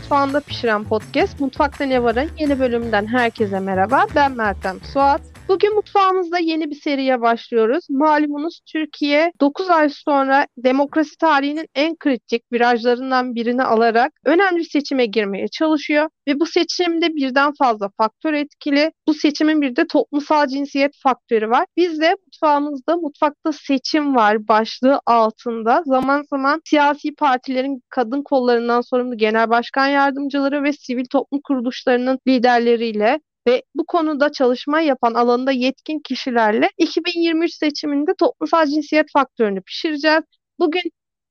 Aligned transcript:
Mutfağında 0.00 0.40
pişiren 0.40 0.84
podcast 0.84 1.40
Mutfakta 1.40 1.84
Ne 1.84 2.02
Var'ın 2.02 2.30
yeni 2.38 2.58
bölümünden 2.60 3.06
herkese 3.06 3.60
merhaba. 3.60 4.06
Ben 4.14 4.32
Meltem 4.32 4.76
Suat. 4.92 5.29
Bugün 5.50 5.74
mutfağımızda 5.74 6.38
yeni 6.38 6.70
bir 6.70 6.80
seriye 6.80 7.20
başlıyoruz. 7.20 7.84
Malumunuz 7.90 8.60
Türkiye 8.66 9.32
9 9.40 9.70
ay 9.70 9.88
sonra 9.88 10.46
demokrasi 10.56 11.16
tarihinin 11.18 11.66
en 11.74 11.96
kritik 11.96 12.52
virajlarından 12.52 13.34
birini 13.34 13.62
alarak 13.62 14.12
önemli 14.24 14.64
seçime 14.64 15.06
girmeye 15.06 15.48
çalışıyor. 15.48 16.08
Ve 16.28 16.40
bu 16.40 16.46
seçimde 16.46 17.14
birden 17.14 17.52
fazla 17.58 17.90
faktör 17.96 18.32
etkili. 18.32 18.92
Bu 19.08 19.14
seçimin 19.14 19.62
bir 19.62 19.76
de 19.76 19.86
toplumsal 19.86 20.46
cinsiyet 20.46 20.92
faktörü 21.02 21.50
var. 21.50 21.64
Biz 21.76 22.00
de 22.00 22.16
mutfağımızda 22.26 22.96
mutfakta 22.96 23.52
seçim 23.52 24.16
var 24.16 24.48
başlığı 24.48 25.00
altında 25.06 25.82
zaman 25.86 26.24
zaman 26.30 26.60
siyasi 26.64 27.14
partilerin 27.14 27.82
kadın 27.88 28.22
kollarından 28.22 28.80
sorumlu 28.80 29.16
genel 29.16 29.50
başkan 29.50 29.86
yardımcıları 29.86 30.62
ve 30.62 30.72
sivil 30.72 31.04
toplum 31.04 31.40
kuruluşlarının 31.44 32.18
liderleriyle 32.28 33.20
ve 33.46 33.62
bu 33.74 33.86
konuda 33.86 34.32
çalışma 34.32 34.80
yapan 34.80 35.14
alanında 35.14 35.52
yetkin 35.52 35.98
kişilerle 35.98 36.70
2023 36.78 37.54
seçiminde 37.54 38.14
toplumsal 38.18 38.66
cinsiyet 38.66 39.06
faktörünü 39.12 39.62
pişireceğiz. 39.62 40.22
Bugün 40.58 40.82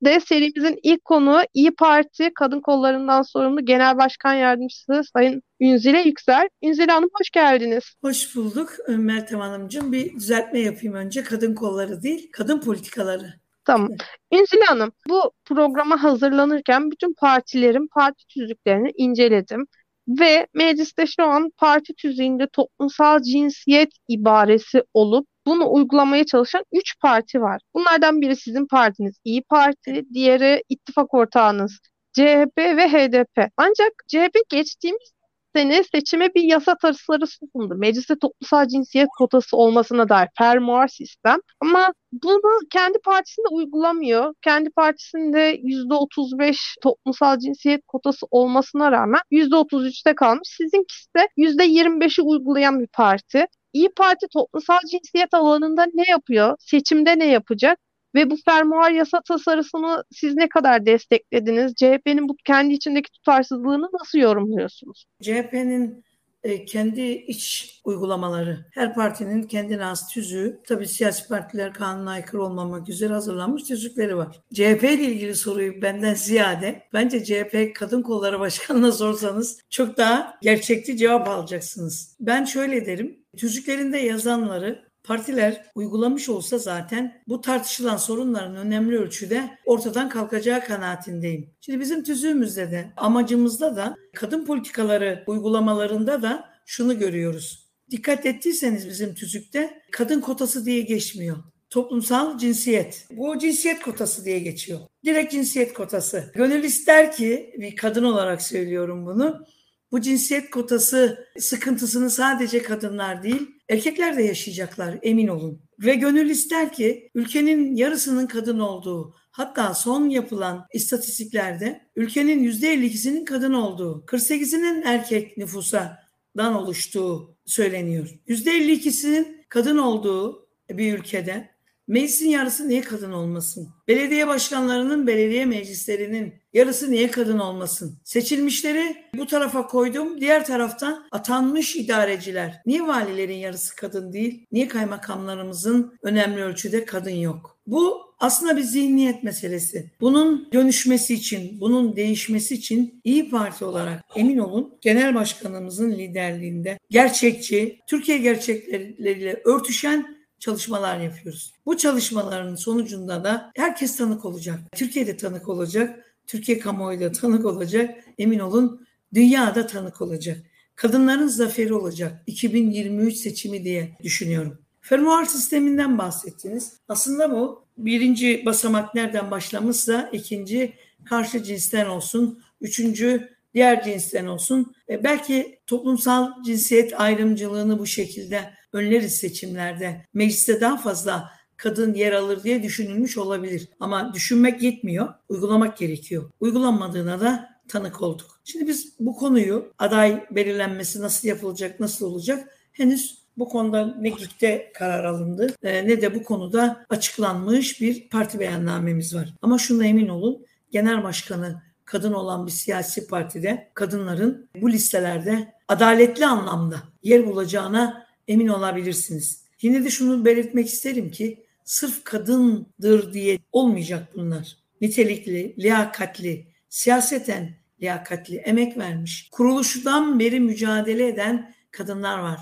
de 0.06 0.20
serimizin 0.20 0.80
ilk 0.84 1.06
konuğu 1.06 1.42
İyi 1.54 1.76
Parti 1.76 2.32
Kadın 2.36 2.62
Kollarından 2.62 3.22
sorumlu 3.22 3.66
Genel 3.66 3.98
Başkan 3.98 4.34
Yardımcısı 4.34 5.02
Sayın 5.14 5.42
Ünzile 5.62 6.02
Yüksel. 6.02 6.50
Ünzile 6.64 6.92
Hanım 6.92 7.10
hoş 7.20 7.30
geldiniz. 7.30 7.84
Hoş 8.02 8.36
bulduk 8.36 8.70
Meltem 8.88 9.40
Hanımcığım. 9.40 9.92
Bir 9.92 10.16
düzeltme 10.16 10.60
yapayım 10.60 10.96
önce. 10.96 11.24
Kadın 11.24 11.56
kolları 11.56 12.04
değil, 12.04 12.30
kadın 12.32 12.60
politikaları. 12.60 13.34
Tamam. 13.66 13.90
Ünzile 14.34 14.64
Hanım, 14.68 14.92
bu 15.10 15.32
programa 15.46 16.04
hazırlanırken 16.04 16.92
bütün 16.92 17.14
partilerin 17.14 17.88
parti 17.88 18.28
tüzüklerini 18.28 18.92
inceledim. 18.98 19.68
Ve 20.10 20.48
mecliste 20.54 21.06
şu 21.08 21.24
an 21.24 21.52
parti 21.58 21.94
tüzüğünde 21.94 22.48
toplumsal 22.54 23.22
cinsiyet 23.22 23.90
ibaresi 24.08 24.84
olup 24.94 25.28
bunu 25.46 25.74
uygulamaya 25.74 26.26
çalışan 26.26 26.64
3 26.72 27.00
parti 27.00 27.42
var. 27.42 27.62
Bunlardan 27.76 28.22
biri 28.22 28.36
sizin 28.36 28.68
partiniz 28.68 29.20
İyi 29.24 29.44
Parti, 29.44 30.06
diğeri 30.14 30.64
ittifak 30.70 31.14
ortağınız 31.14 31.80
CHP 32.14 32.58
ve 32.58 32.88
HDP. 32.90 33.52
Ancak 33.58 33.92
CHP 34.08 34.36
geçtiğimiz 34.50 35.12
sene 35.56 35.84
seçime 35.84 36.30
bir 36.36 36.44
yasa 36.44 36.76
tasarısı 36.78 37.46
sundu. 37.56 37.76
Mecliste 37.76 38.16
toplumsal 38.20 38.68
cinsiyet 38.68 39.08
kotası 39.18 39.58
olmasına 39.58 40.10
dair 40.10 40.30
fermuar 40.38 40.88
sistem. 40.88 41.40
Ama 41.62 41.94
bunu 42.12 42.60
kendi 42.74 42.98
partisinde 43.00 43.48
uygulamıyor. 43.52 44.34
Kendi 44.42 44.70
partisinde 44.70 45.60
%35 45.64 46.76
toplumsal 46.84 47.40
cinsiyet 47.40 47.82
kotası 47.88 48.26
olmasına 48.32 48.92
rağmen 48.92 49.22
%33'te 49.32 50.16
kalmış. 50.16 50.50
Sizinkisi 50.58 51.08
de 51.18 51.28
%25'i 51.38 52.22
uygulayan 52.22 52.80
bir 52.80 52.88
parti. 52.88 53.46
İyi 53.74 53.90
Parti 53.90 54.28
toplumsal 54.34 54.80
cinsiyet 54.92 55.34
alanında 55.34 55.86
ne 55.94 56.10
yapıyor? 56.10 56.56
Seçimde 56.60 57.20
ne 57.20 57.26
yapacak? 57.26 57.80
Ve 58.16 58.30
bu 58.30 58.36
fermuar 58.46 58.92
yasa 58.92 59.22
tasarısını 59.22 60.04
siz 60.12 60.36
ne 60.36 60.50
kadar 60.50 60.86
desteklediniz? 60.86 61.74
CHP'nin 61.76 62.30
bu 62.30 62.36
kendi 62.46 62.74
içindeki 62.74 63.12
tutarsızlığını 63.12 63.90
nasıl 64.02 64.20
yorumluyorsunuz? 64.20 65.06
CHP'nin 65.22 66.04
e, 66.44 66.66
kendi 66.66 67.02
iç 67.02 67.76
uygulamaları, 67.84 68.66
her 68.72 68.96
partinin 68.96 69.44
kendine 69.44 69.84
has 69.84 70.14
tüzüğü, 70.14 70.60
tabii 70.68 70.88
siyasi 70.88 71.28
partiler 71.28 71.74
kanuna 71.74 72.12
aykırı 72.12 72.44
olmamak 72.44 72.90
üzere 72.90 73.14
hazırlanmış 73.14 73.64
tüzükleri 73.64 74.18
var. 74.18 74.42
CHP 74.54 74.84
ile 74.84 75.04
ilgili 75.04 75.36
soruyu 75.36 75.82
benden 75.82 76.14
ziyade, 76.14 76.84
bence 76.94 77.24
CHP 77.24 77.76
Kadın 77.76 78.02
Kolları 78.02 78.40
Başkanı'na 78.40 78.92
sorsanız 78.92 79.60
çok 79.70 79.98
daha 79.98 80.38
gerçekçi 80.42 80.98
cevap 80.98 81.28
alacaksınız. 81.28 82.16
Ben 82.20 82.46
şöyle 82.46 82.86
derim, 82.86 83.20
tüzüklerinde 83.38 83.98
yazanları 83.98 84.89
partiler 85.10 85.66
uygulamış 85.76 86.30
olsa 86.30 86.58
zaten 86.58 87.22
bu 87.28 87.42
tartışılan 87.42 87.98
sorunların 87.98 88.56
önemli 88.56 88.98
ölçüde 88.98 89.58
ortadan 89.66 90.10
kalkacağı 90.10 90.66
kanaatindeyim. 90.66 91.50
Şimdi 91.62 91.80
bizim 91.80 92.04
tüzüğümüzde 92.04 92.72
de 92.72 92.92
amacımızda 92.98 93.76
da 93.76 93.96
kadın 94.16 94.46
politikaları 94.46 95.24
uygulamalarında 95.28 96.22
da 96.22 96.50
şunu 96.66 97.00
görüyoruz. 97.00 97.70
Dikkat 97.92 98.26
ettiyseniz 98.26 98.88
bizim 98.90 99.14
tüzükte 99.14 99.82
kadın 99.92 100.22
kotası 100.22 100.66
diye 100.66 100.82
geçmiyor. 100.82 101.38
Toplumsal 101.70 102.38
cinsiyet. 102.38 103.08
Bu 103.12 103.40
cinsiyet 103.40 103.82
kotası 103.82 104.26
diye 104.26 104.40
geçiyor. 104.40 104.80
Direkt 105.06 105.32
cinsiyet 105.32 105.74
kotası. 105.74 106.32
Gönül 106.36 106.64
ister 106.64 107.12
ki 107.12 107.54
bir 107.58 107.76
kadın 107.76 108.04
olarak 108.04 108.42
söylüyorum 108.42 109.06
bunu. 109.06 109.46
Bu 109.92 110.02
cinsiyet 110.02 110.50
kotası 110.50 111.28
sıkıntısını 111.40 112.10
sadece 112.10 112.62
kadınlar 112.62 113.24
değil, 113.24 113.48
erkekler 113.70 114.18
de 114.18 114.24
yaşayacaklar 114.24 115.00
emin 115.02 115.28
olun. 115.28 115.62
Ve 115.80 115.96
gönül 115.96 116.30
ister 116.30 116.74
ki 116.74 117.12
ülkenin 117.16 117.76
yarısının 117.76 118.28
kadın 118.28 118.60
olduğu, 118.60 119.16
hatta 119.32 119.74
son 119.74 120.10
yapılan 120.10 120.66
istatistiklerde 120.74 121.90
ülkenin 121.96 122.44
%52'sinin 122.44 123.26
kadın 123.26 123.54
olduğu, 123.54 124.04
48'inin 124.08 124.82
erkek 124.82 125.38
nüfusadan 125.38 126.56
oluştuğu 126.56 127.38
söyleniyor. 127.46 128.10
%52'sinin 128.28 129.46
kadın 129.50 129.78
olduğu 129.78 130.50
bir 130.70 130.98
ülkede 130.98 131.59
Meclisin 131.90 132.30
yarısı 132.30 132.70
niye 132.70 132.82
kadın 132.82 133.12
olmasın? 133.12 133.70
Belediye 133.88 134.28
başkanlarının, 134.28 135.08
belediye 135.08 135.46
meclislerinin 135.46 136.34
yarısı 136.54 136.92
niye 136.92 137.12
kadın 137.12 137.40
olmasın? 137.40 137.98
Seçilmişleri 138.04 138.96
bu 139.18 139.28
tarafa 139.28 139.68
koydum. 139.68 140.22
Diğer 140.22 140.46
tarafta 140.46 141.04
atanmış 141.12 141.76
idareciler. 141.76 142.62
Niye 142.66 142.88
valilerin 142.88 143.38
yarısı 143.38 143.76
kadın 143.76 144.14
değil? 144.14 144.46
Niye 144.52 144.68
kaymakamlarımızın 144.68 145.94
önemli 146.04 146.44
ölçüde 146.44 146.86
kadın 146.86 147.16
yok? 147.16 147.60
Bu 147.68 148.02
aslında 148.20 148.58
bir 148.58 148.62
zihniyet 148.62 149.24
meselesi. 149.24 149.92
Bunun 150.02 150.50
dönüşmesi 150.54 151.14
için, 151.14 151.62
bunun 151.62 151.96
değişmesi 151.96 152.56
için 152.56 153.02
İyi 153.04 153.30
Parti 153.30 153.66
olarak 153.66 154.04
emin 154.16 154.38
olun 154.38 154.78
genel 154.82 155.16
başkanımızın 155.16 155.92
liderliğinde 155.92 156.80
gerçekçi, 156.90 157.80
Türkiye 157.88 158.18
gerçekleriyle 158.18 159.42
örtüşen 159.46 160.19
çalışmalar 160.40 161.00
yapıyoruz. 161.00 161.54
Bu 161.66 161.78
çalışmaların 161.78 162.56
sonucunda 162.56 163.24
da 163.24 163.52
herkes 163.56 163.98
tanık 163.98 164.26
olacak. 164.26 164.60
Türkiye'de 164.76 165.18
tanık 165.18 165.50
olacak, 165.50 166.16
Türkiye 166.28 166.60
kamuoyu 166.60 167.00
da 167.00 167.12
tanık 167.12 167.46
olacak. 167.46 168.04
Emin 168.18 168.40
olun 168.40 168.88
dünyada 169.14 169.68
tanık 169.68 170.02
olacak. 170.02 170.38
Kadınların 170.76 171.28
zaferi 171.28 171.74
olacak 171.74 172.24
2023 172.28 173.16
seçimi 173.16 173.64
diye 173.64 173.98
düşünüyorum. 174.04 174.58
Fermuar 174.82 175.26
sisteminden 175.26 175.98
bahsettiniz. 175.98 176.74
Aslında 176.88 177.32
bu 177.32 177.64
birinci 177.78 178.46
basamak 178.46 178.96
nereden 178.96 179.32
başlamışsa 179.32 180.10
ikinci 180.14 180.74
karşı 181.06 181.44
cinsten 181.44 181.86
olsun, 181.86 182.42
üçüncü 182.62 183.30
diğer 183.54 183.84
cinsten 183.84 184.26
olsun. 184.26 184.74
E 184.90 185.04
belki 185.04 185.60
toplumsal 185.68 186.44
cinsiyet 186.44 187.00
ayrımcılığını 187.00 187.80
bu 187.80 187.86
şekilde 187.86 188.54
önleriz 188.74 189.16
seçimlerde. 189.16 190.06
Mecliste 190.14 190.62
daha 190.62 190.78
fazla 190.78 191.30
kadın 191.58 191.94
yer 191.94 192.12
alır 192.12 192.44
diye 192.44 192.64
düşünülmüş 192.64 193.18
olabilir. 193.18 193.70
Ama 193.80 194.14
düşünmek 194.14 194.64
yetmiyor, 194.64 195.14
uygulamak 195.30 195.78
gerekiyor. 195.78 196.32
Uygulanmadığına 196.40 197.22
da 197.22 197.50
tanık 197.68 198.02
olduk. 198.02 198.42
Şimdi 198.44 198.68
biz 198.68 198.94
bu 199.00 199.16
konuyu 199.16 199.74
aday 199.80 200.26
belirlenmesi 200.32 201.02
nasıl 201.02 201.28
yapılacak, 201.28 201.80
nasıl 201.80 202.06
olacak 202.06 202.56
henüz 202.72 203.20
bu 203.38 203.50
konuda 203.50 203.96
ne 204.00 204.10
GİK'te 204.10 204.72
karar 204.74 205.04
alındı 205.04 205.56
e, 205.64 205.88
ne 205.88 206.02
de 206.02 206.16
bu 206.16 206.24
konuda 206.24 206.86
açıklanmış 206.90 207.82
bir 207.82 208.10
parti 208.10 208.40
beyannamemiz 208.40 209.16
var. 209.16 209.34
Ama 209.42 209.58
şuna 209.58 209.86
emin 209.86 210.08
olun 210.08 210.46
genel 210.72 211.04
başkanı 211.04 211.62
kadın 211.90 212.14
olan 212.14 212.48
bir 212.48 212.52
siyasi 212.52 213.08
partide 213.08 213.72
kadınların 213.74 214.50
bu 214.62 214.72
listelerde 214.72 215.54
adaletli 215.68 216.26
anlamda 216.26 216.84
yer 217.04 217.26
bulacağına 217.26 218.06
emin 218.28 218.48
olabilirsiniz. 218.48 219.44
Yine 219.62 219.84
de 219.84 219.90
şunu 219.90 220.26
belirtmek 220.26 220.68
isterim 220.68 221.12
ki 221.12 221.44
sırf 221.64 222.04
kadındır 222.04 223.14
diye 223.14 223.40
olmayacak 223.52 224.08
bunlar. 224.16 224.58
Nitelikli, 224.82 225.56
liyakatli, 225.58 226.48
siyaseten 226.70 227.56
liyakatli, 227.82 228.38
emek 228.38 228.78
vermiş, 228.78 229.30
kuruluşundan 229.32 230.20
beri 230.20 230.40
mücadele 230.40 231.08
eden 231.08 231.54
kadınlar 231.72 232.20
var. 232.20 232.40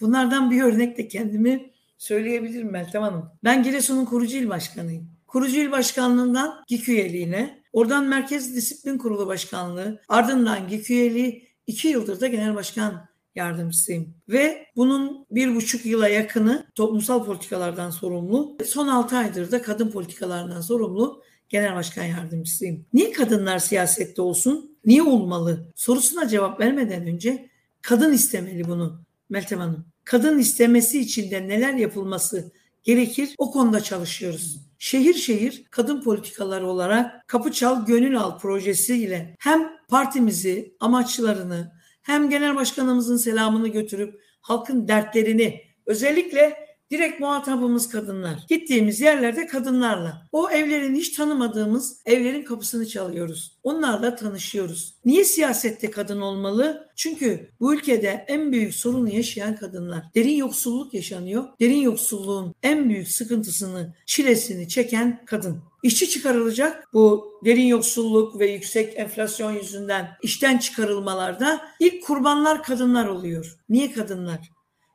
Bunlardan 0.00 0.50
bir 0.50 0.62
örnek 0.62 0.98
de 0.98 1.08
kendimi 1.08 1.70
söyleyebilirim 1.98 2.70
Meltem 2.70 3.02
Hanım. 3.02 3.30
Ben 3.44 3.62
Giresun'un 3.62 4.04
kurucu 4.04 4.36
il 4.36 4.48
başkanıyım. 4.48 5.10
Kurucu 5.26 5.60
il 5.60 5.70
başkanlığından 5.70 6.64
GİK 6.68 6.88
üyeliğine, 6.88 7.57
oradan 7.72 8.04
Merkez 8.04 8.54
Disiplin 8.56 8.98
Kurulu 8.98 9.26
Başkanlığı, 9.26 10.00
ardından 10.08 10.68
GİK 10.68 10.90
üyeliği, 10.90 11.48
iki 11.66 11.88
yıldır 11.88 12.20
da 12.20 12.26
genel 12.26 12.54
başkan 12.54 13.08
yardımcısıyım. 13.34 14.14
Ve 14.28 14.66
bunun 14.76 15.26
bir 15.30 15.54
buçuk 15.54 15.86
yıla 15.86 16.08
yakını 16.08 16.66
toplumsal 16.74 17.24
politikalardan 17.24 17.90
sorumlu, 17.90 18.58
son 18.66 18.88
altı 18.88 19.16
aydır 19.16 19.50
da 19.50 19.62
kadın 19.62 19.90
politikalarından 19.90 20.60
sorumlu 20.60 21.22
genel 21.48 21.74
başkan 21.74 22.04
yardımcısıyım. 22.04 22.86
Niye 22.92 23.12
kadınlar 23.12 23.58
siyasette 23.58 24.22
olsun? 24.22 24.78
Niye 24.84 25.02
olmalı? 25.02 25.72
Sorusuna 25.76 26.28
cevap 26.28 26.60
vermeden 26.60 27.06
önce 27.06 27.48
kadın 27.82 28.12
istemeli 28.12 28.68
bunu 28.68 29.00
Meltem 29.30 29.58
Hanım. 29.58 29.86
Kadın 30.04 30.38
istemesi 30.38 31.00
için 31.00 31.30
de 31.30 31.48
neler 31.48 31.74
yapılması 31.74 32.52
gerekir? 32.82 33.34
O 33.38 33.50
konuda 33.50 33.80
çalışıyoruz. 33.80 34.67
Şehir 34.78 35.14
şehir 35.14 35.64
kadın 35.70 36.02
politikaları 36.02 36.66
olarak 36.66 37.28
Kapı 37.28 37.52
Çal 37.52 37.86
Gönül 37.86 38.18
Al 38.18 38.38
projesiyle 38.38 39.36
hem 39.38 39.70
partimizi, 39.88 40.76
amaçlarını 40.80 41.72
hem 42.02 42.30
genel 42.30 42.56
başkanımızın 42.56 43.16
selamını 43.16 43.68
götürüp 43.68 44.22
halkın 44.40 44.88
dertlerini 44.88 45.62
özellikle 45.86 46.67
Direkt 46.90 47.20
muhatabımız 47.20 47.88
kadınlar. 47.88 48.44
Gittiğimiz 48.48 49.00
yerlerde 49.00 49.46
kadınlarla. 49.46 50.26
O 50.32 50.50
evlerin 50.50 50.94
hiç 50.94 51.10
tanımadığımız 51.10 52.00
evlerin 52.06 52.44
kapısını 52.44 52.86
çalıyoruz. 52.86 53.58
Onlarla 53.62 54.16
tanışıyoruz. 54.16 54.94
Niye 55.04 55.24
siyasette 55.24 55.90
kadın 55.90 56.20
olmalı? 56.20 56.88
Çünkü 56.96 57.50
bu 57.60 57.74
ülkede 57.74 58.24
en 58.28 58.52
büyük 58.52 58.74
sorunu 58.74 59.14
yaşayan 59.14 59.56
kadınlar. 59.56 60.04
Derin 60.14 60.36
yoksulluk 60.36 60.94
yaşanıyor. 60.94 61.44
Derin 61.60 61.80
yoksulluğun 61.80 62.54
en 62.62 62.88
büyük 62.88 63.08
sıkıntısını, 63.08 63.94
çilesini 64.06 64.68
çeken 64.68 65.24
kadın. 65.26 65.62
İşçi 65.82 66.08
çıkarılacak 66.08 66.88
bu 66.92 67.32
derin 67.44 67.66
yoksulluk 67.66 68.40
ve 68.40 68.50
yüksek 68.50 68.98
enflasyon 68.98 69.52
yüzünden 69.52 70.08
işten 70.22 70.58
çıkarılmalarda 70.58 71.60
ilk 71.80 72.04
kurbanlar 72.04 72.62
kadınlar 72.62 73.06
oluyor. 73.06 73.58
Niye 73.68 73.92
kadınlar? 73.92 74.50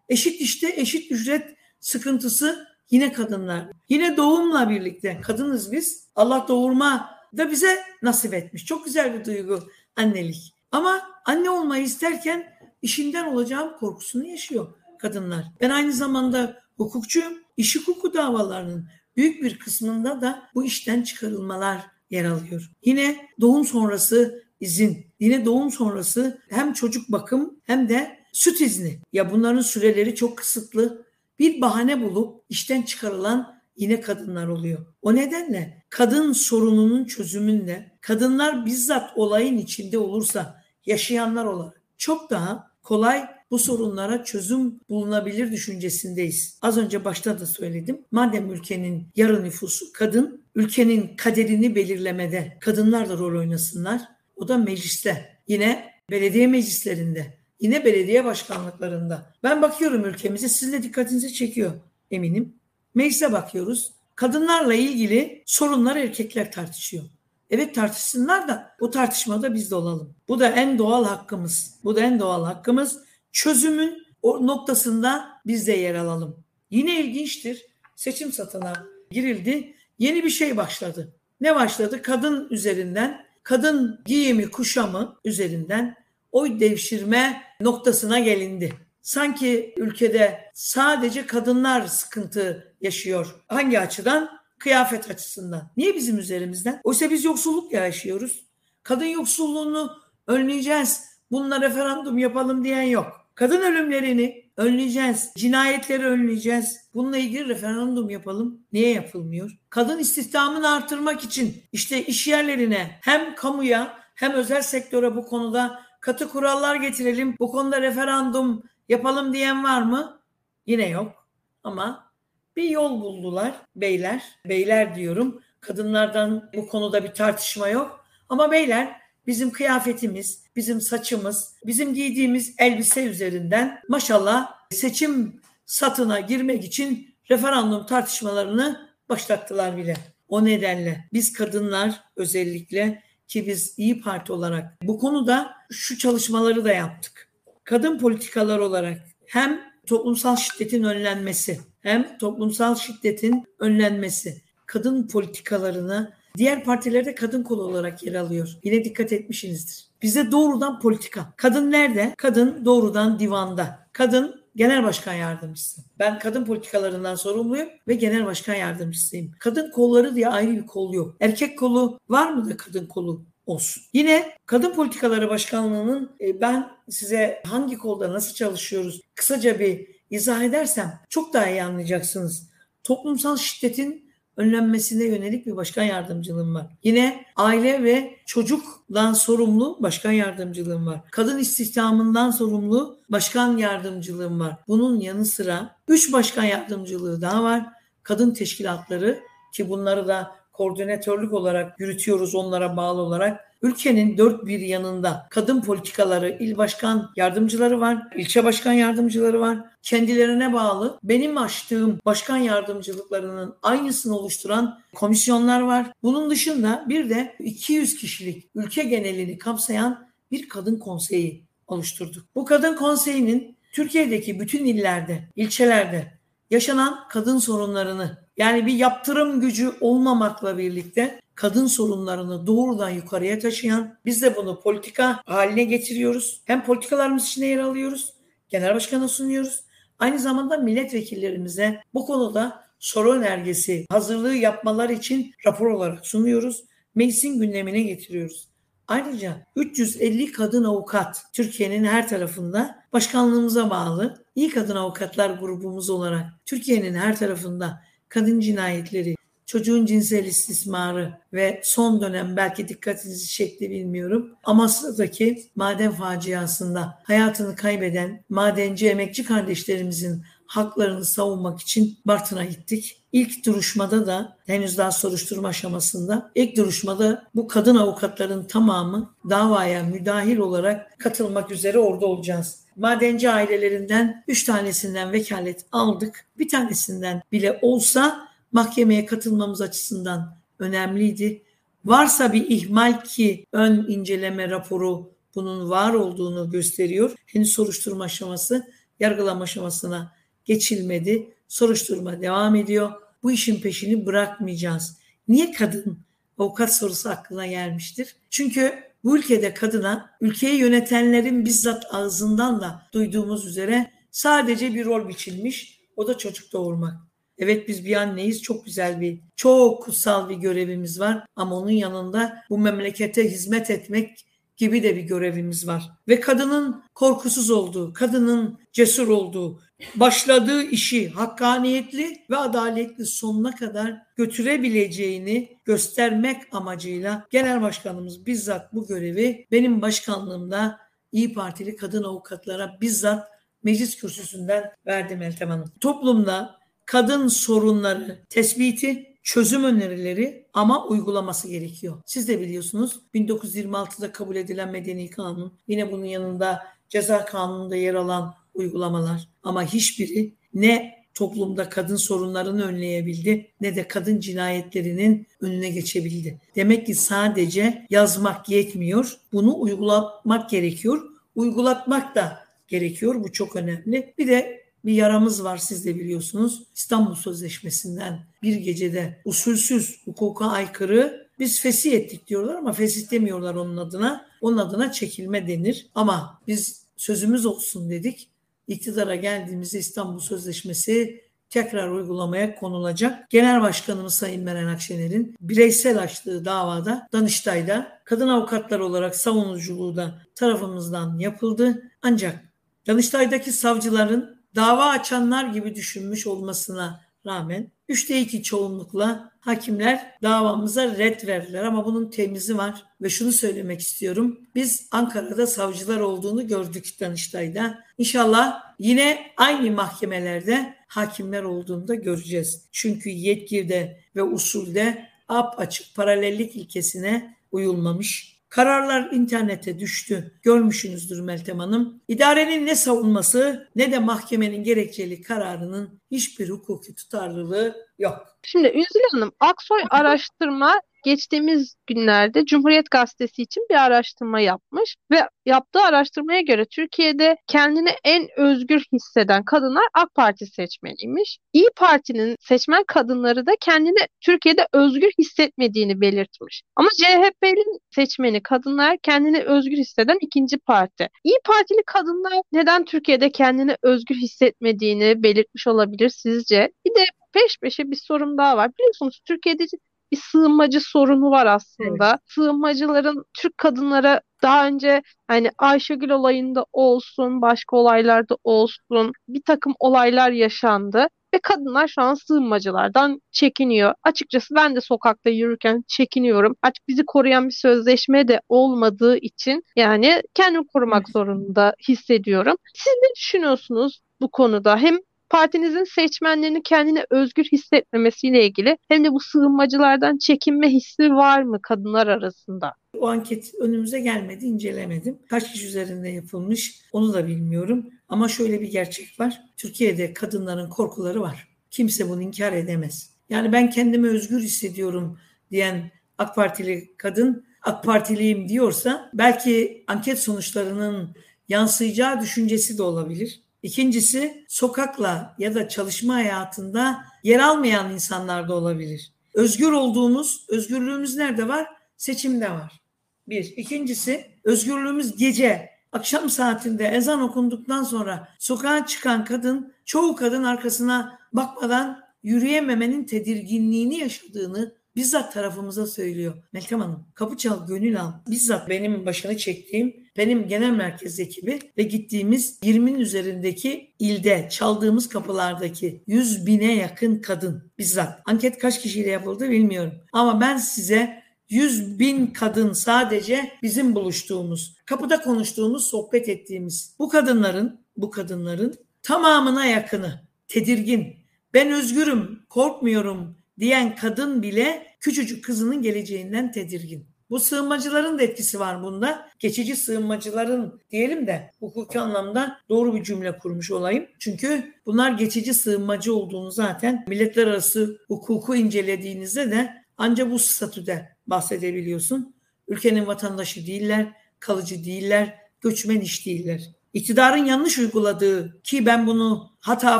Eşit 0.10 0.42
işte 0.42 0.74
eşit 0.78 1.12
ücret 1.12 1.56
sıkıntısı 1.84 2.68
yine 2.92 3.14
kadınlar. 3.14 3.66
Yine 3.90 4.18
doğumla 4.18 4.70
birlikte 4.70 5.22
kadınız 5.22 5.72
biz. 5.72 6.08
Allah 6.16 6.46
doğurma 6.48 7.10
da 7.38 7.52
bize 7.52 7.84
nasip 8.02 8.34
etmiş. 8.34 8.66
Çok 8.66 8.86
güzel 8.86 9.14
bir 9.14 9.26
duygu 9.26 9.60
annelik. 9.96 10.54
Ama 10.72 11.02
anne 11.26 11.50
olmayı 11.50 11.84
isterken 11.84 12.54
işinden 12.82 13.26
olacağım 13.26 13.78
korkusunu 13.80 14.28
yaşıyor 14.28 14.68
kadınlar. 15.00 15.46
Ben 15.62 15.70
aynı 15.70 15.94
zamanda 15.94 16.62
hukukçuyum. 16.78 17.34
İş 17.58 17.76
hukuku 17.76 18.14
davalarının 18.14 18.88
büyük 19.18 19.44
bir 19.44 19.60
kısmında 19.60 20.22
da 20.22 20.50
bu 20.56 20.64
işten 20.64 21.04
çıkarılmalar 21.04 21.82
yer 22.10 22.26
alıyor. 22.26 22.72
Yine 22.86 23.30
doğum 23.42 23.66
sonrası 23.66 24.44
izin, 24.60 25.06
yine 25.20 25.46
doğum 25.46 25.72
sonrası 25.72 26.42
hem 26.50 26.74
çocuk 26.74 27.12
bakım 27.12 27.60
hem 27.64 27.90
de 27.90 28.20
süt 28.34 28.62
izni. 28.62 29.00
Ya 29.14 29.32
bunların 29.32 29.62
süreleri 29.62 30.16
çok 30.16 30.38
kısıtlı 30.38 31.03
bir 31.40 31.62
bahane 31.62 32.02
bulup 32.02 32.44
işten 32.50 32.82
çıkarılan 32.82 33.62
yine 33.76 34.02
kadınlar 34.02 34.48
oluyor. 34.48 34.86
O 35.02 35.16
nedenle 35.16 35.84
kadın 35.90 36.32
sorununun 36.32 37.06
çözümünde 37.06 37.92
kadınlar 38.02 38.66
bizzat 38.66 39.18
olayın 39.18 39.58
içinde 39.58 39.98
olursa 39.98 40.64
yaşayanlar 40.86 41.46
olarak 41.46 41.82
çok 41.98 42.30
daha 42.30 42.72
kolay 42.84 43.26
bu 43.52 43.60
sorunlara 43.60 44.24
çözüm 44.24 44.80
bulunabilir 44.90 45.52
düşüncesindeyiz. 45.52 46.60
Az 46.62 46.78
önce 46.78 47.06
başta 47.06 47.40
da 47.40 47.46
söyledim. 47.46 48.06
Madem 48.12 48.52
ülkenin 48.52 49.08
yarı 49.16 49.44
nüfusu 49.44 49.86
kadın, 49.94 50.44
ülkenin 50.56 51.16
kaderini 51.18 51.76
belirlemede 51.76 52.58
kadınlar 52.62 53.10
da 53.10 53.18
rol 53.18 53.40
oynasınlar. 53.40 54.02
O 54.36 54.48
da 54.48 54.58
mecliste. 54.58 55.40
Yine 55.48 55.94
belediye 56.12 56.48
meclislerinde 56.48 57.38
Yine 57.60 57.86
belediye 57.86 58.26
başkanlıklarında. 58.26 59.34
Ben 59.44 59.62
bakıyorum 59.62 60.06
ülkemize 60.06 60.50
sizin 60.50 60.74
de 60.74 60.84
dikkatinizi 60.84 61.34
çekiyor 61.34 61.72
eminim. 62.12 62.56
Meclise 62.96 63.32
bakıyoruz. 63.32 63.94
Kadınlarla 64.16 64.74
ilgili 64.74 65.44
sorunlar 65.46 65.96
erkekler 65.96 66.52
tartışıyor. 66.52 67.04
Evet 67.50 67.76
tartışsınlar 67.76 68.48
da 68.48 68.76
bu 68.80 68.92
tartışmada 68.92 69.54
biz 69.54 69.72
de 69.72 69.76
olalım. 69.76 70.16
Bu 70.28 70.40
da 70.40 70.48
en 70.48 70.78
doğal 70.78 71.06
hakkımız. 71.06 71.80
Bu 71.84 71.96
da 71.96 72.02
en 72.02 72.20
doğal 72.20 72.46
hakkımız. 72.46 73.00
Çözümün 73.32 74.04
o 74.22 74.48
noktasında 74.48 75.30
biz 75.46 75.68
de 75.68 75.72
yer 75.72 75.96
alalım. 75.96 76.44
Yine 76.72 77.00
ilginçtir. 77.00 77.66
Seçim 77.96 78.32
satına 78.32 78.74
girildi. 79.12 79.76
Yeni 80.00 80.24
bir 80.24 80.30
şey 80.30 80.58
başladı. 80.58 81.16
Ne 81.42 81.56
başladı? 81.56 82.02
Kadın 82.02 82.48
üzerinden, 82.50 83.26
kadın 83.44 84.02
giyimi, 84.06 84.52
kuşamı 84.52 85.16
üzerinden 85.26 85.96
oy 86.34 86.60
devşirme 86.60 87.44
noktasına 87.62 88.20
gelindi. 88.20 88.74
Sanki 89.02 89.74
ülkede 89.78 90.52
sadece 90.54 91.26
kadınlar 91.26 91.88
sıkıntı 91.88 92.76
yaşıyor. 92.82 93.36
Hangi 93.48 93.80
açıdan? 93.80 94.30
Kıyafet 94.60 95.12
açısından. 95.12 95.72
Niye 95.78 95.96
bizim 95.96 96.18
üzerimizden? 96.18 96.82
Oysa 96.84 97.10
biz 97.10 97.24
yoksulluk 97.24 97.74
yaşıyoruz. 97.74 98.46
Kadın 98.84 99.06
yoksulluğunu 99.06 99.92
önleyeceğiz. 100.28 101.04
Bununla 101.32 101.62
referandum 101.62 102.18
yapalım 102.18 102.64
diyen 102.64 102.82
yok. 102.82 103.30
Kadın 103.36 103.62
ölümlerini 103.62 104.46
önleyeceğiz. 104.58 105.32
Cinayetleri 105.38 106.06
önleyeceğiz. 106.06 106.80
Bununla 106.94 107.18
ilgili 107.18 107.48
referandum 107.48 108.10
yapalım. 108.10 108.62
Niye 108.74 108.94
yapılmıyor? 108.94 109.58
Kadın 109.70 110.00
istihdamını 110.00 110.70
artırmak 110.70 111.24
için 111.24 111.64
işte 111.72 112.06
iş 112.06 112.28
yerlerine 112.28 113.00
hem 113.02 113.36
kamuya 113.36 114.04
hem 114.16 114.32
özel 114.32 114.62
sektöre 114.62 115.16
bu 115.16 115.26
konuda 115.26 115.83
katı 116.04 116.30
kurallar 116.30 116.76
getirelim, 116.76 117.36
bu 117.40 117.52
konuda 117.52 117.82
referandum 117.82 118.64
yapalım 118.90 119.34
diyen 119.34 119.64
var 119.64 119.82
mı? 119.82 120.22
Yine 120.66 120.90
yok. 120.90 121.28
Ama 121.64 122.12
bir 122.56 122.70
yol 122.70 123.02
buldular 123.02 123.54
beyler. 123.76 124.24
Beyler 124.46 124.96
diyorum. 124.96 125.42
Kadınlardan 125.60 126.50
bu 126.56 126.68
konuda 126.68 127.04
bir 127.04 127.14
tartışma 127.14 127.68
yok. 127.68 128.06
Ama 128.30 128.52
beyler 128.52 129.02
bizim 129.28 129.52
kıyafetimiz, 129.52 130.44
bizim 130.56 130.82
saçımız, 130.82 131.56
bizim 131.66 131.94
giydiğimiz 131.94 132.56
elbise 132.58 133.04
üzerinden 133.04 133.82
maşallah 133.90 134.54
seçim 134.70 135.42
satına 135.66 136.20
girmek 136.20 136.64
için 136.64 137.16
referandum 137.30 137.86
tartışmalarını 137.86 138.90
başlattılar 139.10 139.78
bile. 139.78 139.96
O 140.28 140.46
nedenle 140.46 141.10
biz 141.14 141.34
kadınlar 141.34 142.04
özellikle 142.16 143.03
ki 143.28 143.48
biz 143.48 143.74
İyi 143.78 144.02
Parti 144.02 144.34
olarak 144.34 144.78
bu 144.84 145.00
konuda 145.00 145.54
şu 145.72 145.98
çalışmaları 145.98 146.66
da 146.66 146.74
yaptık. 146.74 147.30
Kadın 147.64 148.00
politikalar 148.00 148.60
olarak 148.60 149.02
hem 149.26 149.60
toplumsal 149.86 150.36
şiddetin 150.36 150.84
önlenmesi 150.84 151.60
hem 151.82 152.18
toplumsal 152.18 152.76
şiddetin 152.76 153.46
önlenmesi 153.60 154.42
kadın 154.66 155.08
politikalarını 155.08 156.14
diğer 156.38 156.64
partilerde 156.64 157.16
kadın 157.16 157.44
kolu 157.44 157.64
olarak 157.64 158.04
yer 158.04 158.14
alıyor. 158.14 158.58
Yine 158.64 158.84
dikkat 158.84 159.14
etmişsinizdir. 159.14 159.88
Bize 160.02 160.32
doğrudan 160.32 160.80
politika. 160.80 161.34
Kadın 161.38 161.72
nerede? 161.72 162.14
Kadın 162.18 162.66
doğrudan 162.66 163.20
divanda. 163.20 163.88
Kadın 163.94 164.43
genel 164.56 164.84
başkan 164.84 165.14
yardımcısı. 165.14 165.82
Ben 166.00 166.20
kadın 166.20 166.46
politikalarından 166.46 167.16
sorumluyum 167.16 167.70
ve 167.88 167.94
genel 167.94 168.26
başkan 168.26 168.56
yardımcısıyım. 168.56 169.32
Kadın 169.40 169.72
kolları 169.72 170.16
diye 170.16 170.30
ayrı 170.30 170.52
bir 170.52 170.68
kol 170.68 170.94
yok. 170.94 171.16
Erkek 171.20 171.60
kolu 171.60 172.00
var 172.10 172.34
mı 172.34 172.50
da 172.50 172.58
kadın 172.58 172.88
kolu 172.88 173.26
olsun. 173.46 173.84
Yine 173.94 174.34
Kadın 174.46 174.74
Politikaları 174.74 175.30
Başkanlığı'nın 175.30 176.16
e, 176.22 176.42
ben 176.42 176.72
size 176.90 177.42
hangi 177.46 177.78
kolda 177.78 178.14
nasıl 178.14 178.34
çalışıyoruz 178.34 179.02
kısaca 179.16 179.60
bir 179.60 179.88
izah 180.10 180.44
edersem 180.44 181.00
çok 181.10 181.34
daha 181.34 181.50
iyi 181.50 181.64
anlayacaksınız. 181.64 182.50
Toplumsal 182.84 183.38
şiddetin 183.38 184.03
önlenmesine 184.38 185.04
yönelik 185.04 185.46
bir 185.46 185.56
başkan 185.56 185.84
yardımcılığım 185.84 186.56
var. 186.56 186.66
Yine 186.84 187.26
aile 187.36 187.84
ve 187.84 188.16
çocukdan 188.26 189.14
sorumlu 189.14 189.78
başkan 189.80 190.12
yardımcılığım 190.12 190.88
var. 190.88 191.00
Kadın 191.12 191.38
istihdamından 191.38 192.32
sorumlu 192.32 192.98
başkan 193.10 193.58
yardımcılığım 193.58 194.40
var. 194.40 194.56
Bunun 194.68 195.00
yanı 195.00 195.26
sıra 195.26 195.76
3 195.88 196.14
başkan 196.14 196.44
yardımcılığı 196.44 197.22
daha 197.22 197.44
var. 197.44 197.66
Kadın 198.04 198.32
teşkilatları 198.32 199.20
ki 199.54 199.70
bunları 199.70 200.08
da 200.08 200.32
koordinatörlük 200.54 201.34
olarak 201.34 201.80
yürütüyoruz 201.80 202.36
onlara 202.36 202.78
bağlı 202.78 203.02
olarak. 203.02 203.53
Ülkenin 203.64 204.18
dört 204.18 204.46
bir 204.46 204.60
yanında 204.60 205.28
kadın 205.30 205.62
politikaları, 205.62 206.38
il 206.40 206.58
başkan 206.58 207.12
yardımcıları 207.16 207.80
var, 207.80 208.08
ilçe 208.16 208.44
başkan 208.44 208.74
yardımcıları 208.74 209.40
var. 209.40 209.58
Kendilerine 209.82 210.54
bağlı 210.54 211.00
benim 211.04 211.38
açtığım 211.38 212.00
başkan 212.06 212.38
yardımcılıklarının 212.38 213.56
aynısını 213.62 214.18
oluşturan 214.18 214.80
komisyonlar 214.96 215.62
var. 215.62 215.88
Bunun 216.04 216.30
dışında 216.30 216.86
bir 216.90 217.10
de 217.10 217.36
200 217.40 217.96
kişilik 217.96 218.50
ülke 218.56 218.84
genelini 218.84 219.38
kapsayan 219.38 220.08
bir 220.32 220.50
kadın 220.50 220.80
konseyi 220.80 221.44
oluşturduk. 221.68 222.24
Bu 222.36 222.46
kadın 222.46 222.76
konseyinin 222.76 223.58
Türkiye'deki 223.72 224.40
bütün 224.40 224.66
illerde, 224.66 225.30
ilçelerde 225.36 226.12
yaşanan 226.50 227.08
kadın 227.10 227.38
sorunlarını 227.38 228.24
yani 228.38 228.66
bir 228.66 228.74
yaptırım 228.74 229.42
gücü 229.42 229.72
olmamakla 229.82 230.58
birlikte 230.58 231.20
kadın 231.36 231.68
sorunlarını 231.68 232.48
doğrudan 232.48 232.90
yukarıya 232.90 233.40
taşıyan 233.40 233.98
biz 234.06 234.22
de 234.22 234.36
bunu 234.36 234.62
politika 234.62 235.22
haline 235.26 235.64
getiriyoruz. 235.64 236.42
Hem 236.46 236.66
politikalarımız 236.66 237.28
içine 237.28 237.46
yer 237.46 237.60
alıyoruz, 237.60 238.14
genel 238.50 238.76
başkana 238.76 239.08
sunuyoruz. 239.08 239.64
Aynı 240.00 240.20
zamanda 240.20 240.58
milletvekillerimize 240.58 241.82
bu 241.94 242.06
konuda 242.06 242.64
soru 242.80 243.12
önergesi 243.12 243.86
hazırlığı 243.90 244.36
yapmalar 244.36 244.90
için 244.90 245.34
rapor 245.46 245.68
olarak 245.68 246.06
sunuyoruz. 246.06 246.64
Meclisin 246.96 247.40
gündemine 247.40 247.82
getiriyoruz. 247.82 248.48
Ayrıca 248.88 249.46
350 249.56 250.32
kadın 250.32 250.64
avukat 250.64 251.24
Türkiye'nin 251.34 251.84
her 251.84 252.08
tarafında 252.08 252.84
başkanlığımıza 252.94 253.70
bağlı 253.70 254.24
iyi 254.36 254.50
kadın 254.50 254.76
avukatlar 254.76 255.30
grubumuz 255.30 255.90
olarak 255.90 256.26
Türkiye'nin 256.46 256.94
her 256.94 257.18
tarafında 257.20 257.82
kadın 258.10 258.40
cinayetleri, 258.40 259.16
çocuğun 259.46 259.86
cinsel 259.86 260.26
istismarı 260.26 261.14
ve 261.34 261.62
son 261.64 262.02
dönem 262.02 262.38
belki 262.38 262.68
dikkatinizi 262.68 263.28
çekti 263.28 263.70
bilmiyorum. 263.70 264.30
Amasya'daki 264.44 265.44
maden 265.56 265.92
faciasında 265.92 267.00
hayatını 267.04 267.56
kaybeden 267.56 268.24
madenci 268.30 268.90
emekçi 268.90 269.26
kardeşlerimizin 269.26 270.24
haklarını 270.46 271.06
savunmak 271.06 271.60
için 271.60 271.98
Bartın'a 272.06 272.46
gittik. 272.46 273.04
İlk 273.12 273.46
duruşmada 273.46 274.08
da 274.08 274.38
henüz 274.46 274.78
daha 274.78 274.92
soruşturma 274.92 275.48
aşamasında 275.48 276.32
ilk 276.36 276.58
duruşmada 276.58 277.28
bu 277.36 277.48
kadın 277.48 277.76
avukatların 277.76 278.44
tamamı 278.44 279.16
davaya 279.30 279.84
müdahil 279.84 280.38
olarak 280.38 281.00
katılmak 281.00 281.52
üzere 281.52 281.80
orada 281.80 282.06
olacağız. 282.06 282.60
Madenci 282.76 283.30
ailelerinden 283.30 284.24
3 284.28 284.44
tanesinden 284.44 285.12
vekalet 285.12 285.66
aldık. 285.72 286.26
Bir 286.40 286.50
tanesinden 286.50 287.22
bile 287.32 287.60
olsa 287.62 288.28
mahkemeye 288.54 289.06
katılmamız 289.06 289.62
açısından 289.62 290.38
önemliydi. 290.60 291.44
Varsa 291.86 292.34
bir 292.34 292.50
ihmal 292.50 293.04
ki 293.04 293.46
ön 293.52 293.86
inceleme 293.88 294.50
raporu 294.50 295.12
bunun 295.36 295.70
var 295.70 295.94
olduğunu 295.94 296.52
gösteriyor. 296.52 297.12
Henüz 297.26 297.52
soruşturma 297.52 298.04
aşaması 298.04 298.68
yargılama 299.00 299.44
aşamasına 299.44 300.16
geçilmedi. 300.46 301.34
Soruşturma 301.48 302.22
devam 302.22 302.56
ediyor. 302.56 302.92
Bu 303.24 303.32
işin 303.32 303.62
peşini 303.62 304.06
bırakmayacağız. 304.06 304.98
Niye 305.28 305.52
kadın 305.52 306.00
avukat 306.38 306.76
sorusu 306.76 307.10
aklına 307.10 307.48
gelmiştir? 307.48 308.16
Çünkü 308.30 308.74
bu 309.04 309.18
ülkede 309.18 309.54
kadına 309.54 310.10
ülkeyi 310.22 310.60
yönetenlerin 310.60 311.46
bizzat 311.46 311.86
ağzından 311.92 312.62
da 312.62 312.88
duyduğumuz 312.94 313.46
üzere 313.46 313.92
sadece 314.12 314.74
bir 314.74 314.86
rol 314.86 315.08
biçilmiş. 315.08 315.80
O 315.96 316.08
da 316.08 316.18
çocuk 316.18 316.54
doğurmak. 316.54 317.13
Evet 317.44 317.68
biz 317.68 317.86
bir 317.86 317.96
anneyiz. 317.96 318.42
Çok 318.42 318.66
güzel 318.66 319.02
bir, 319.02 319.20
çok 319.36 319.84
kutsal 319.84 320.30
bir 320.30 320.36
görevimiz 320.36 321.00
var. 321.00 321.26
Ama 321.36 321.56
onun 321.56 321.70
yanında 321.70 322.44
bu 322.50 322.58
memlekete 322.58 323.32
hizmet 323.32 323.70
etmek 323.70 324.26
gibi 324.58 324.84
de 324.84 324.96
bir 324.96 325.02
görevimiz 325.02 325.68
var. 325.68 325.92
Ve 326.08 326.20
kadının 326.20 326.84
korkusuz 326.96 327.52
olduğu, 327.52 327.94
kadının 327.94 328.60
cesur 328.72 329.08
olduğu, 329.08 329.62
başladığı 329.96 330.64
işi 330.64 331.10
hakkaniyetli 331.10 332.26
ve 332.30 332.38
adaletli 332.38 333.06
sonuna 333.06 333.56
kadar 333.56 333.98
götürebileceğini 334.16 335.58
göstermek 335.66 336.42
amacıyla 336.52 337.28
Genel 337.30 337.62
Başkanımız 337.62 338.26
bizzat 338.26 338.74
bu 338.74 338.88
görevi 338.88 339.48
benim 339.52 339.82
başkanlığımda 339.82 340.80
İyi 341.12 341.34
Partili 341.34 341.76
kadın 341.76 342.04
avukatlara 342.04 342.78
bizzat 342.82 343.28
meclis 343.64 343.98
kürsüsünden 343.98 344.72
verdi 344.86 345.16
Meltem 345.16 345.50
Hanım. 345.50 345.72
Toplumda 345.80 346.63
kadın 346.86 347.28
sorunları 347.28 348.26
tespiti, 348.30 349.18
çözüm 349.24 349.64
önerileri 349.64 350.46
ama 350.54 350.88
uygulaması 350.88 351.48
gerekiyor. 351.48 352.02
Siz 352.06 352.28
de 352.28 352.42
biliyorsunuz 352.42 353.00
1926'da 353.14 354.12
kabul 354.12 354.36
edilen 354.36 354.72
medeni 354.72 355.10
kanun, 355.10 355.54
yine 355.68 355.92
bunun 355.92 356.06
yanında 356.06 356.64
ceza 356.90 357.26
kanununda 357.26 357.76
yer 357.76 357.94
alan 357.94 358.34
uygulamalar 358.54 359.30
ama 359.44 359.64
hiçbiri 359.64 360.34
ne 360.54 361.04
toplumda 361.14 361.70
kadın 361.70 361.96
sorunlarını 361.96 362.66
önleyebildi 362.66 363.52
ne 363.62 363.76
de 363.76 363.88
kadın 363.88 364.20
cinayetlerinin 364.20 365.28
önüne 365.42 365.70
geçebildi. 365.70 366.42
Demek 366.56 366.86
ki 366.86 366.96
sadece 366.96 367.86
yazmak 367.90 368.50
yetmiyor. 368.50 369.18
Bunu 369.34 369.60
uygulatmak 369.60 370.50
gerekiyor. 370.50 371.02
Uygulatmak 371.36 372.16
da 372.16 372.40
gerekiyor. 372.68 373.16
Bu 373.24 373.32
çok 373.32 373.56
önemli. 373.56 374.14
Bir 374.18 374.28
de 374.28 374.63
bir 374.86 374.94
yaramız 374.94 375.44
var 375.44 375.58
siz 375.58 375.86
de 375.86 375.96
biliyorsunuz. 375.96 376.64
İstanbul 376.76 377.16
Sözleşmesi'nden 377.16 378.20
bir 378.42 378.56
gecede 378.56 379.22
usulsüz, 379.26 380.02
hukuka 380.06 380.48
aykırı 380.48 381.28
biz 381.40 381.62
fesih 381.62 381.94
ettik 381.94 382.28
diyorlar 382.28 382.56
ama 382.56 382.74
fesih 382.74 383.12
demiyorlar 383.12 383.56
onun 383.56 383.78
adına. 383.78 384.26
Onun 384.42 384.58
adına 384.58 384.92
çekilme 384.92 385.48
denir. 385.48 385.88
Ama 385.96 386.42
biz 386.48 386.84
sözümüz 386.98 387.46
olsun 387.46 387.90
dedik. 387.90 388.30
İktidara 388.68 389.16
geldiğimizde 389.16 389.80
İstanbul 389.80 390.20
Sözleşmesi 390.20 391.24
tekrar 391.50 391.90
uygulamaya 391.90 392.56
konulacak. 392.56 393.30
Genel 393.30 393.62
Başkanımız 393.62 394.14
Sayın 394.14 394.44
Meral 394.44 394.74
Akşener'in 394.74 395.36
bireysel 395.42 396.02
açtığı 396.02 396.46
davada 396.46 397.08
Danıştay'da 397.14 398.02
kadın 398.06 398.28
avukatlar 398.28 398.80
olarak 398.80 399.16
savunuculuğu 399.16 399.96
da 399.96 400.22
tarafımızdan 400.36 401.20
yapıldı. 401.20 401.92
Ancak 402.02 402.40
Danıştay'daki 402.88 403.52
savcıların 403.52 404.43
dava 404.56 404.86
açanlar 404.86 405.46
gibi 405.46 405.76
düşünmüş 405.76 406.28
olmasına 406.28 407.02
rağmen 407.26 407.72
3'te 407.90 408.20
2 408.20 408.44
çoğunlukla 408.44 409.32
hakimler 409.40 410.12
davamıza 410.22 410.98
red 410.98 411.28
verdiler 411.28 411.64
ama 411.64 411.86
bunun 411.86 412.10
temizi 412.10 412.58
var 412.58 412.86
ve 413.02 413.10
şunu 413.10 413.32
söylemek 413.32 413.82
istiyorum. 413.82 414.40
Biz 414.56 414.88
Ankara'da 414.92 415.48
savcılar 415.48 416.00
olduğunu 416.00 416.48
gördük 416.48 416.98
Danıştay'da. 417.00 417.84
İnşallah 417.98 418.64
yine 418.80 419.32
aynı 419.38 419.72
mahkemelerde 419.72 420.76
hakimler 420.88 421.44
olduğunu 421.44 421.88
da 421.88 421.96
göreceğiz. 421.96 422.68
Çünkü 422.72 423.10
yetkide 423.10 424.00
ve 424.16 424.24
usulde 424.24 425.10
ap 425.28 425.60
açık 425.60 425.96
paralellik 425.96 426.56
ilkesine 426.56 427.36
uyulmamış 427.52 428.33
Kararlar 428.54 429.12
internete 429.12 429.80
düştü. 429.80 430.40
Görmüşsünüzdür 430.44 431.20
Meltem 431.20 431.60
Hanım. 431.60 432.02
İdarenin 432.08 432.66
ne 432.66 432.76
savunması 432.76 433.70
ne 433.76 433.92
de 433.92 434.00
mahkemenin 434.00 434.64
gerekçeli 434.64 435.22
kararının 435.22 436.02
hiçbir 436.12 436.50
hukuki 436.50 436.96
tutarlılığı 436.96 437.76
yok. 438.00 438.38
Şimdi 438.44 438.68
Ünzül 438.68 439.02
Hanım, 439.12 439.32
Aksoy 439.40 439.82
araştırma 439.90 440.74
geçtiğimiz 441.04 441.76
günlerde 441.88 442.46
Cumhuriyet 442.46 442.92
Gazetesi 442.92 443.42
için 443.42 443.66
bir 443.70 443.76
araştırma 443.76 444.40
yapmış 444.40 444.96
ve 445.12 445.28
yaptığı 445.46 445.82
araştırmaya 445.82 446.42
göre 446.42 446.66
Türkiye'de 446.66 447.38
kendini 447.48 447.90
en 448.04 448.28
özgür 448.38 448.84
hisseden 448.94 449.44
kadınlar 449.46 449.84
AK 449.94 450.14
Parti 450.16 450.46
seçmeniymiş. 450.46 451.38
İyi 451.54 451.68
Parti'nin 451.76 452.36
seçmen 452.40 452.84
kadınları 452.88 453.46
da 453.46 453.52
kendini 453.62 454.08
Türkiye'de 454.22 454.68
özgür 454.74 455.12
hissetmediğini 455.20 456.02
belirtmiş. 456.02 456.62
Ama 456.76 456.90
CHP'nin 456.98 457.80
seçmeni 457.96 458.44
kadınlar 458.44 458.98
kendini 459.04 459.44
özgür 459.44 459.78
hisseden 459.78 460.18
ikinci 460.22 460.58
parti. 460.58 461.10
İyi 461.24 461.38
Partili 461.46 461.84
kadınlar 461.86 462.42
neden 462.52 462.86
Türkiye'de 462.86 463.32
kendini 463.32 463.76
özgür 463.84 464.16
hissetmediğini 464.16 465.24
belirtmiş 465.24 465.68
olabilir 465.68 466.10
sizce? 466.10 466.72
Bir 466.86 466.96
de 466.96 467.06
peş 467.34 467.58
peşe 467.62 467.92
bir 467.92 467.96
sorum 467.96 468.38
daha 468.38 468.58
var. 468.58 468.72
Biliyorsunuz 468.80 469.22
Türkiye'de 469.28 469.66
bir 470.14 470.20
sığınmacı 470.32 470.80
sorunu 470.82 471.32
var 471.32 471.46
aslında. 471.46 472.10
Evet. 472.10 472.20
Sığınmacıların 472.26 473.26
Türk 473.42 473.58
kadınlara 473.58 474.22
daha 474.42 474.68
önce 474.68 475.02
hani 475.28 475.52
Ayşegül 475.58 476.10
olayında 476.10 476.66
olsun, 476.74 477.42
başka 477.42 477.78
olaylarda 477.78 478.38
olsun 478.44 479.12
bir 479.28 479.42
takım 479.46 479.74
olaylar 479.80 480.32
yaşandı 480.32 481.08
ve 481.34 481.40
kadınlar 481.44 481.88
şu 481.88 482.02
an 482.02 482.14
sığınmacılardan 482.14 483.22
çekiniyor. 483.32 483.94
Açıkçası 484.04 484.56
ben 484.56 484.76
de 484.76 484.82
sokakta 484.82 485.30
yürürken 485.30 485.84
çekiniyorum. 485.88 486.56
Açık 486.62 486.88
bizi 486.88 487.04
koruyan 487.08 487.48
bir 487.48 487.54
sözleşme 487.54 488.28
de 488.28 488.42
olmadığı 488.50 489.18
için 489.18 489.64
yani 489.76 490.22
kendimi 490.34 490.68
korumak 490.68 491.10
zorunda 491.10 491.74
hissediyorum. 491.88 492.56
Siz 492.74 492.94
ne 493.04 493.16
düşünüyorsunuz 493.16 494.02
bu 494.22 494.32
konuda? 494.32 494.78
Hem 494.78 494.98
partinizin 495.34 495.84
seçmenlerini 495.84 496.64
kendine 496.64 497.06
özgür 497.10 497.44
hissetmemesiyle 497.44 498.46
ilgili 498.46 498.78
hem 498.88 499.04
de 499.04 499.12
bu 499.12 499.20
sığınmacılardan 499.20 500.18
çekinme 500.18 500.70
hissi 500.70 501.10
var 501.10 501.44
mı 501.44 501.62
kadınlar 501.62 502.08
arasında? 502.08 502.74
O 502.98 503.08
anket 503.08 503.54
önümüze 503.60 504.00
gelmedi, 504.00 504.46
incelemedim. 504.46 505.20
Kaç 505.30 505.52
kişi 505.52 505.68
üzerinde 505.68 506.10
yapılmış 506.10 506.82
onu 506.92 507.14
da 507.14 507.28
bilmiyorum. 507.28 507.86
Ama 508.10 508.28
şöyle 508.28 508.62
bir 508.62 508.68
gerçek 508.68 509.20
var. 509.20 509.42
Türkiye'de 509.58 510.14
kadınların 510.14 510.70
korkuları 510.70 511.22
var. 511.22 511.48
Kimse 511.72 512.10
bunu 512.10 512.22
inkar 512.22 512.54
edemez. 512.54 513.10
Yani 513.30 513.52
ben 513.52 513.70
kendimi 513.70 514.08
özgür 514.08 514.40
hissediyorum 514.40 515.20
diyen 515.52 515.92
AK 516.18 516.36
Partili 516.36 516.98
kadın 516.98 517.46
AK 517.62 517.84
Partiliyim 517.84 518.50
diyorsa 518.50 519.10
belki 519.14 519.84
anket 519.88 520.20
sonuçlarının 520.20 521.16
yansıyacağı 521.50 522.22
düşüncesi 522.22 522.78
de 522.78 522.84
olabilir. 522.84 523.43
İkincisi 523.64 524.46
sokakla 524.48 525.36
ya 525.40 525.56
da 525.56 525.68
çalışma 525.68 526.14
hayatında 526.14 527.06
yer 527.24 527.40
almayan 527.40 527.94
insanlar 527.94 528.50
da 528.50 528.56
olabilir. 528.56 529.12
Özgür 529.34 529.72
olduğumuz, 529.72 530.46
özgürlüğümüz 530.50 531.16
nerede 531.16 531.48
var? 531.48 531.68
Seçimde 531.98 532.50
var. 532.50 532.82
Bir. 533.28 533.54
İkincisi 533.58 534.26
özgürlüğümüz 534.44 535.18
gece, 535.18 535.70
akşam 535.92 536.30
saatinde 536.30 536.88
ezan 536.88 537.22
okunduktan 537.22 537.84
sonra 537.84 538.28
sokağa 538.40 538.86
çıkan 538.86 539.26
kadın, 539.26 539.74
çoğu 539.86 540.16
kadın 540.16 540.44
arkasına 540.44 541.20
bakmadan 541.34 542.04
yürüyememenin 542.24 543.04
tedirginliğini 543.04 543.98
yaşadığını 543.98 544.76
bizzat 544.96 545.34
tarafımıza 545.34 545.88
söylüyor. 545.88 546.34
Meltem 546.54 546.80
Hanım 546.80 547.06
kapı 547.16 547.38
çal 547.38 547.68
gönül 547.68 548.02
al. 548.02 548.12
Bizzat 548.28 548.70
benim 548.70 549.06
başını 549.06 549.38
çektiğim 549.38 550.03
benim 550.18 550.48
genel 550.48 550.72
merkez 550.72 551.20
ekibi 551.20 551.60
ve 551.78 551.84
gittiğimiz 551.84 552.60
20'nin 552.64 553.00
üzerindeki 553.00 553.94
ilde 554.00 554.48
çaldığımız 554.52 555.10
kapılardaki 555.10 556.04
100 556.08 556.46
bine 556.46 556.76
yakın 556.76 557.22
kadın 557.22 557.72
bizzat. 557.78 558.22
Anket 558.26 558.58
kaç 558.58 558.82
kişiyle 558.82 559.10
yapıldı 559.10 559.50
bilmiyorum. 559.50 559.94
Ama 560.14 560.42
ben 560.42 560.58
size 560.58 561.24
100 561.50 562.00
bin 562.00 562.28
kadın 562.28 562.74
sadece 562.74 563.52
bizim 563.62 563.96
buluştuğumuz, 563.96 564.78
kapıda 564.86 565.22
konuştuğumuz, 565.22 565.88
sohbet 565.88 566.30
ettiğimiz 566.30 566.96
bu 567.00 567.10
kadınların, 567.10 567.82
bu 567.98 568.12
kadınların 568.12 568.76
tamamına 569.02 569.66
yakını 569.66 570.22
tedirgin. 570.48 571.16
Ben 571.54 571.72
özgürüm, 571.72 572.40
korkmuyorum 572.50 573.38
diyen 573.60 573.96
kadın 573.96 574.42
bile 574.42 574.88
küçücük 575.00 575.44
kızının 575.44 575.82
geleceğinden 575.82 576.52
tedirgin. 576.52 577.13
Bu 577.34 577.40
sığınmacıların 577.40 578.20
da 578.20 578.24
etkisi 578.24 578.60
var 578.60 578.84
bunda. 578.84 579.30
Geçici 579.40 579.76
sığınmacıların 579.76 580.80
diyelim 580.92 581.28
de 581.28 581.52
hukuki 581.60 582.00
anlamda 582.00 582.60
doğru 582.70 582.96
bir 582.96 583.04
cümle 583.04 583.38
kurmuş 583.38 583.72
olayım. 583.72 584.06
Çünkü 584.20 584.74
bunlar 584.86 585.12
geçici 585.12 585.54
sığınmacı 585.54 586.16
olduğunu 586.16 586.52
zaten 586.52 587.06
milletler 587.08 587.48
arası 587.48 588.00
hukuku 588.08 588.56
incelediğinizde 588.56 589.52
de 589.52 589.74
ancak 589.98 590.32
bu 590.32 590.40
statüde 590.40 591.10
bahsedebiliyorsun. 591.28 592.36
Ülkenin 592.68 593.08
vatandaşı 593.08 593.68
değiller, 593.68 594.14
kalıcı 594.40 594.86
değiller, 594.86 595.36
göçmen 595.62 596.00
iş 596.02 596.26
değiller. 596.26 596.62
İktidarın 596.94 597.46
yanlış 597.46 597.80
uyguladığı 597.80 598.62
ki 598.64 598.86
ben 598.86 599.08
bunu 599.08 599.52
hata 599.60 600.00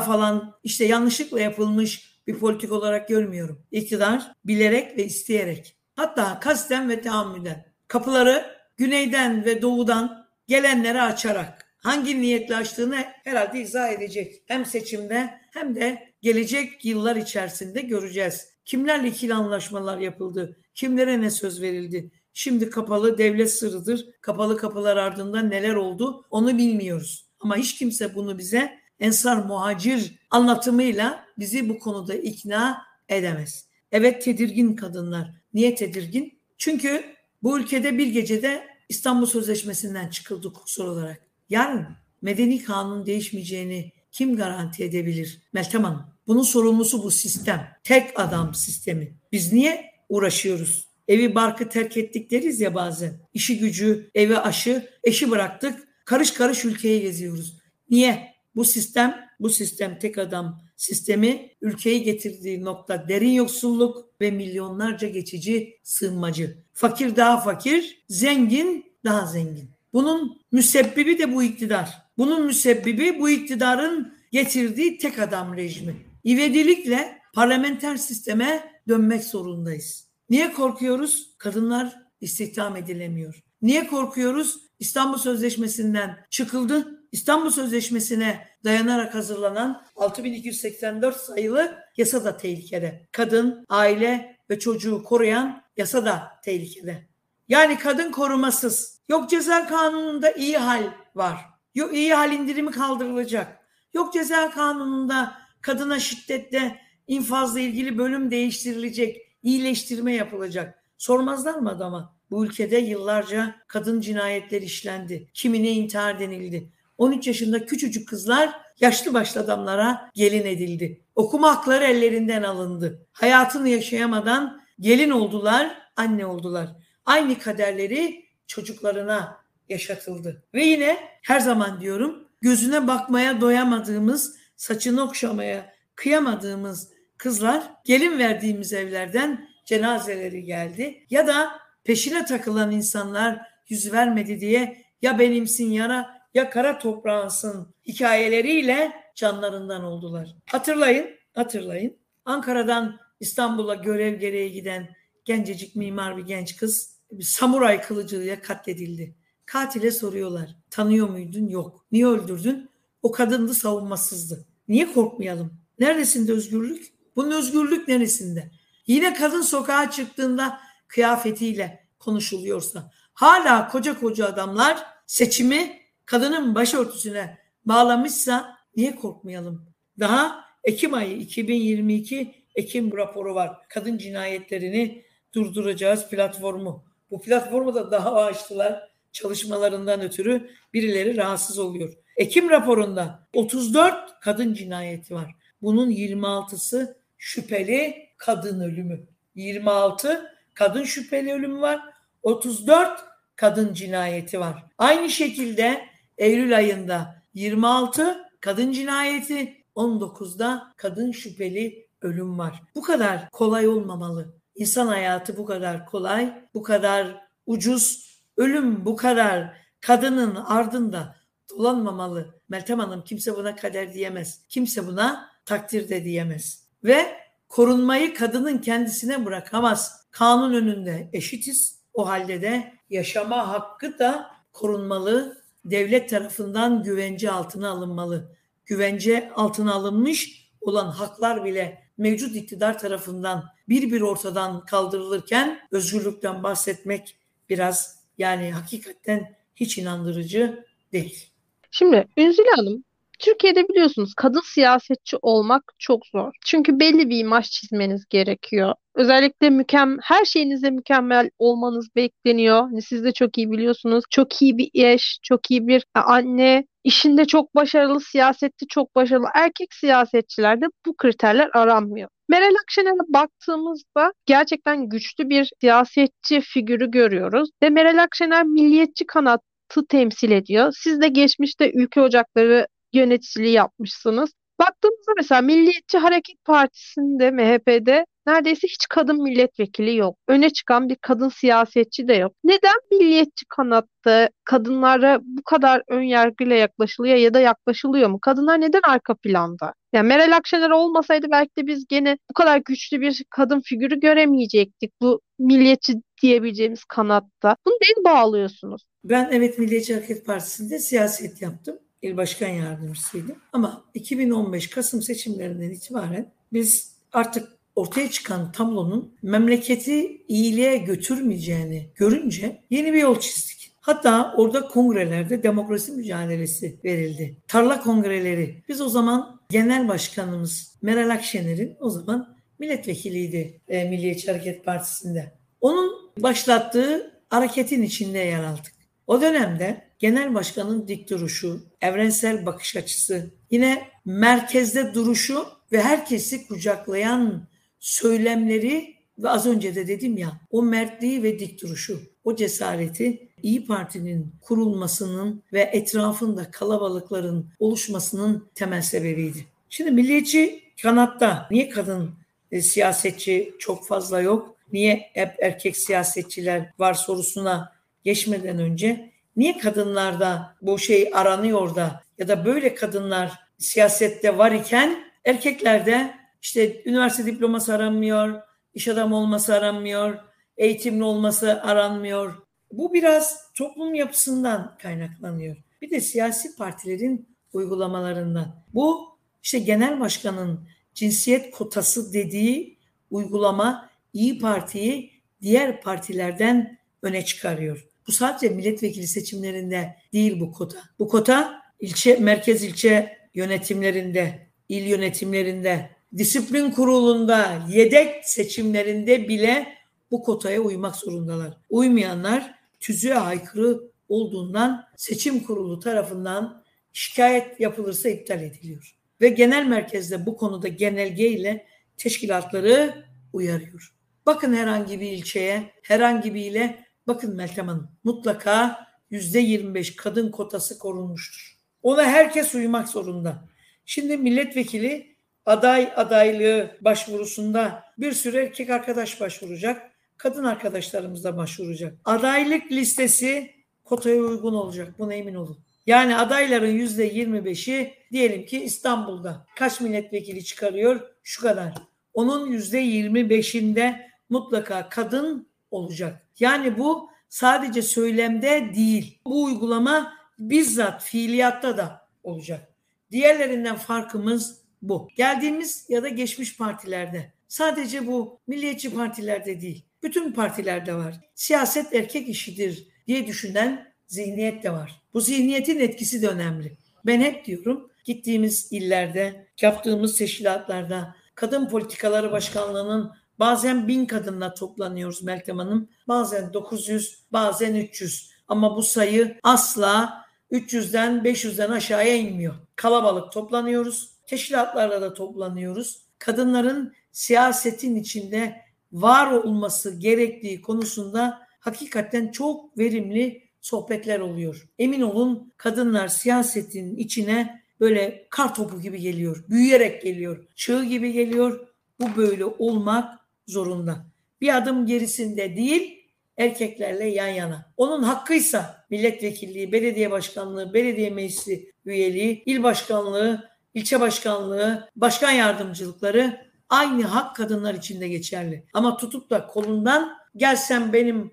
falan 0.00 0.54
işte 0.64 0.84
yanlışlıkla 0.84 1.40
yapılmış 1.40 2.18
bir 2.26 2.38
politik 2.38 2.72
olarak 2.72 3.08
görmüyorum. 3.08 3.62
İktidar 3.70 4.32
bilerek 4.44 4.98
ve 4.98 5.04
isteyerek 5.04 5.76
hatta 5.96 6.40
kasten 6.40 6.88
ve 6.88 7.00
tahammüden 7.00 7.64
kapıları 7.88 8.56
güneyden 8.76 9.44
ve 9.44 9.62
doğudan 9.62 10.26
gelenlere 10.48 11.02
açarak 11.02 11.76
hangi 11.84 12.20
niyetle 12.20 12.56
açtığını 12.56 13.04
herhalde 13.24 13.60
izah 13.60 13.88
edecek. 13.88 14.42
Hem 14.46 14.66
seçimde 14.66 15.40
hem 15.50 15.76
de 15.76 16.14
gelecek 16.22 16.84
yıllar 16.84 17.16
içerisinde 17.16 17.80
göreceğiz. 17.80 18.48
Kimlerle 18.64 19.08
ikili 19.08 19.34
anlaşmalar 19.34 19.98
yapıldı? 19.98 20.56
Kimlere 20.74 21.20
ne 21.20 21.30
söz 21.30 21.62
verildi? 21.62 22.10
Şimdi 22.32 22.70
kapalı 22.70 23.18
devlet 23.18 23.52
sırrıdır. 23.52 24.06
Kapalı 24.20 24.56
kapılar 24.56 24.96
ardından 24.96 25.50
neler 25.50 25.74
oldu 25.74 26.24
onu 26.30 26.58
bilmiyoruz. 26.58 27.26
Ama 27.40 27.56
hiç 27.56 27.78
kimse 27.78 28.14
bunu 28.14 28.38
bize 28.38 28.78
ensar 29.00 29.36
muhacir 29.36 30.18
anlatımıyla 30.30 31.24
bizi 31.38 31.68
bu 31.68 31.78
konuda 31.78 32.14
ikna 32.14 32.82
edemez. 33.08 33.68
Evet 33.94 34.22
tedirgin 34.22 34.76
kadınlar. 34.76 35.30
Niye 35.54 35.74
tedirgin? 35.74 36.38
Çünkü 36.58 37.04
bu 37.42 37.58
ülkede 37.58 37.98
bir 37.98 38.06
gecede 38.06 38.66
İstanbul 38.88 39.26
Sözleşmesi'nden 39.26 40.08
çıkıldı 40.08 40.48
hukuksal 40.48 40.84
olarak. 40.84 41.20
Yarın 41.48 41.86
medeni 42.22 42.62
kanun 42.62 43.06
değişmeyeceğini 43.06 43.92
kim 44.12 44.36
garanti 44.36 44.84
edebilir? 44.84 45.42
Meltem 45.52 45.84
Hanım. 45.84 46.02
Bunun 46.26 46.42
sorumlusu 46.42 47.02
bu 47.02 47.10
sistem. 47.10 47.68
Tek 47.84 48.20
adam 48.20 48.54
sistemi. 48.54 49.16
Biz 49.32 49.52
niye 49.52 49.90
uğraşıyoruz? 50.08 50.88
Evi 51.08 51.34
barkı 51.34 51.68
terk 51.68 51.96
ettik 51.96 52.30
deriz 52.30 52.60
ya 52.60 52.74
bazen. 52.74 53.20
İşi 53.34 53.58
gücü, 53.58 54.10
evi 54.14 54.38
aşı, 54.38 54.88
eşi 55.04 55.30
bıraktık. 55.30 55.88
Karış 56.04 56.30
karış 56.30 56.64
ülkeyi 56.64 57.00
geziyoruz. 57.00 57.58
Niye? 57.90 58.34
Bu 58.54 58.64
sistem, 58.64 59.26
bu 59.40 59.50
sistem 59.50 59.98
tek 59.98 60.18
adam 60.18 60.63
sistemi 60.76 61.50
ülkeyi 61.62 62.02
getirdiği 62.02 62.64
nokta 62.64 63.08
derin 63.08 63.30
yoksulluk 63.30 64.20
ve 64.20 64.30
milyonlarca 64.30 65.08
geçici 65.08 65.78
sığınmacı. 65.82 66.56
Fakir 66.72 67.16
daha 67.16 67.40
fakir, 67.40 68.04
zengin 68.08 68.84
daha 69.04 69.26
zengin. 69.26 69.70
Bunun 69.92 70.40
müsebbibi 70.52 71.18
de 71.18 71.34
bu 71.34 71.42
iktidar. 71.42 72.02
Bunun 72.18 72.46
müsebbibi 72.46 73.20
bu 73.20 73.30
iktidarın 73.30 74.14
getirdiği 74.32 74.98
tek 74.98 75.18
adam 75.18 75.56
rejimi. 75.56 75.94
İvedilikle 76.24 77.18
parlamenter 77.34 77.96
sisteme 77.96 78.72
dönmek 78.88 79.24
zorundayız. 79.24 80.08
Niye 80.30 80.52
korkuyoruz? 80.52 81.34
Kadınlar 81.38 81.96
istihdam 82.20 82.76
edilemiyor. 82.76 83.42
Niye 83.62 83.86
korkuyoruz? 83.86 84.60
İstanbul 84.80 85.18
Sözleşmesi'nden 85.18 86.26
çıkıldı. 86.30 86.93
İstanbul 87.14 87.50
Sözleşmesi'ne 87.50 88.48
dayanarak 88.64 89.14
hazırlanan 89.14 89.82
6284 89.96 91.16
sayılı 91.16 91.78
yasa 91.96 92.24
da 92.24 92.36
tehlikede. 92.36 93.08
Kadın, 93.12 93.64
aile 93.68 94.36
ve 94.50 94.58
çocuğu 94.58 95.02
koruyan 95.02 95.62
yasa 95.76 96.04
da 96.04 96.32
tehlikede. 96.44 97.08
Yani 97.48 97.78
kadın 97.78 98.12
korumasız. 98.12 99.00
Yok 99.08 99.30
ceza 99.30 99.66
kanununda 99.66 100.32
iyi 100.32 100.56
hal 100.56 100.82
var. 101.14 101.36
Yok 101.74 101.94
iyi 101.94 102.14
hal 102.14 102.32
indirimi 102.32 102.70
kaldırılacak. 102.70 103.60
Yok 103.92 104.12
ceza 104.12 104.50
kanununda 104.50 105.34
kadına 105.60 106.00
şiddetle 106.00 106.80
infazla 107.06 107.60
ilgili 107.60 107.98
bölüm 107.98 108.30
değiştirilecek, 108.30 109.16
iyileştirme 109.42 110.14
yapılacak. 110.14 110.84
Sormazlar 110.98 111.54
mı 111.54 111.70
adama? 111.70 112.16
Bu 112.30 112.46
ülkede 112.46 112.76
yıllarca 112.76 113.54
kadın 113.66 114.00
cinayetleri 114.00 114.64
işlendi. 114.64 115.30
Kimine 115.34 115.70
intihar 115.70 116.20
denildi. 116.20 116.73
13 116.98 117.26
yaşında 117.26 117.66
küçücük 117.66 118.08
kızlar 118.08 118.50
yaşlı 118.80 119.14
başlı 119.14 119.40
adamlara 119.40 120.10
gelin 120.14 120.46
edildi. 120.46 121.00
Okuma 121.14 121.56
hakları 121.56 121.84
ellerinden 121.84 122.42
alındı. 122.42 123.06
Hayatını 123.12 123.68
yaşayamadan 123.68 124.60
gelin 124.80 125.10
oldular, 125.10 125.78
anne 125.96 126.26
oldular. 126.26 126.68
Aynı 127.06 127.38
kaderleri 127.38 128.24
çocuklarına 128.46 129.36
yaşatıldı. 129.68 130.44
Ve 130.54 130.64
yine 130.64 130.98
her 131.22 131.40
zaman 131.40 131.80
diyorum 131.80 132.28
gözüne 132.40 132.86
bakmaya 132.86 133.40
doyamadığımız, 133.40 134.36
saçını 134.56 135.02
okşamaya 135.02 135.74
kıyamadığımız 135.94 136.88
kızlar 137.16 137.62
gelin 137.84 138.18
verdiğimiz 138.18 138.72
evlerden 138.72 139.48
cenazeleri 139.64 140.44
geldi. 140.44 141.06
Ya 141.10 141.26
da 141.26 141.50
peşine 141.84 142.24
takılan 142.24 142.70
insanlar 142.70 143.40
yüz 143.68 143.92
vermedi 143.92 144.40
diye 144.40 144.84
ya 145.02 145.18
benimsin 145.18 145.70
yara 145.70 146.23
ya 146.34 146.50
kara 146.50 146.78
toprağınsın 146.78 147.74
hikayeleriyle 147.86 148.92
canlarından 149.14 149.84
oldular. 149.84 150.36
Hatırlayın, 150.46 151.06
hatırlayın. 151.34 151.96
Ankara'dan 152.24 152.98
İstanbul'a 153.20 153.74
görev 153.74 154.14
gereği 154.14 154.52
giden 154.52 154.88
gencecik 155.24 155.76
mimar 155.76 156.16
bir 156.16 156.22
genç 156.22 156.56
kız 156.56 156.94
bir 157.12 157.24
samuray 157.24 157.80
kılıcıyla 157.80 158.42
katledildi. 158.42 159.16
Katile 159.46 159.90
soruyorlar. 159.90 160.56
Tanıyor 160.70 161.08
muydun? 161.08 161.48
Yok. 161.48 161.86
Niye 161.92 162.06
öldürdün? 162.06 162.70
O 163.02 163.12
kadındı 163.12 163.54
savunmasızdı. 163.54 164.46
Niye 164.68 164.92
korkmayalım? 164.92 165.52
Neresinde 165.78 166.32
özgürlük? 166.32 166.92
Bunun 167.16 167.30
özgürlük 167.30 167.88
neresinde? 167.88 168.50
Yine 168.86 169.14
kadın 169.14 169.42
sokağa 169.42 169.90
çıktığında 169.90 170.60
kıyafetiyle 170.88 171.88
konuşuluyorsa 171.98 172.90
hala 173.14 173.68
koca 173.68 174.00
koca 174.00 174.26
adamlar 174.26 174.86
seçimi 175.06 175.83
kadının 176.06 176.54
başörtüsüne 176.54 177.38
bağlamışsa 177.64 178.56
niye 178.76 178.96
korkmayalım? 178.96 179.66
Daha 179.98 180.44
Ekim 180.64 180.94
ayı 180.94 181.16
2022 181.16 182.34
Ekim 182.54 182.96
raporu 182.96 183.34
var. 183.34 183.56
Kadın 183.68 183.98
cinayetlerini 183.98 185.04
durduracağız 185.34 186.08
platformu. 186.08 186.84
Bu 187.10 187.22
platformu 187.22 187.74
da 187.74 187.90
daha 187.90 188.14
açtılar 188.14 188.90
çalışmalarından 189.12 190.00
ötürü 190.00 190.50
birileri 190.74 191.16
rahatsız 191.16 191.58
oluyor. 191.58 191.92
Ekim 192.16 192.50
raporunda 192.50 193.28
34 193.34 194.20
kadın 194.20 194.54
cinayeti 194.54 195.14
var. 195.14 195.34
Bunun 195.62 195.90
26'sı 195.90 196.98
şüpheli 197.18 198.08
kadın 198.16 198.60
ölümü. 198.60 199.06
26 199.34 200.30
kadın 200.54 200.84
şüpheli 200.84 201.32
ölümü 201.32 201.60
var. 201.60 201.80
34 202.22 203.04
kadın 203.36 203.74
cinayeti 203.74 204.40
var. 204.40 204.64
Aynı 204.78 205.10
şekilde 205.10 205.93
Eylül 206.18 206.56
ayında 206.56 207.22
26 207.34 208.24
kadın 208.40 208.72
cinayeti, 208.72 209.64
19'da 209.76 210.72
kadın 210.76 211.12
şüpheli 211.12 211.86
ölüm 212.02 212.38
var. 212.38 212.62
Bu 212.74 212.82
kadar 212.82 213.30
kolay 213.30 213.68
olmamalı. 213.68 214.34
İnsan 214.54 214.86
hayatı 214.86 215.36
bu 215.36 215.46
kadar 215.46 215.86
kolay, 215.86 216.44
bu 216.54 216.62
kadar 216.62 217.26
ucuz, 217.46 218.14
ölüm 218.36 218.84
bu 218.84 218.96
kadar 218.96 219.56
kadının 219.80 220.34
ardında 220.34 221.16
dolanmamalı. 221.50 222.40
Meltem 222.48 222.78
Hanım 222.78 223.04
kimse 223.04 223.36
buna 223.36 223.56
kader 223.56 223.94
diyemez. 223.94 224.40
Kimse 224.48 224.86
buna 224.86 225.30
takdir 225.44 225.88
de 225.88 226.04
diyemez. 226.04 226.68
Ve 226.84 227.16
korunmayı 227.48 228.14
kadının 228.14 228.58
kendisine 228.58 229.24
bırakamaz. 229.24 230.06
Kanun 230.10 230.54
önünde 230.54 231.10
eşitiz. 231.12 231.78
O 231.94 232.08
halde 232.08 232.42
de 232.42 232.74
yaşama 232.90 233.48
hakkı 233.48 233.98
da 233.98 234.30
korunmalı, 234.52 235.43
devlet 235.64 236.10
tarafından 236.10 236.82
güvence 236.82 237.30
altına 237.30 237.70
alınmalı. 237.70 238.36
Güvence 238.66 239.30
altına 239.34 239.74
alınmış 239.74 240.50
olan 240.60 240.86
haklar 240.86 241.44
bile 241.44 241.82
mevcut 241.98 242.36
iktidar 242.36 242.78
tarafından 242.78 243.44
bir 243.68 243.92
bir 243.92 244.00
ortadan 244.00 244.64
kaldırılırken 244.64 245.60
özgürlükten 245.70 246.42
bahsetmek 246.42 247.16
biraz 247.48 248.04
yani 248.18 248.52
hakikaten 248.52 249.36
hiç 249.56 249.78
inandırıcı 249.78 250.64
değil. 250.92 251.30
Şimdi 251.70 252.08
Ünzile 252.16 252.50
Hanım 252.56 252.84
Türkiye'de 253.24 253.68
biliyorsunuz 253.68 254.14
kadın 254.16 254.42
siyasetçi 254.54 255.16
olmak 255.22 255.62
çok 255.78 256.06
zor. 256.06 256.32
Çünkü 256.46 256.80
belli 256.80 257.10
bir 257.10 257.18
imaj 257.18 257.50
çizmeniz 257.50 258.04
gerekiyor. 258.10 258.74
Özellikle 258.94 259.50
mükem 259.50 259.96
her 260.02 260.24
şeyinizde 260.24 260.70
mükemmel 260.70 261.30
olmanız 261.38 261.88
bekleniyor. 261.96 262.60
Hani 262.60 262.82
siz 262.82 263.04
de 263.04 263.12
çok 263.12 263.38
iyi 263.38 263.50
biliyorsunuz. 263.50 264.04
Çok 264.10 264.42
iyi 264.42 264.58
bir 264.58 264.70
eş, 264.74 265.18
çok 265.22 265.50
iyi 265.50 265.66
bir 265.66 265.84
anne, 265.94 266.64
işinde 266.84 267.24
çok 267.24 267.54
başarılı, 267.54 268.00
siyasette 268.00 268.66
çok 268.68 268.94
başarılı. 268.94 269.26
Erkek 269.34 269.74
siyasetçilerde 269.74 270.66
bu 270.86 270.96
kriterler 270.96 271.50
aranmıyor. 271.54 272.08
Meral 272.28 272.54
Akşener'e 272.62 273.12
baktığımızda 273.14 274.12
gerçekten 274.26 274.88
güçlü 274.88 275.28
bir 275.28 275.50
siyasetçi 275.60 276.40
figürü 276.40 276.90
görüyoruz. 276.90 277.50
Ve 277.62 277.70
Meral 277.70 278.02
Akşener 278.02 278.44
milliyetçi 278.44 279.06
kanatı 279.06 279.86
temsil 279.88 280.30
ediyor. 280.30 280.72
Siz 280.76 281.00
de 281.00 281.08
geçmişte 281.08 281.72
ülke 281.74 282.00
ocakları 282.00 282.66
yöneticiliği 282.98 283.52
yapmışsınız. 283.52 284.30
Baktığımızda 284.58 285.12
mesela 285.16 285.40
Milliyetçi 285.40 285.98
Hareket 285.98 286.44
Partisi'nde, 286.44 287.30
MHP'de 287.30 288.06
neredeyse 288.26 288.68
hiç 288.68 288.86
kadın 288.90 289.22
milletvekili 289.22 289.96
yok. 289.96 290.16
Öne 290.28 290.50
çıkan 290.50 290.88
bir 290.88 290.96
kadın 290.96 291.28
siyasetçi 291.28 292.08
de 292.08 292.14
yok. 292.14 292.32
Neden 292.44 292.74
milliyetçi 292.90 293.46
kanatta 293.48 294.28
kadınlara 294.44 295.20
bu 295.22 295.42
kadar 295.42 295.82
ön 295.88 296.02
yargıyla 296.02 296.56
yaklaşılıyor 296.56 297.16
ya 297.16 297.34
da 297.34 297.40
yaklaşılıyor 297.40 298.08
mu? 298.08 298.18
Kadınlar 298.22 298.60
neden 298.60 298.80
arka 298.84 299.14
planda? 299.14 299.74
Yani 299.92 300.08
Meral 300.08 300.36
Akşener 300.36 300.70
olmasaydı 300.70 301.26
belki 301.30 301.50
de 301.58 301.66
biz 301.66 301.86
gene 301.88 302.18
bu 302.30 302.34
kadar 302.34 302.58
güçlü 302.64 303.00
bir 303.00 303.24
kadın 303.30 303.60
figürü 303.60 304.00
göremeyecektik 304.00 304.92
bu 305.00 305.20
milliyetçi 305.38 305.94
diyebileceğimiz 306.22 306.84
kanatta. 306.84 307.56
Bunu 307.66 307.74
neye 307.74 308.04
bağlıyorsunuz? 308.04 308.82
Ben 309.04 309.28
evet 309.32 309.58
Milliyetçi 309.58 309.94
Hareket 309.94 310.26
Partisi'nde 310.26 310.78
siyaset 310.78 311.42
yaptım 311.42 311.78
il 312.04 312.16
başkan 312.16 312.48
yardımcısıydım. 312.48 313.36
Ama 313.52 313.84
2015 313.94 314.70
Kasım 314.70 315.02
seçimlerinden 315.02 315.70
itibaren 315.70 316.32
biz 316.52 316.94
artık 317.12 317.48
ortaya 317.76 318.10
çıkan 318.10 318.52
tablonun 318.52 319.14
memleketi 319.22 320.22
iyiliğe 320.28 320.76
götürmeyeceğini 320.76 321.90
görünce 321.94 322.60
yeni 322.70 322.92
bir 322.92 322.98
yol 322.98 323.20
çizdik. 323.20 323.72
Hatta 323.80 324.34
orada 324.36 324.68
kongrelerde 324.68 325.42
demokrasi 325.42 325.92
mücadelesi 325.92 326.78
verildi. 326.84 327.36
Tarla 327.48 327.80
kongreleri. 327.80 328.62
Biz 328.68 328.80
o 328.80 328.88
zaman 328.88 329.40
genel 329.50 329.88
başkanımız 329.88 330.76
Meral 330.82 331.10
Akşener'in 331.10 331.76
o 331.80 331.90
zaman 331.90 332.36
milletvekiliydi 332.58 333.60
e, 333.68 333.84
Milliyetçi 333.84 334.30
Hareket 334.30 334.64
Partisi'nde. 334.64 335.32
Onun 335.60 336.12
başlattığı 336.18 337.20
hareketin 337.30 337.82
içinde 337.82 338.18
yer 338.18 338.44
aldık. 338.44 338.72
O 339.06 339.20
dönemde 339.20 339.83
genel 339.98 340.34
başkanın 340.34 340.88
dik 340.88 341.10
duruşu, 341.10 341.60
evrensel 341.80 342.46
bakış 342.46 342.76
açısı, 342.76 343.30
yine 343.50 343.88
merkezde 344.04 344.94
duruşu 344.94 345.46
ve 345.72 345.82
herkesi 345.82 346.46
kucaklayan 346.46 347.46
söylemleri 347.80 348.94
ve 349.18 349.28
az 349.28 349.46
önce 349.46 349.74
de 349.74 349.88
dedim 349.88 350.18
ya 350.18 350.40
o 350.50 350.62
mertliği 350.62 351.22
ve 351.22 351.38
dik 351.38 351.62
duruşu, 351.62 352.00
o 352.24 352.36
cesareti 352.36 353.28
İyi 353.42 353.66
Parti'nin 353.66 354.32
kurulmasının 354.40 355.42
ve 355.52 355.60
etrafında 355.60 356.50
kalabalıkların 356.50 357.46
oluşmasının 357.58 358.48
temel 358.54 358.82
sebebiydi. 358.82 359.46
Şimdi 359.70 359.90
milliyetçi 359.90 360.62
kanatta 360.82 361.48
niye 361.50 361.68
kadın 361.68 362.10
e, 362.52 362.60
siyasetçi 362.60 363.54
çok 363.58 363.86
fazla 363.86 364.20
yok? 364.20 364.56
Niye 364.72 365.10
hep 365.12 365.34
erkek 365.42 365.76
siyasetçiler 365.76 366.70
var 366.78 366.94
sorusuna 366.94 367.72
geçmeden 368.04 368.58
önce 368.58 369.10
niye 369.36 369.58
kadınlarda 369.58 370.56
bu 370.62 370.78
şey 370.78 371.10
aranıyor 371.14 371.74
da 371.74 372.02
ya 372.18 372.28
da 372.28 372.44
böyle 372.44 372.74
kadınlar 372.74 373.32
siyasette 373.58 374.38
var 374.38 374.52
iken 374.52 375.04
erkeklerde 375.24 376.14
işte 376.42 376.82
üniversite 376.84 377.26
diploması 377.26 377.74
aranmıyor, 377.74 378.40
iş 378.74 378.88
adamı 378.88 379.16
olması 379.16 379.54
aranmıyor, 379.54 380.18
eğitimli 380.56 381.04
olması 381.04 381.62
aranmıyor. 381.62 382.34
Bu 382.72 382.94
biraz 382.94 383.52
toplum 383.52 383.94
yapısından 383.94 384.76
kaynaklanıyor. 384.82 385.56
Bir 385.82 385.90
de 385.90 386.00
siyasi 386.00 386.56
partilerin 386.56 387.28
uygulamalarından. 387.52 388.64
Bu 388.74 389.18
işte 389.42 389.58
genel 389.58 390.00
başkanın 390.00 390.68
cinsiyet 390.94 391.50
kotası 391.50 392.12
dediği 392.12 392.78
uygulama 393.10 393.90
İyi 394.12 394.38
Parti'yi 394.38 395.12
diğer 395.42 395.80
partilerden 395.80 396.78
öne 397.02 397.24
çıkarıyor. 397.24 397.88
Bu 398.08 398.12
sadece 398.12 398.48
milletvekili 398.48 399.06
seçimlerinde 399.06 399.96
değil 400.12 400.40
bu 400.40 400.52
kota. 400.52 400.78
Bu 400.98 401.08
kota 401.08 401.62
ilçe, 401.80 402.16
merkez 402.16 402.64
ilçe 402.64 403.18
yönetimlerinde, 403.34 404.48
il 404.68 404.86
yönetimlerinde, 404.86 405.90
disiplin 406.16 406.70
kurulunda, 406.70 407.62
yedek 407.68 408.24
seçimlerinde 408.24 409.28
bile 409.28 409.74
bu 410.10 410.22
kotaya 410.22 410.60
uymak 410.60 410.96
zorundalar. 410.96 411.56
Uymayanlar 411.70 412.54
tüzüğe 412.80 413.14
aykırı 413.14 413.80
olduğundan 414.08 414.84
seçim 414.96 415.40
kurulu 415.40 415.80
tarafından 415.80 416.64
şikayet 416.92 417.60
yapılırsa 417.60 418.08
iptal 418.08 418.42
ediliyor. 418.42 418.96
Ve 419.20 419.28
genel 419.28 419.66
merkezde 419.66 420.26
bu 420.26 420.36
konuda 420.36 420.68
genelge 420.68 421.28
ile 421.28 421.66
teşkilatları 421.96 423.04
uyarıyor. 423.32 423.94
Bakın 424.26 424.54
herhangi 424.54 425.00
bir 425.00 425.12
ilçeye, 425.12 425.70
herhangi 425.82 426.34
bir 426.34 426.44
ile 426.44 426.84
Bakın 427.06 427.36
Meltem 427.36 427.68
Hanım 427.68 427.88
mutlaka 428.04 428.86
yüzde 429.10 429.38
25 429.38 429.96
kadın 429.96 430.30
kotası 430.30 430.78
korunmuştur. 430.78 431.58
Ona 431.82 432.04
herkes 432.04 432.54
uymak 432.54 432.88
zorunda. 432.88 433.48
Şimdi 433.84 434.16
milletvekili 434.16 435.16
aday 435.46 435.92
adaylığı 435.96 436.76
başvurusunda 436.80 437.84
bir 437.98 438.12
sürü 438.12 438.36
erkek 438.36 438.70
arkadaş 438.70 439.20
başvuracak. 439.20 439.90
Kadın 440.16 440.44
arkadaşlarımız 440.44 441.24
da 441.24 441.36
başvuracak. 441.36 441.98
Adaylık 442.04 442.72
listesi 442.72 443.50
kotaya 443.84 444.16
uygun 444.16 444.54
olacak. 444.54 444.98
Buna 444.98 445.14
emin 445.14 445.34
olun. 445.34 445.58
Yani 445.86 446.16
adayların 446.16 446.70
yüzde 446.70 447.14
25'i 447.14 447.94
diyelim 448.12 448.46
ki 448.46 448.64
İstanbul'da 448.64 449.46
kaç 449.56 449.80
milletvekili 449.80 450.44
çıkarıyor? 450.44 451.00
Şu 451.22 451.42
kadar. 451.42 451.74
Onun 452.14 452.46
yüzde 452.46 452.84
25'inde 452.84 454.00
mutlaka 454.28 454.88
kadın 454.88 455.48
olacak. 455.70 456.23
Yani 456.40 456.78
bu 456.78 457.10
sadece 457.28 457.82
söylemde 457.82 458.70
değil. 458.74 459.18
Bu 459.26 459.44
uygulama 459.44 460.12
bizzat 460.38 461.02
fiiliyatta 461.02 461.76
da 461.76 462.08
olacak. 462.22 462.68
Diğerlerinden 463.10 463.76
farkımız 463.76 464.58
bu. 464.82 465.08
Geldiğimiz 465.16 465.86
ya 465.88 466.02
da 466.02 466.08
geçmiş 466.08 466.56
partilerde 466.56 467.32
sadece 467.48 468.06
bu 468.06 468.40
milliyetçi 468.46 468.94
partilerde 468.94 469.60
değil. 469.60 469.84
Bütün 470.02 470.32
partilerde 470.32 470.94
var. 470.94 471.20
Siyaset 471.34 471.94
erkek 471.94 472.28
işidir 472.28 472.88
diye 473.06 473.26
düşünen 473.26 473.92
zihniyet 474.06 474.62
de 474.62 474.70
var. 474.70 475.02
Bu 475.14 475.20
zihniyetin 475.20 475.80
etkisi 475.80 476.22
de 476.22 476.28
önemli. 476.28 476.76
Ben 477.06 477.20
hep 477.20 477.44
diyorum 477.44 477.90
gittiğimiz 478.04 478.72
illerde, 478.72 479.46
yaptığımız 479.60 480.16
teşkilatlarda 480.16 481.16
kadın 481.34 481.68
politikaları 481.68 482.32
başkanlığının 482.32 483.12
Bazen 483.38 483.88
bin 483.88 484.06
kadınla 484.06 484.54
toplanıyoruz 484.54 485.22
Meltem 485.22 485.58
Hanım. 485.58 485.88
Bazen 486.08 486.52
900, 486.52 487.18
bazen 487.32 487.74
300. 487.74 488.30
Ama 488.48 488.76
bu 488.76 488.82
sayı 488.82 489.38
asla 489.42 490.24
300'den 490.52 491.22
500'den 491.24 491.70
aşağıya 491.70 492.16
inmiyor. 492.16 492.54
Kalabalık 492.76 493.32
toplanıyoruz. 493.32 494.10
Teşkilatlarla 494.26 495.00
da 495.00 495.14
toplanıyoruz. 495.14 496.00
Kadınların 496.18 496.92
siyasetin 497.12 497.96
içinde 497.96 498.56
var 498.92 499.32
olması 499.32 499.98
gerektiği 499.98 500.62
konusunda 500.62 501.40
hakikaten 501.60 502.28
çok 502.28 502.78
verimli 502.78 503.42
sohbetler 503.60 504.20
oluyor. 504.20 504.68
Emin 504.78 505.00
olun 505.00 505.52
kadınlar 505.56 506.08
siyasetin 506.08 506.96
içine 506.96 507.62
böyle 507.80 508.26
kar 508.30 508.54
topu 508.54 508.80
gibi 508.80 509.00
geliyor. 509.00 509.44
Büyüyerek 509.48 510.02
geliyor. 510.02 510.46
Çığ 510.54 510.84
gibi 510.84 511.12
geliyor. 511.12 511.66
Bu 512.00 512.16
böyle 512.16 512.44
olmak 512.44 513.18
zorunda. 513.46 514.06
Bir 514.40 514.56
adım 514.56 514.86
gerisinde 514.86 515.56
değil, 515.56 516.00
erkeklerle 516.36 517.08
yan 517.08 517.28
yana. 517.28 517.72
Onun 517.76 518.02
hakkıysa 518.02 518.86
milletvekilliği, 518.90 519.72
belediye 519.72 520.10
başkanlığı, 520.10 520.74
belediye 520.74 521.10
meclisi 521.10 521.72
üyeliği, 521.84 522.42
il 522.46 522.62
başkanlığı, 522.62 523.50
ilçe 523.74 524.00
başkanlığı, 524.00 524.88
başkan 524.96 525.30
yardımcılıkları 525.30 526.40
aynı 526.68 527.04
hak 527.04 527.36
kadınlar 527.36 527.74
için 527.74 528.00
de 528.00 528.08
geçerli. 528.08 528.66
Ama 528.74 528.96
tutup 528.96 529.30
da 529.30 529.46
kolundan 529.46 530.16
gelsen 530.36 530.92
benim 530.92 531.30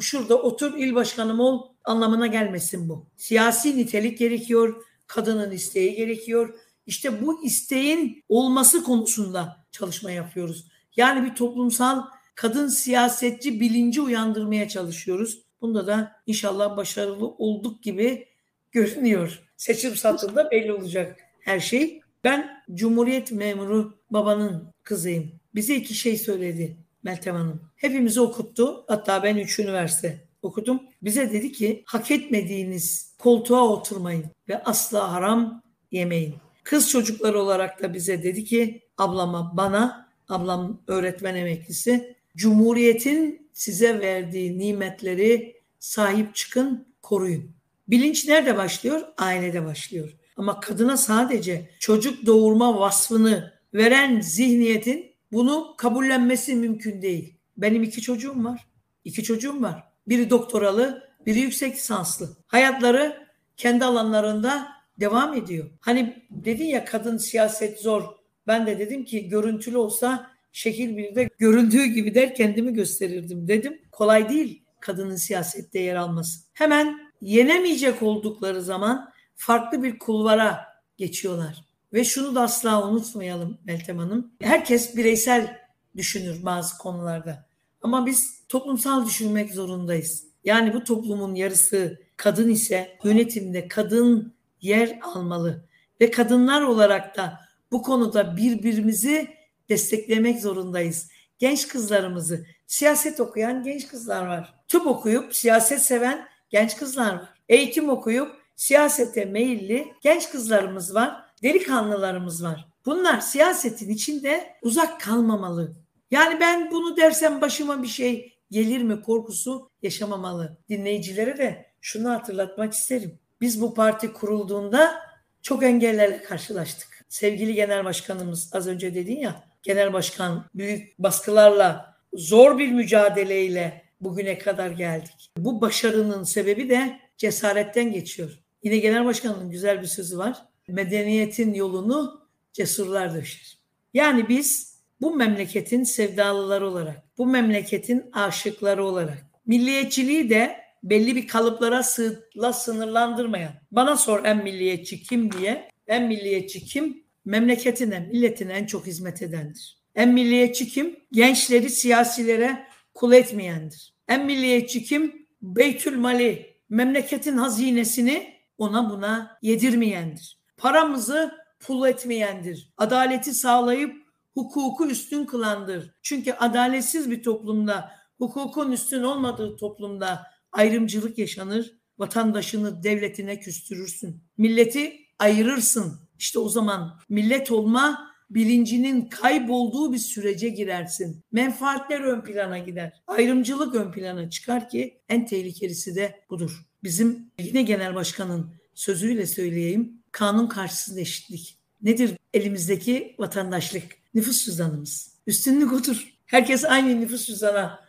şurada 0.00 0.36
otur 0.36 0.78
il 0.78 0.94
başkanım 0.94 1.40
ol 1.40 1.68
anlamına 1.84 2.26
gelmesin 2.26 2.88
bu. 2.88 3.06
Siyasi 3.16 3.76
nitelik 3.76 4.18
gerekiyor, 4.18 4.84
kadının 5.06 5.50
isteği 5.50 5.94
gerekiyor, 5.94 6.58
İşte 6.86 7.26
bu 7.26 7.44
isteğin 7.44 8.24
olması 8.28 8.84
konusunda 8.84 9.66
çalışma 9.70 10.10
yapıyoruz. 10.10 10.71
Yani 10.96 11.30
bir 11.30 11.34
toplumsal 11.34 12.02
kadın 12.34 12.68
siyasetçi 12.68 13.60
bilinci 13.60 14.00
uyandırmaya 14.00 14.68
çalışıyoruz. 14.68 15.42
Bunda 15.60 15.86
da 15.86 16.12
inşallah 16.26 16.76
başarılı 16.76 17.26
olduk 17.26 17.82
gibi 17.82 18.28
görünüyor. 18.72 19.42
Seçim 19.56 19.96
satında 19.96 20.50
belli 20.50 20.72
olacak 20.72 21.20
her 21.40 21.60
şey. 21.60 22.00
Ben 22.24 22.62
Cumhuriyet 22.74 23.32
memuru 23.32 23.98
babanın 24.10 24.72
kızıyım. 24.82 25.32
Bize 25.54 25.74
iki 25.74 25.94
şey 25.94 26.18
söyledi 26.18 26.76
Meltem 27.02 27.36
Hanım. 27.36 27.60
Hepimizi 27.76 28.20
okuttu. 28.20 28.84
Hatta 28.88 29.22
ben 29.22 29.36
üç 29.36 29.58
üniversite 29.58 30.28
okudum. 30.42 30.82
Bize 31.02 31.32
dedi 31.32 31.52
ki 31.52 31.82
hak 31.86 32.10
etmediğiniz 32.10 33.16
koltuğa 33.18 33.68
oturmayın 33.68 34.24
ve 34.48 34.62
asla 34.62 35.12
haram 35.12 35.62
yemeyin. 35.90 36.34
Kız 36.64 36.90
çocukları 36.90 37.40
olarak 37.40 37.82
da 37.82 37.94
bize 37.94 38.22
dedi 38.22 38.44
ki 38.44 38.82
ablama 38.98 39.56
bana 39.56 40.01
ablam 40.28 40.82
öğretmen 40.86 41.34
emeklisi 41.34 42.16
Cumhuriyetin 42.36 43.48
size 43.52 44.00
verdiği 44.00 44.58
nimetleri 44.58 45.56
sahip 45.78 46.34
çıkın, 46.34 46.86
koruyun. 47.02 47.50
Bilinç 47.88 48.28
nerede 48.28 48.56
başlıyor? 48.56 49.00
Ailede 49.18 49.64
başlıyor. 49.64 50.16
Ama 50.36 50.60
kadına 50.60 50.96
sadece 50.96 51.70
çocuk 51.80 52.26
doğurma 52.26 52.80
vasfını 52.80 53.52
veren 53.74 54.20
zihniyetin 54.20 55.12
bunu 55.32 55.74
kabullenmesi 55.78 56.54
mümkün 56.54 57.02
değil. 57.02 57.34
Benim 57.56 57.82
iki 57.82 58.02
çocuğum 58.02 58.44
var. 58.44 58.68
İki 59.04 59.22
çocuğum 59.22 59.62
var. 59.62 59.84
Biri 60.08 60.30
doktoralı, 60.30 61.08
biri 61.26 61.40
yüksek 61.40 61.76
lisanslı. 61.76 62.36
Hayatları 62.46 63.26
kendi 63.56 63.84
alanlarında 63.84 64.68
devam 65.00 65.34
ediyor. 65.34 65.70
Hani 65.80 66.26
dedin 66.30 66.66
ya 66.66 66.84
kadın 66.84 67.16
siyaset 67.16 67.80
zor. 67.80 68.02
Ben 68.46 68.66
de 68.66 68.78
dedim 68.78 69.04
ki 69.04 69.28
görüntülü 69.28 69.76
olsa 69.76 70.30
şekil 70.52 70.96
bir 70.96 71.14
de 71.14 71.28
göründüğü 71.38 71.84
gibi 71.84 72.14
der 72.14 72.34
kendimi 72.34 72.74
gösterirdim 72.74 73.48
dedim. 73.48 73.78
Kolay 73.92 74.28
değil 74.28 74.62
kadının 74.80 75.16
siyasette 75.16 75.78
yer 75.78 75.96
alması. 75.96 76.40
Hemen 76.52 77.12
yenemeyecek 77.20 78.02
oldukları 78.02 78.62
zaman 78.62 79.12
farklı 79.36 79.82
bir 79.82 79.98
kulvara 79.98 80.66
geçiyorlar. 80.96 81.64
Ve 81.92 82.04
şunu 82.04 82.34
da 82.34 82.42
asla 82.42 82.88
unutmayalım 82.88 83.58
Meltem 83.64 83.98
Hanım. 83.98 84.32
Herkes 84.40 84.96
bireysel 84.96 85.58
düşünür 85.96 86.44
bazı 86.44 86.78
konularda. 86.78 87.46
Ama 87.82 88.06
biz 88.06 88.42
toplumsal 88.48 89.06
düşünmek 89.06 89.54
zorundayız. 89.54 90.26
Yani 90.44 90.74
bu 90.74 90.84
toplumun 90.84 91.34
yarısı 91.34 92.00
kadın 92.16 92.50
ise 92.50 92.98
yönetimde 93.04 93.68
kadın 93.68 94.32
yer 94.60 94.98
almalı. 95.02 95.64
Ve 96.00 96.10
kadınlar 96.10 96.62
olarak 96.62 97.16
da 97.16 97.40
bu 97.72 97.82
konuda 97.82 98.36
birbirimizi 98.36 99.28
desteklemek 99.68 100.40
zorundayız. 100.40 101.08
Genç 101.38 101.68
kızlarımızı, 101.68 102.46
siyaset 102.66 103.20
okuyan 103.20 103.62
genç 103.62 103.88
kızlar 103.88 104.26
var. 104.26 104.54
Tıp 104.68 104.86
okuyup 104.86 105.36
siyaset 105.36 105.82
seven 105.82 106.28
genç 106.50 106.76
kızlar 106.76 107.14
var. 107.14 107.28
Eğitim 107.48 107.88
okuyup 107.88 108.36
siyasete 108.56 109.24
meyilli 109.24 109.92
genç 110.00 110.30
kızlarımız 110.30 110.94
var, 110.94 111.24
delikanlılarımız 111.42 112.44
var. 112.44 112.68
Bunlar 112.86 113.20
siyasetin 113.20 113.88
içinde 113.88 114.56
uzak 114.62 115.00
kalmamalı. 115.00 115.72
Yani 116.10 116.40
ben 116.40 116.70
bunu 116.70 116.96
dersem 116.96 117.40
başıma 117.40 117.82
bir 117.82 117.88
şey 117.88 118.38
gelir 118.50 118.82
mi 118.82 119.02
korkusu 119.02 119.70
yaşamamalı. 119.82 120.56
Dinleyicilere 120.68 121.38
de 121.38 121.66
şunu 121.80 122.10
hatırlatmak 122.10 122.72
isterim. 122.72 123.18
Biz 123.40 123.60
bu 123.60 123.74
parti 123.74 124.12
kurulduğunda 124.12 125.02
çok 125.42 125.62
engellerle 125.62 126.22
karşılaştık. 126.22 126.91
Sevgili 127.12 127.54
Genel 127.54 127.84
Başkanımız 127.84 128.50
az 128.52 128.66
önce 128.66 128.94
dedin 128.94 129.16
ya, 129.16 129.44
Genel 129.62 129.92
Başkan 129.92 130.44
büyük 130.54 130.98
baskılarla, 130.98 131.96
zor 132.14 132.58
bir 132.58 132.72
mücadeleyle 132.72 133.82
bugüne 134.00 134.38
kadar 134.38 134.70
geldik. 134.70 135.30
Bu 135.36 135.60
başarının 135.60 136.24
sebebi 136.24 136.68
de 136.68 137.00
cesaretten 137.16 137.92
geçiyor. 137.92 138.38
Yine 138.62 138.78
Genel 138.78 139.04
Başkan'ın 139.04 139.50
güzel 139.50 139.82
bir 139.82 139.86
sözü 139.86 140.18
var. 140.18 140.36
Medeniyetin 140.68 141.54
yolunu 141.54 142.20
cesurlar 142.52 143.14
döşer. 143.14 143.58
Yani 143.94 144.28
biz 144.28 144.78
bu 145.00 145.16
memleketin 145.16 145.84
sevdalıları 145.84 146.68
olarak, 146.68 147.02
bu 147.18 147.26
memleketin 147.26 148.10
aşıkları 148.12 148.84
olarak, 148.84 149.26
milliyetçiliği 149.46 150.30
de 150.30 150.56
belli 150.82 151.16
bir 151.16 151.28
kalıplara 151.28 151.82
sığla 151.82 152.52
sınırlandırmayan, 152.52 153.52
bana 153.70 153.96
sor 153.96 154.24
en 154.24 154.44
milliyetçi 154.44 155.02
kim 155.02 155.32
diye, 155.32 155.68
en 155.86 156.02
milliyetçi 156.02 156.64
kim? 156.64 157.01
Memleketine, 157.24 158.00
milletine 158.00 158.52
en 158.52 158.66
çok 158.66 158.86
hizmet 158.86 159.22
edendir. 159.22 159.78
En 159.94 160.08
milliyetçi 160.08 160.68
kim? 160.68 160.96
Gençleri 161.12 161.70
siyasilere 161.70 162.66
kul 162.94 163.12
etmeyendir. 163.12 163.94
En 164.08 164.26
milliyetçi 164.26 164.84
kim? 164.84 165.26
Beytül 165.42 165.98
Mali, 165.98 166.56
memleketin 166.68 167.36
hazinesini 167.36 168.34
ona 168.58 168.90
buna 168.90 169.38
yedirmeyendir. 169.42 170.38
Paramızı 170.56 171.32
pul 171.60 171.88
etmeyendir. 171.88 172.72
Adaleti 172.76 173.34
sağlayıp 173.34 173.96
hukuku 174.34 174.86
üstün 174.88 175.24
kılandır. 175.24 175.94
Çünkü 176.02 176.32
adaletsiz 176.32 177.10
bir 177.10 177.22
toplumda, 177.22 177.90
hukukun 178.18 178.72
üstün 178.72 179.02
olmadığı 179.02 179.56
toplumda 179.56 180.26
ayrımcılık 180.52 181.18
yaşanır. 181.18 181.78
Vatandaşını 181.98 182.82
devletine 182.82 183.40
küstürürsün. 183.40 184.22
Milleti 184.38 185.00
ayırırsın. 185.18 186.01
İşte 186.22 186.38
o 186.38 186.48
zaman 186.48 186.98
millet 187.08 187.50
olma 187.50 188.12
bilincinin 188.30 189.06
kaybolduğu 189.06 189.92
bir 189.92 189.98
sürece 189.98 190.48
girersin. 190.48 191.24
Menfaatler 191.32 192.00
ön 192.00 192.20
plana 192.20 192.58
gider. 192.58 192.92
Ayrımcılık 193.06 193.74
ön 193.74 193.92
plana 193.92 194.30
çıkar 194.30 194.68
ki 194.68 195.00
en 195.08 195.26
tehlikelisi 195.26 195.96
de 195.96 196.20
budur. 196.30 196.66
Bizim 196.82 197.30
yine 197.38 197.62
genel 197.62 197.94
başkanın 197.94 198.54
sözüyle 198.74 199.26
söyleyeyim. 199.26 200.02
Kanun 200.12 200.46
karşısında 200.46 201.00
eşitlik. 201.00 201.58
Nedir 201.82 202.16
elimizdeki 202.34 203.14
vatandaşlık? 203.18 203.82
Nüfus 204.14 204.44
cüzdanımız. 204.44 205.14
Üstünlük 205.26 205.72
odur. 205.72 206.14
Herkes 206.26 206.64
aynı 206.64 207.00
nüfus 207.00 207.26
cüzdana 207.26 207.80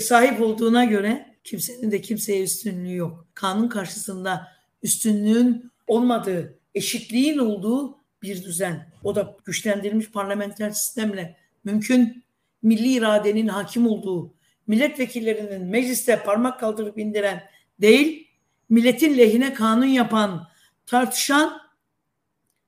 sahip 0.00 0.40
olduğuna 0.40 0.84
göre 0.84 1.36
kimsenin 1.44 1.90
de 1.90 2.00
kimseye 2.00 2.42
üstünlüğü 2.42 2.96
yok. 2.96 3.26
Kanun 3.34 3.68
karşısında 3.68 4.48
üstünlüğün 4.82 5.70
olmadığı, 5.86 6.59
eşitliğin 6.74 7.38
olduğu 7.38 7.98
bir 8.22 8.44
düzen. 8.44 8.92
O 9.04 9.14
da 9.14 9.36
güçlendirilmiş 9.44 10.10
parlamenter 10.10 10.70
sistemle 10.70 11.36
mümkün 11.64 12.24
milli 12.62 12.92
iradenin 12.92 13.48
hakim 13.48 13.86
olduğu, 13.86 14.34
milletvekillerinin 14.66 15.66
mecliste 15.66 16.22
parmak 16.22 16.60
kaldırıp 16.60 16.98
indiren 16.98 17.42
değil, 17.80 18.28
milletin 18.68 19.18
lehine 19.18 19.54
kanun 19.54 19.84
yapan, 19.84 20.48
tartışan 20.86 21.60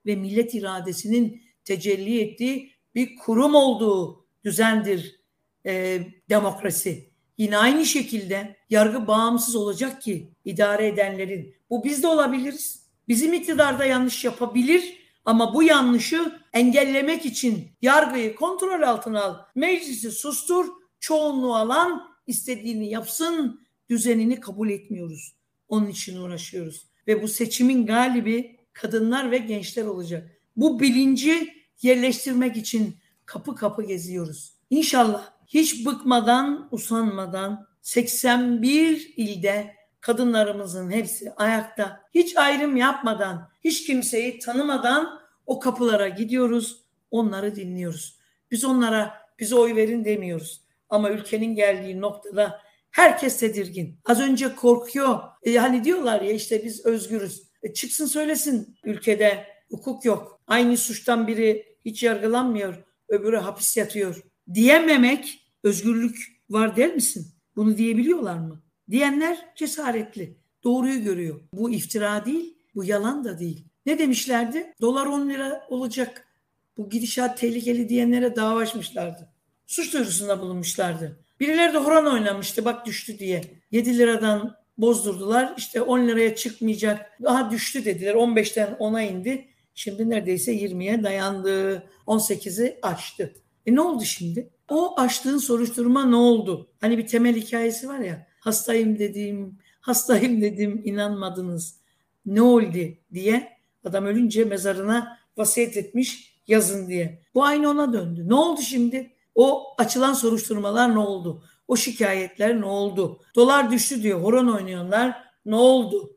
ve 0.06 0.16
millet 0.16 0.54
iradesinin 0.54 1.42
tecelli 1.64 2.20
ettiği 2.20 2.72
bir 2.94 3.16
kurum 3.16 3.54
olduğu 3.54 4.26
düzendir 4.44 5.20
e, 5.66 6.00
demokrasi. 6.28 7.08
Yine 7.38 7.58
aynı 7.58 7.86
şekilde 7.86 8.56
yargı 8.70 9.06
bağımsız 9.06 9.56
olacak 9.56 10.02
ki 10.02 10.28
idare 10.44 10.86
edenlerin 10.86 11.54
bu 11.70 11.84
biz 11.84 12.02
de 12.02 12.06
olabiliriz. 12.06 12.81
Bizim 13.12 13.32
iktidarda 13.32 13.84
yanlış 13.84 14.24
yapabilir 14.24 14.96
ama 15.24 15.54
bu 15.54 15.62
yanlışı 15.62 16.40
engellemek 16.52 17.26
için 17.26 17.68
yargıyı 17.82 18.34
kontrol 18.34 18.82
altına 18.82 19.22
al. 19.22 19.36
Meclisi 19.54 20.10
sustur, 20.10 20.66
çoğunluğu 21.00 21.54
alan 21.54 22.02
istediğini 22.26 22.90
yapsın 22.90 23.60
düzenini 23.90 24.40
kabul 24.40 24.70
etmiyoruz. 24.70 25.36
Onun 25.68 25.86
için 25.86 26.16
uğraşıyoruz. 26.16 26.86
Ve 27.06 27.22
bu 27.22 27.28
seçimin 27.28 27.86
galibi 27.86 28.56
kadınlar 28.72 29.30
ve 29.30 29.38
gençler 29.38 29.84
olacak. 29.84 30.30
Bu 30.56 30.80
bilinci 30.80 31.54
yerleştirmek 31.82 32.56
için 32.56 32.96
kapı 33.26 33.54
kapı 33.54 33.82
geziyoruz. 33.82 34.54
İnşallah 34.70 35.30
hiç 35.46 35.86
bıkmadan, 35.86 36.68
usanmadan 36.70 37.66
81 37.82 39.14
ilde 39.16 39.81
kadınlarımızın 40.02 40.90
hepsi 40.90 41.32
ayakta. 41.36 42.00
Hiç 42.14 42.36
ayrım 42.36 42.76
yapmadan, 42.76 43.48
hiç 43.64 43.86
kimseyi 43.86 44.38
tanımadan 44.38 45.20
o 45.46 45.60
kapılara 45.60 46.08
gidiyoruz, 46.08 46.84
onları 47.10 47.56
dinliyoruz. 47.56 48.18
Biz 48.50 48.64
onlara 48.64 49.14
bize 49.38 49.54
oy 49.56 49.76
verin 49.76 50.04
demiyoruz. 50.04 50.62
Ama 50.88 51.10
ülkenin 51.10 51.54
geldiği 51.54 52.00
noktada 52.00 52.60
herkes 52.90 53.40
tedirgin. 53.40 53.98
Az 54.04 54.20
önce 54.20 54.54
korkuyor. 54.54 55.18
E, 55.42 55.56
hani 55.56 55.84
diyorlar 55.84 56.20
ya 56.20 56.32
işte 56.32 56.64
biz 56.64 56.86
özgürüz. 56.86 57.42
E, 57.62 57.72
çıksın 57.72 58.06
söylesin 58.06 58.76
ülkede 58.84 59.46
hukuk 59.70 60.04
yok. 60.04 60.40
Aynı 60.46 60.76
suçtan 60.76 61.26
biri 61.26 61.66
hiç 61.84 62.02
yargılanmıyor, 62.02 62.84
öbürü 63.08 63.36
hapis 63.36 63.76
yatıyor. 63.76 64.22
Diyememek 64.54 65.48
özgürlük 65.62 66.16
var 66.50 66.76
der 66.76 66.94
misin? 66.94 67.26
Bunu 67.56 67.76
diyebiliyorlar 67.76 68.38
mı? 68.38 68.62
Diyenler 68.92 69.38
cesaretli. 69.56 70.36
Doğruyu 70.64 71.02
görüyor. 71.02 71.40
Bu 71.52 71.70
iftira 71.70 72.24
değil, 72.24 72.54
bu 72.74 72.84
yalan 72.84 73.24
da 73.24 73.38
değil. 73.38 73.64
Ne 73.86 73.98
demişlerdi? 73.98 74.72
Dolar 74.80 75.06
10 75.06 75.28
lira 75.28 75.66
olacak. 75.68 76.28
Bu 76.76 76.90
gidişat 76.90 77.38
tehlikeli 77.38 77.88
diyenlere 77.88 78.36
dava 78.36 78.60
açmışlardı. 78.60 79.28
Suç 79.66 79.94
duyurusunda 79.94 80.40
bulunmuşlardı. 80.40 81.18
Birileri 81.40 81.74
de 81.74 81.78
horon 81.78 82.12
oynamıştı 82.12 82.64
bak 82.64 82.86
düştü 82.86 83.18
diye. 83.18 83.42
7 83.70 83.98
liradan 83.98 84.56
bozdurdular. 84.78 85.54
İşte 85.56 85.82
10 85.82 86.08
liraya 86.08 86.36
çıkmayacak. 86.36 87.18
Daha 87.22 87.50
düştü 87.50 87.84
dediler. 87.84 88.14
15'ten 88.14 88.68
10'a 88.68 89.02
indi. 89.02 89.48
Şimdi 89.74 90.10
neredeyse 90.10 90.54
20'ye 90.54 91.02
dayandı. 91.02 91.82
18'i 92.06 92.78
aştı. 92.82 93.34
E 93.66 93.74
ne 93.74 93.80
oldu 93.80 94.04
şimdi? 94.04 94.50
O 94.70 95.00
açtığın 95.00 95.38
soruşturma 95.38 96.04
ne 96.04 96.16
oldu? 96.16 96.70
Hani 96.80 96.98
bir 96.98 97.06
temel 97.06 97.36
hikayesi 97.36 97.88
var 97.88 97.98
ya. 97.98 98.31
Hastayım 98.42 98.98
dediğim, 98.98 99.58
hastayım 99.80 100.42
dedim 100.42 100.82
inanmadınız. 100.84 101.80
Ne 102.26 102.42
oldu 102.42 102.78
diye 103.12 103.58
adam 103.84 104.06
ölünce 104.06 104.44
mezarına 104.44 105.18
vasiyet 105.36 105.76
etmiş 105.76 106.38
yazın 106.46 106.88
diye. 106.88 107.22
Bu 107.34 107.44
aynı 107.44 107.70
ona 107.70 107.92
döndü. 107.92 108.28
Ne 108.28 108.34
oldu 108.34 108.60
şimdi? 108.60 109.10
O 109.34 109.74
açılan 109.78 110.12
soruşturmalar 110.12 110.94
ne 110.94 110.98
oldu? 110.98 111.44
O 111.68 111.76
şikayetler 111.76 112.60
ne 112.60 112.64
oldu? 112.64 113.20
Dolar 113.34 113.70
düştü 113.70 114.02
diyor. 114.02 114.22
Horon 114.22 114.48
oynuyorlar. 114.48 115.24
Ne 115.46 115.56
oldu? 115.56 116.16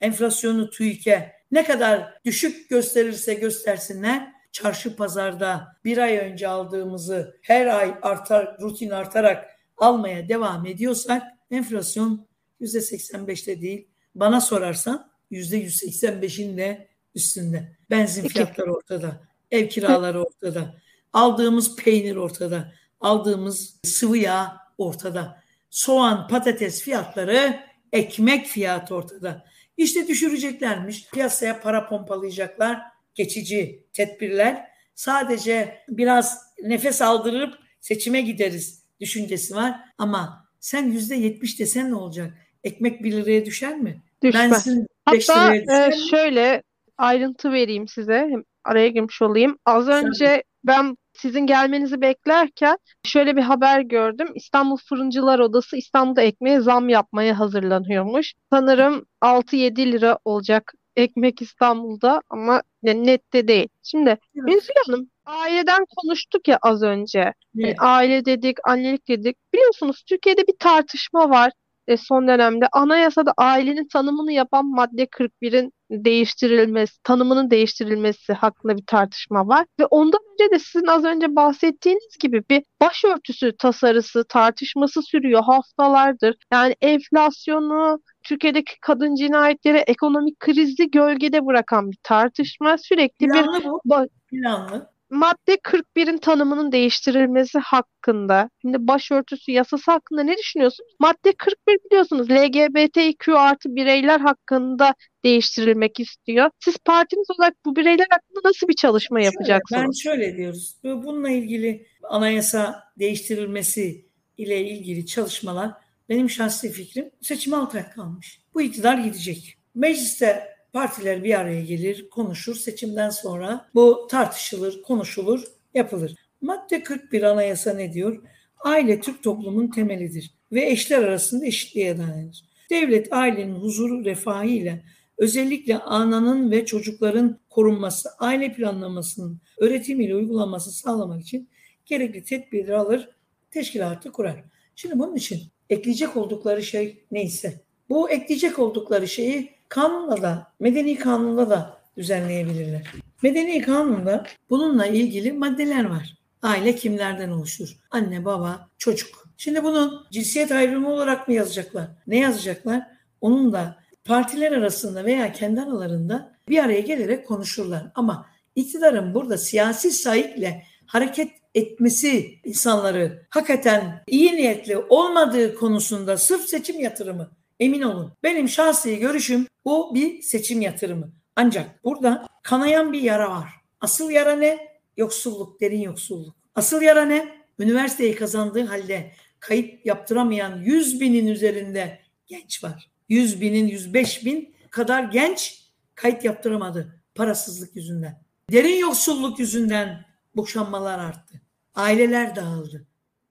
Enflasyonu 0.00 0.70
TÜİK'e 0.70 1.32
ne 1.50 1.64
kadar 1.64 2.14
düşük 2.24 2.70
gösterirse 2.70 3.34
göstersinler 3.34 4.32
çarşı 4.52 4.96
pazarda 4.96 5.76
bir 5.84 5.98
ay 5.98 6.16
önce 6.16 6.48
aldığımızı 6.48 7.38
her 7.42 7.66
ay 7.66 7.94
artar 8.02 8.56
rutin 8.60 8.90
artarak 8.90 9.50
almaya 9.76 10.28
devam 10.28 10.66
ediyorsak 10.66 11.22
enflasyon 11.54 12.26
%85'te 12.60 13.60
değil. 13.60 13.88
Bana 14.14 14.40
sorarsan 14.40 15.10
%185'in 15.32 16.58
de 16.58 16.88
üstünde. 17.14 17.76
Benzin 17.90 18.28
fiyatları 18.28 18.74
ortada. 18.74 19.20
Ev 19.50 19.68
kiraları 19.68 20.24
ortada. 20.24 20.74
Aldığımız 21.12 21.76
peynir 21.76 22.16
ortada. 22.16 22.72
Aldığımız 23.00 23.80
sıvı 23.84 24.16
yağ 24.16 24.56
ortada. 24.78 25.42
Soğan, 25.70 26.28
patates 26.28 26.82
fiyatları, 26.82 27.60
ekmek 27.92 28.46
fiyatı 28.46 28.94
ortada. 28.94 29.44
İşte 29.76 30.08
düşüreceklermiş. 30.08 31.08
Piyasaya 31.10 31.60
para 31.60 31.88
pompalayacaklar. 31.88 32.82
Geçici 33.14 33.84
tedbirler. 33.92 34.68
Sadece 34.94 35.84
biraz 35.88 36.42
nefes 36.62 37.02
aldırıp 37.02 37.54
seçime 37.80 38.20
gideriz 38.20 38.82
düşüncesi 39.00 39.54
var. 39.54 39.80
Ama 39.98 40.43
sen 40.64 40.86
yüzde 40.86 41.14
yetmiş 41.14 41.60
desen 41.60 41.90
ne 41.90 41.94
olacak? 41.94 42.34
Ekmek 42.64 43.02
bir 43.02 43.12
liraya 43.12 43.44
düşer 43.44 43.78
mi? 43.78 44.02
Düşmez. 44.22 44.50
Benzin 44.50 44.86
Hatta 45.04 45.54
e, 45.54 45.92
şöyle 46.10 46.62
ayrıntı 46.98 47.52
vereyim 47.52 47.88
size. 47.88 48.30
Araya 48.64 48.88
girmiş 48.88 49.22
olayım. 49.22 49.58
Az 49.64 49.88
önce 49.88 50.42
ben 50.64 50.96
sizin 51.12 51.46
gelmenizi 51.46 52.00
beklerken 52.00 52.76
şöyle 53.04 53.36
bir 53.36 53.42
haber 53.42 53.80
gördüm. 53.80 54.28
İstanbul 54.34 54.76
Fırıncılar 54.76 55.38
Odası 55.38 55.76
İstanbul'da 55.76 56.22
ekmeğe 56.22 56.60
zam 56.60 56.88
yapmaya 56.88 57.38
hazırlanıyormuş. 57.38 58.34
Sanırım 58.52 59.06
6-7 59.22 59.92
lira 59.92 60.18
olacak 60.24 60.72
ekmek 60.96 61.42
İstanbul'da 61.42 62.22
ama 62.30 62.62
yani 62.82 63.06
nette 63.06 63.48
değil. 63.48 63.68
Şimdi 63.82 64.18
Münzil 64.34 64.74
Hanım 64.86 65.10
aileden 65.26 65.84
konuştuk 65.96 66.48
ya 66.48 66.58
az 66.62 66.82
önce. 66.82 67.32
Yani 67.54 67.74
aile 67.78 68.24
dedik, 68.24 68.56
annelik 68.68 69.08
dedik. 69.08 69.36
Biliyorsunuz 69.54 70.02
Türkiye'de 70.08 70.46
bir 70.46 70.58
tartışma 70.58 71.30
var 71.30 71.52
e, 71.88 71.96
son 71.96 72.28
dönemde 72.28 72.68
anayasada 72.72 73.34
ailenin 73.36 73.88
tanımını 73.88 74.32
yapan 74.32 74.66
madde 74.66 75.06
41'in 75.06 75.72
değiştirilmesi, 75.90 77.02
tanımının 77.02 77.50
değiştirilmesi 77.50 78.32
hakkında 78.32 78.76
bir 78.76 78.86
tartışma 78.86 79.48
var. 79.48 79.66
Ve 79.80 79.86
ondan 79.86 80.20
önce 80.32 80.54
de 80.54 80.58
sizin 80.58 80.86
az 80.86 81.04
önce 81.04 81.36
bahsettiğiniz 81.36 82.18
gibi 82.20 82.42
bir 82.50 82.62
başörtüsü 82.80 83.56
tasarısı, 83.56 84.24
tartışması 84.28 85.02
sürüyor 85.02 85.42
haftalardır. 85.42 86.36
Yani 86.52 86.76
enflasyonu, 86.80 87.98
Türkiye'deki 88.22 88.74
kadın 88.80 89.14
cinayetleri, 89.14 89.78
ekonomik 89.78 90.40
krizi 90.40 90.90
gölgede 90.90 91.46
bırakan 91.46 91.90
bir 91.90 91.98
tartışma. 92.02 92.78
Sürekli 92.78 93.28
Planlı 93.28 93.60
bir 93.60 93.64
bu. 93.64 94.08
Planlı 94.30 94.93
madde 95.14 95.54
41'in 95.54 96.18
tanımının 96.18 96.72
değiştirilmesi 96.72 97.58
hakkında, 97.58 98.50
şimdi 98.62 98.76
başörtüsü 98.80 99.52
yasası 99.52 99.90
hakkında 99.90 100.22
ne 100.22 100.36
düşünüyorsunuz? 100.38 100.90
Madde 101.00 101.32
41 101.38 101.78
biliyorsunuz 101.84 102.30
LGBTQ 102.30 103.38
artı 103.38 103.76
bireyler 103.76 104.20
hakkında 104.20 104.94
değiştirilmek 105.24 106.00
istiyor. 106.00 106.50
Siz 106.64 106.78
partiniz 106.78 107.26
olarak 107.38 107.54
bu 107.64 107.76
bireyler 107.76 108.06
hakkında 108.10 108.48
nasıl 108.48 108.68
bir 108.68 108.74
çalışma 108.74 109.18
şöyle, 109.18 109.24
yapacaksınız? 109.24 109.82
Ben 109.82 109.90
şöyle 109.90 110.36
diyoruz. 110.36 110.76
Bununla 110.84 111.30
ilgili 111.30 111.86
anayasa 112.02 112.84
değiştirilmesi 112.98 114.06
ile 114.38 114.68
ilgili 114.68 115.06
çalışmalar 115.06 115.70
benim 116.08 116.30
şahsi 116.30 116.72
fikrim 116.72 117.10
seçim 117.22 117.54
altı 117.54 117.86
kalmış. 117.94 118.40
Bu 118.54 118.62
iktidar 118.62 118.98
gidecek. 118.98 119.58
Mecliste 119.74 120.53
partiler 120.74 121.24
bir 121.24 121.40
araya 121.40 121.64
gelir, 121.64 122.08
konuşur. 122.10 122.54
Seçimden 122.54 123.10
sonra 123.10 123.68
bu 123.74 124.06
tartışılır, 124.10 124.82
konuşulur, 124.82 125.44
yapılır. 125.74 126.14
Madde 126.40 126.82
41 126.82 127.22
anayasa 127.22 127.74
ne 127.74 127.92
diyor? 127.92 128.22
Aile 128.64 129.00
Türk 129.00 129.22
toplumunun 129.22 129.70
temelidir 129.70 130.34
ve 130.52 130.70
eşler 130.70 131.02
arasında 131.02 131.46
eşitliğe 131.46 131.98
dayanır. 131.98 132.44
Devlet 132.70 133.12
ailenin 133.12 133.54
huzuru, 133.54 134.04
refahı 134.04 134.46
ile 134.46 134.84
özellikle 135.18 135.78
ananın 135.78 136.50
ve 136.50 136.66
çocukların 136.66 137.38
korunması, 137.50 138.08
aile 138.18 138.52
planlamasının 138.52 139.40
öğretimiyle 139.58 140.16
uygulanması 140.16 140.72
sağlamak 140.72 141.22
için 141.22 141.48
gerekli 141.86 142.24
tedbirleri 142.24 142.76
alır, 142.76 143.08
teşkilatı 143.50 144.12
kurar. 144.12 144.44
Şimdi 144.76 144.98
bunun 144.98 145.16
için 145.16 145.40
ekleyecek 145.70 146.16
oldukları 146.16 146.62
şey 146.62 147.04
neyse, 147.10 147.60
bu 147.88 148.10
ekleyecek 148.10 148.58
oldukları 148.58 149.08
şeyi 149.08 149.53
kanunla 149.74 150.22
da, 150.22 150.52
medeni 150.60 150.98
kanunla 150.98 151.50
da 151.50 151.80
düzenleyebilirler. 151.96 152.82
Medeni 153.22 153.62
kanunda 153.62 154.26
bununla 154.50 154.86
ilgili 154.86 155.32
maddeler 155.32 155.84
var. 155.84 156.14
Aile 156.42 156.74
kimlerden 156.74 157.30
oluşur? 157.30 157.76
Anne, 157.90 158.24
baba, 158.24 158.68
çocuk. 158.78 159.28
Şimdi 159.36 159.64
bunu 159.64 160.06
cinsiyet 160.10 160.52
ayrımı 160.52 160.92
olarak 160.92 161.28
mı 161.28 161.34
yazacaklar? 161.34 161.88
Ne 162.06 162.18
yazacaklar? 162.18 162.86
Onun 163.20 163.52
da 163.52 163.76
partiler 164.04 164.52
arasında 164.52 165.04
veya 165.04 165.32
kendi 165.32 165.60
aralarında 165.60 166.32
bir 166.48 166.64
araya 166.64 166.80
gelerek 166.80 167.26
konuşurlar. 167.26 167.82
Ama 167.94 168.26
iktidarın 168.56 169.14
burada 169.14 169.38
siyasi 169.38 169.90
sahikle 169.90 170.62
hareket 170.86 171.30
etmesi 171.54 172.38
insanları 172.44 173.26
hakikaten 173.30 174.02
iyi 174.06 174.36
niyetli 174.36 174.76
olmadığı 174.76 175.54
konusunda 175.54 176.16
sırf 176.16 176.48
seçim 176.48 176.80
yatırımı 176.80 177.30
Emin 177.60 177.82
olun. 177.82 178.12
Benim 178.22 178.48
şahsi 178.48 178.98
görüşüm 178.98 179.46
bu 179.64 179.94
bir 179.94 180.22
seçim 180.22 180.60
yatırımı. 180.60 181.12
Ancak 181.36 181.84
burada 181.84 182.26
kanayan 182.42 182.92
bir 182.92 183.00
yara 183.00 183.30
var. 183.30 183.50
Asıl 183.80 184.10
yara 184.10 184.36
ne? 184.36 184.74
Yoksulluk, 184.96 185.60
derin 185.60 185.80
yoksulluk. 185.80 186.36
Asıl 186.54 186.82
yara 186.82 187.04
ne? 187.04 187.44
Üniversiteyi 187.58 188.14
kazandığı 188.14 188.64
halde 188.64 189.12
kayıt 189.40 189.86
yaptıramayan 189.86 190.62
100 190.62 191.00
binin 191.00 191.26
üzerinde 191.26 192.00
genç 192.26 192.64
var. 192.64 192.90
100 193.08 193.40
binin 193.40 193.68
105 193.68 194.24
bin 194.24 194.54
kadar 194.70 195.02
genç 195.02 195.64
kayıt 195.94 196.24
yaptıramadı 196.24 197.00
parasızlık 197.14 197.76
yüzünden. 197.76 198.22
Derin 198.50 198.76
yoksulluk 198.76 199.38
yüzünden 199.38 200.04
boşanmalar 200.36 200.98
arttı. 200.98 201.40
Aileler 201.74 202.36
dağıldı. 202.36 202.86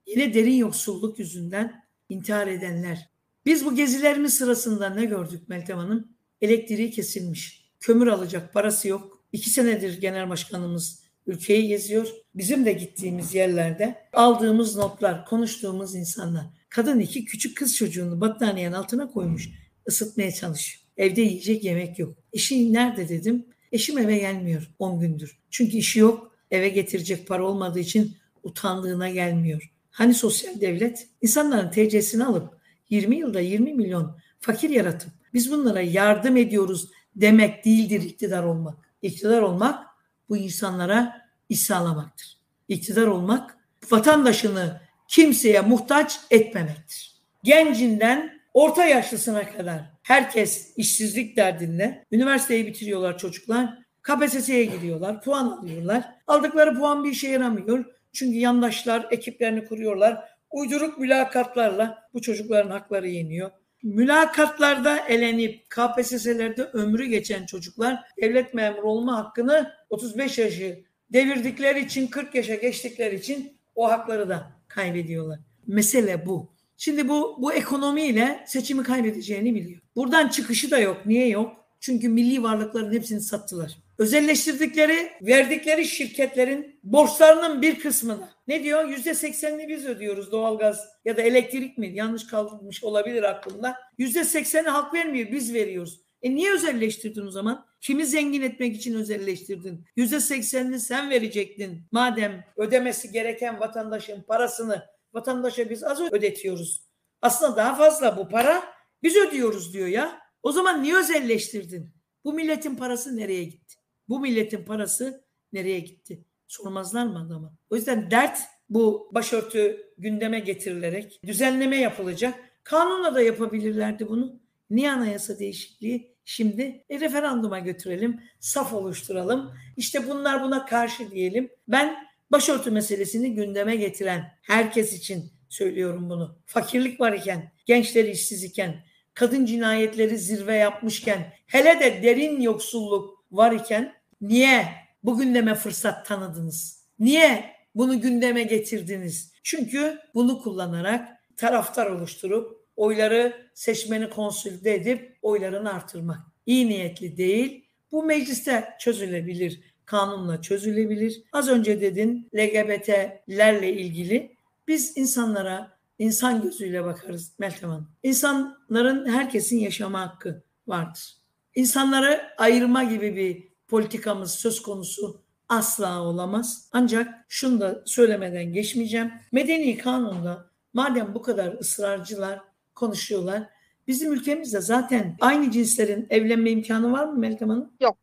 Yine 0.08 0.34
derin 0.34 0.56
yoksulluk 0.56 1.20
yüzünden 1.20 1.84
intihar 2.10 2.48
edenler, 2.48 3.10
biz 3.46 3.66
bu 3.66 3.76
gezilerimiz 3.76 4.34
sırasında 4.34 4.90
ne 4.90 5.06
gördük 5.06 5.50
Meltem 5.50 5.78
Hanım? 5.78 6.08
Elektriği 6.42 6.92
kesilmiş. 6.92 7.70
Kömür 7.80 8.08
alacak 8.08 8.54
parası 8.54 8.88
yok. 8.88 9.24
İki 9.32 9.50
senedir 9.50 10.02
genel 10.02 10.30
başkanımız 10.30 11.04
ülkeyi 11.28 11.68
geziyor. 11.68 12.08
Bizim 12.36 12.66
de 12.66 12.74
gittiğimiz 12.74 13.36
yerlerde 13.36 13.96
aldığımız 14.14 14.76
notlar, 14.76 15.26
konuştuğumuz 15.26 15.96
insanlar. 15.96 16.46
Kadın 16.70 17.00
iki 17.00 17.26
küçük 17.26 17.58
kız 17.58 17.76
çocuğunu 17.76 18.22
battaniyenin 18.22 18.76
altına 18.76 19.08
koymuş. 19.12 19.50
ısıtmaya 19.88 20.32
çalışıyor. 20.32 20.84
Evde 20.98 21.22
yiyecek 21.22 21.64
yemek 21.64 22.00
yok. 22.00 22.18
Eşi 22.34 22.74
nerede 22.74 23.10
dedim. 23.10 23.46
Eşim 23.72 23.98
eve 23.98 24.18
gelmiyor 24.18 24.72
10 24.80 25.00
gündür. 25.00 25.40
Çünkü 25.50 25.78
işi 25.78 26.00
yok. 26.00 26.32
Eve 26.52 26.70
getirecek 26.70 27.28
para 27.28 27.46
olmadığı 27.46 27.80
için 27.80 28.16
utandığına 28.44 29.10
gelmiyor. 29.10 29.74
Hani 29.92 30.14
sosyal 30.14 30.62
devlet 30.62 31.08
insanların 31.22 31.72
TC'sini 31.72 32.26
alıp 32.26 32.63
20 32.94 33.16
yılda 33.16 33.40
20 33.40 33.74
milyon 33.74 34.18
fakir 34.40 34.70
yaratıp 34.70 35.10
biz 35.34 35.52
bunlara 35.52 35.82
yardım 35.82 36.38
ediyoruz 36.38 36.92
demek 37.16 37.66
değildir 37.66 38.02
iktidar 38.02 38.44
olmak. 38.44 38.78
İktidar 39.02 39.42
olmak 39.42 39.86
bu 40.30 40.38
insanlara 40.38 41.22
iş 41.50 41.62
sağlamaktır. 41.62 42.38
İktidar 42.68 43.08
olmak 43.08 43.58
vatandaşını 43.92 44.82
kimseye 45.08 45.62
muhtaç 45.62 46.20
etmemektir. 46.32 47.22
Gencinden 47.44 48.42
orta 48.54 48.86
yaşlısına 48.86 49.52
kadar 49.52 49.82
herkes 50.04 50.74
işsizlik 50.78 51.38
derdinde. 51.38 52.06
Üniversiteyi 52.12 52.68
bitiriyorlar 52.68 53.18
çocuklar. 53.18 53.78
KPSS'ye 54.02 54.66
gidiyorlar, 54.66 55.22
puan 55.22 55.46
alıyorlar. 55.46 56.04
Aldıkları 56.28 56.78
puan 56.78 57.04
bir 57.04 57.12
işe 57.12 57.28
yaramıyor. 57.28 57.86
Çünkü 58.14 58.38
yandaşlar 58.38 59.08
ekiplerini 59.12 59.66
kuruyorlar. 59.66 60.33
Uyduruk 60.54 61.00
mülakatlarla 61.00 62.10
bu 62.14 62.22
çocukların 62.22 62.70
hakları 62.70 63.08
yeniyor. 63.08 63.52
Mülakatlarda 63.84 65.00
elenip 65.08 65.70
KPSS'lerde 65.70 66.64
ömrü 66.64 67.06
geçen 67.06 67.46
çocuklar 67.46 68.00
devlet 68.22 68.54
memuru 68.54 68.90
olma 68.90 69.18
hakkını 69.18 69.72
35 69.90 70.38
yaşı 70.38 70.84
devirdikleri 71.14 71.80
için 71.86 72.08
40 72.08 72.36
yaşa 72.36 72.56
geçtikleri 72.56 73.16
için 73.16 73.58
o 73.76 73.92
hakları 73.92 74.30
da 74.30 74.52
kaybediyorlar. 74.68 75.40
Mesele 75.68 76.26
bu. 76.26 76.54
Şimdi 76.78 77.10
bu 77.10 77.38
bu 77.42 77.54
ekonomiyle 77.54 78.44
seçimi 78.48 78.84
kaybedeceğini 78.84 79.56
biliyor. 79.56 79.82
Buradan 79.96 80.28
çıkışı 80.28 80.72
da 80.72 80.80
yok. 80.80 81.06
Niye 81.06 81.28
yok? 81.28 81.63
Çünkü 81.84 82.10
milli 82.10 82.44
varlıkların 82.44 82.94
hepsini 82.94 83.22
sattılar. 83.22 83.78
Özelleştirdikleri, 83.98 85.12
verdikleri 85.22 85.86
şirketlerin 85.86 86.80
borçlarının 86.84 87.62
bir 87.62 87.80
kısmını 87.80 88.30
ne 88.48 88.64
diyor? 88.64 88.90
Yüzde 88.90 89.14
seksenini 89.14 89.68
biz 89.68 89.86
ödüyoruz 89.86 90.32
doğalgaz 90.32 90.88
ya 91.06 91.18
da 91.18 91.22
elektrik 91.22 91.78
mi? 91.78 91.92
Yanlış 91.94 92.28
kalmış 92.28 92.84
olabilir 92.84 93.24
aklımda. 93.24 93.76
Yüzde 93.98 94.24
sekseni 94.24 94.68
halk 94.68 94.94
vermiyor, 94.94 95.32
biz 95.32 95.54
veriyoruz. 95.54 96.02
E 96.22 96.36
niye 96.36 96.54
özelleştirdin 96.54 97.28
o 97.28 97.32
zaman? 97.32 97.66
Kimi 97.82 98.06
zengin 98.06 98.42
etmek 98.42 98.76
için 98.76 98.96
özelleştirdin? 98.96 99.86
Yüzde 99.96 100.20
seksenini 100.20 100.80
sen 100.80 101.10
verecektin. 101.10 101.88
Madem 101.92 102.44
ödemesi 102.58 103.12
gereken 103.12 103.60
vatandaşın 103.60 104.22
parasını 104.22 104.84
vatandaşa 105.14 105.70
biz 105.70 105.84
az 105.84 106.02
ödetiyoruz. 106.02 106.84
Aslında 107.22 107.56
daha 107.56 107.76
fazla 107.76 108.18
bu 108.18 108.30
para 108.30 108.64
biz 109.04 109.16
ödüyoruz 109.16 109.74
diyor 109.74 109.88
ya. 109.88 110.23
O 110.44 110.52
zaman 110.52 110.84
niye 110.84 110.96
özelleştirdin? 110.96 111.94
Bu 112.24 112.34
milletin 112.34 112.76
parası 112.76 113.18
nereye 113.18 113.44
gitti? 113.44 113.76
Bu 114.10 114.20
milletin 114.20 114.66
parası 114.66 115.26
nereye 115.54 115.80
gitti? 115.80 116.26
Sormazlar 116.48 117.06
mı 117.06 117.26
adama? 117.26 117.58
O 117.70 117.76
yüzden 117.76 118.12
dert 118.12 118.40
bu 118.70 119.10
başörtü 119.14 119.88
gündeme 119.98 120.40
getirilerek 120.40 121.20
düzenleme 121.26 121.78
yapılacak. 121.78 122.40
Kanunla 122.64 123.16
da 123.16 123.22
yapabilirlerdi 123.22 124.10
bunu. 124.10 124.40
Niye 124.70 124.92
anayasa 124.92 125.40
değişikliği? 125.40 126.14
Şimdi 126.26 126.86
e, 126.90 127.00
referanduma 127.00 127.60
götürelim, 127.60 128.22
saf 128.40 128.74
oluşturalım. 128.74 129.54
İşte 129.78 130.10
bunlar 130.10 130.44
buna 130.44 130.66
karşı 130.66 131.12
diyelim. 131.12 131.50
Ben 131.68 131.96
başörtü 132.32 132.72
meselesini 132.72 133.36
gündeme 133.36 133.76
getiren 133.76 134.32
herkes 134.42 134.94
için 134.94 135.32
söylüyorum 135.50 136.10
bunu. 136.10 136.40
Fakirlik 136.46 137.00
var 137.00 137.14
iken, 137.14 137.52
gençler 137.66 138.06
işsiz 138.06 138.44
iken, 138.44 138.84
kadın 139.14 139.46
cinayetleri 139.46 140.18
zirve 140.18 140.56
yapmışken, 140.56 141.34
hele 141.48 141.80
de 141.80 142.04
derin 142.04 142.42
yoksulluk 142.42 143.26
var 143.32 143.52
iken 143.52 143.94
niye 144.22 144.68
bu 145.04 145.18
gündeme 145.18 145.56
fırsat 145.56 146.06
tanıdınız? 146.06 146.84
Niye 147.00 147.56
bunu 147.76 148.02
gündeme 148.02 148.44
getirdiniz? 148.44 149.34
Çünkü 149.44 150.00
bunu 150.14 150.42
kullanarak 150.42 151.10
taraftar 151.38 151.86
oluşturup 151.86 152.64
oyları 152.76 153.50
seçmeni 153.54 154.10
konsolide 154.10 154.74
edip 154.76 155.18
oylarını 155.22 155.74
artırmak. 155.74 156.18
İyi 156.46 156.70
niyetli 156.70 157.18
değil. 157.18 157.66
Bu 157.92 158.04
mecliste 158.04 158.70
çözülebilir, 158.80 159.62
kanunla 159.86 160.42
çözülebilir. 160.42 161.24
Az 161.34 161.50
önce 161.50 161.82
dedin 161.82 162.30
LGBT'lerle 162.36 163.74
ilgili 163.74 164.36
biz 164.68 164.98
insanlara 164.98 165.78
insan 166.00 166.42
gözüyle 166.42 166.84
bakarız 166.84 167.34
Meltem 167.40 167.70
Hanım. 167.70 167.92
İnsanların 168.04 169.10
herkesin 169.10 169.60
yaşama 169.60 170.02
hakkı 170.02 170.44
vardır. 170.68 171.14
İnsanları 171.56 172.22
ayırma 172.38 172.84
gibi 172.84 173.16
bir 173.16 173.54
politikamız 173.68 174.32
söz 174.32 174.62
konusu 174.62 175.22
asla 175.50 176.02
olamaz. 176.02 176.70
Ancak 176.72 177.26
şunu 177.30 177.62
da 177.62 177.84
söylemeden 177.86 178.54
geçmeyeceğim. 178.54 179.12
Medeni 179.32 179.78
kanunda 179.78 180.50
madem 180.74 181.14
bu 181.14 181.22
kadar 181.22 181.54
ısrarcılar 181.60 182.40
konuşuyorlar. 182.76 183.44
Bizim 183.88 184.14
ülkemizde 184.14 184.62
zaten 184.62 185.18
aynı 185.22 185.52
cinslerin 185.52 186.08
evlenme 186.10 186.52
imkanı 186.52 186.92
var 186.92 187.06
mı 187.06 187.20
Meltem 187.20 187.50
Hanım? 187.50 187.74
Yok. 187.80 187.98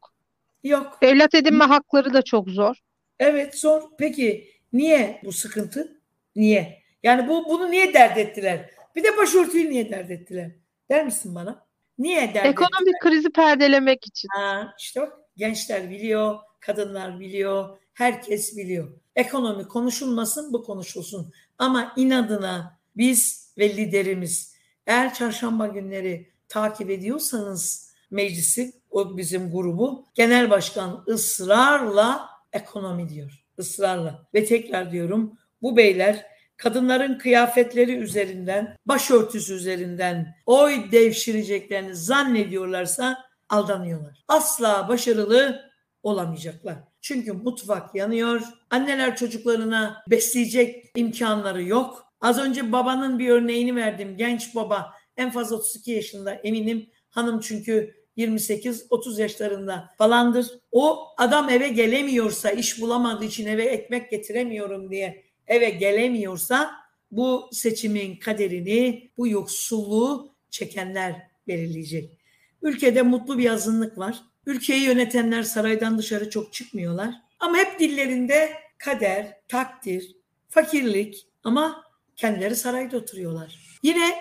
Yok. 0.65 0.99
Evlat 1.03 1.35
edinme 1.35 1.65
hakları 1.65 2.15
da 2.15 2.23
çok 2.23 2.49
zor. 2.49 2.77
Evet 3.19 3.59
zor. 3.59 3.83
Peki 3.99 4.49
niye 4.73 5.21
bu 5.25 5.33
sıkıntı? 5.33 6.01
Niye? 6.37 6.80
Yani 7.03 7.29
bu 7.29 7.49
bunu 7.49 7.71
niye 7.71 7.95
dert 7.95 8.19
ettiler? 8.19 8.71
Bir 8.97 9.05
de 9.05 9.17
başörtüyü 9.17 9.71
niye 9.71 9.91
dert 9.91 10.11
ettiler? 10.11 10.51
Der 10.91 11.05
misin 11.05 11.35
bana? 11.35 11.67
Niye 11.99 12.35
dert 12.35 12.47
Ekonomik 12.47 12.81
ettiler? 12.81 13.01
krizi 13.03 13.31
perdelemek 13.31 14.07
için. 14.07 14.29
Ha, 14.33 14.75
işte 14.79 15.01
bak 15.01 15.13
gençler 15.37 15.91
biliyor, 15.91 16.39
kadınlar 16.61 17.21
biliyor, 17.21 17.79
herkes 17.95 18.57
biliyor. 18.57 18.89
Ekonomi 19.17 19.69
konuşulmasın, 19.69 20.53
bu 20.53 20.63
konuşulsun. 20.65 21.33
Ama 21.59 21.93
inadına 21.97 22.79
biz 22.97 23.53
ve 23.59 23.77
liderimiz 23.77 24.55
eğer 24.87 25.15
çarşamba 25.15 25.67
günleri 25.67 26.31
takip 26.49 26.91
ediyorsanız 26.91 27.91
meclisi, 28.11 28.73
o 28.91 29.17
bizim 29.17 29.53
grubu, 29.53 30.07
genel 30.15 30.51
başkan 30.51 31.05
ısrarla 31.09 32.29
ekonomi 32.53 33.09
diyor. 33.09 33.45
Israrla. 33.59 34.27
Ve 34.35 34.45
tekrar 34.45 34.93
diyorum 34.93 35.39
bu 35.63 35.77
beyler 35.77 36.27
kadınların 36.61 37.19
kıyafetleri 37.19 37.97
üzerinden, 37.97 38.77
başörtüsü 38.87 39.55
üzerinden 39.55 40.35
oy 40.47 40.93
devşireceklerini 40.93 41.95
zannediyorlarsa 41.95 43.19
aldanıyorlar. 43.49 44.25
Asla 44.29 44.89
başarılı 44.89 45.61
olamayacaklar. 46.03 46.77
Çünkü 47.01 47.33
mutfak 47.33 47.95
yanıyor. 47.95 48.43
Anneler 48.71 49.17
çocuklarına 49.17 50.03
besleyecek 50.11 50.91
imkanları 50.97 51.63
yok. 51.63 52.07
Az 52.21 52.39
önce 52.39 52.73
babanın 52.73 53.19
bir 53.19 53.29
örneğini 53.29 53.77
verdim. 53.77 54.17
Genç 54.17 54.55
baba 54.55 54.95
en 55.17 55.31
fazla 55.31 55.57
32 55.57 55.91
yaşında 55.91 56.33
eminim. 56.35 56.91
Hanım 57.11 57.41
çünkü 57.41 57.95
28-30 58.17 59.21
yaşlarında 59.21 59.91
falandır. 59.99 60.47
O 60.73 61.07
adam 61.19 61.49
eve 61.49 61.69
gelemiyorsa, 61.69 62.51
iş 62.51 62.81
bulamadığı 62.81 63.25
için 63.25 63.47
eve 63.47 63.65
ekmek 63.65 64.11
getiremiyorum 64.11 64.91
diye 64.91 65.30
eve 65.51 65.71
gelemiyorsa 65.71 66.71
bu 67.11 67.49
seçimin 67.53 68.17
kaderini, 68.17 69.11
bu 69.17 69.29
yoksulluğu 69.29 70.35
çekenler 70.51 71.31
belirleyecek. 71.49 72.19
Ülkede 72.63 73.03
mutlu 73.03 73.39
bir 73.39 73.51
azınlık 73.51 73.99
var. 73.99 74.23
Ülkeyi 74.47 74.83
yönetenler 74.83 75.43
saraydan 75.43 75.99
dışarı 75.99 76.31
çok 76.31 76.53
çıkmıyorlar. 76.53 77.15
Ama 77.41 77.57
hep 77.57 77.81
dillerinde 77.81 78.51
kader, 78.79 79.37
takdir, 79.49 80.17
fakirlik 80.49 81.27
ama 81.45 81.85
kendileri 82.17 82.57
sarayda 82.57 82.97
oturuyorlar. 82.97 83.79
Yine 83.83 84.15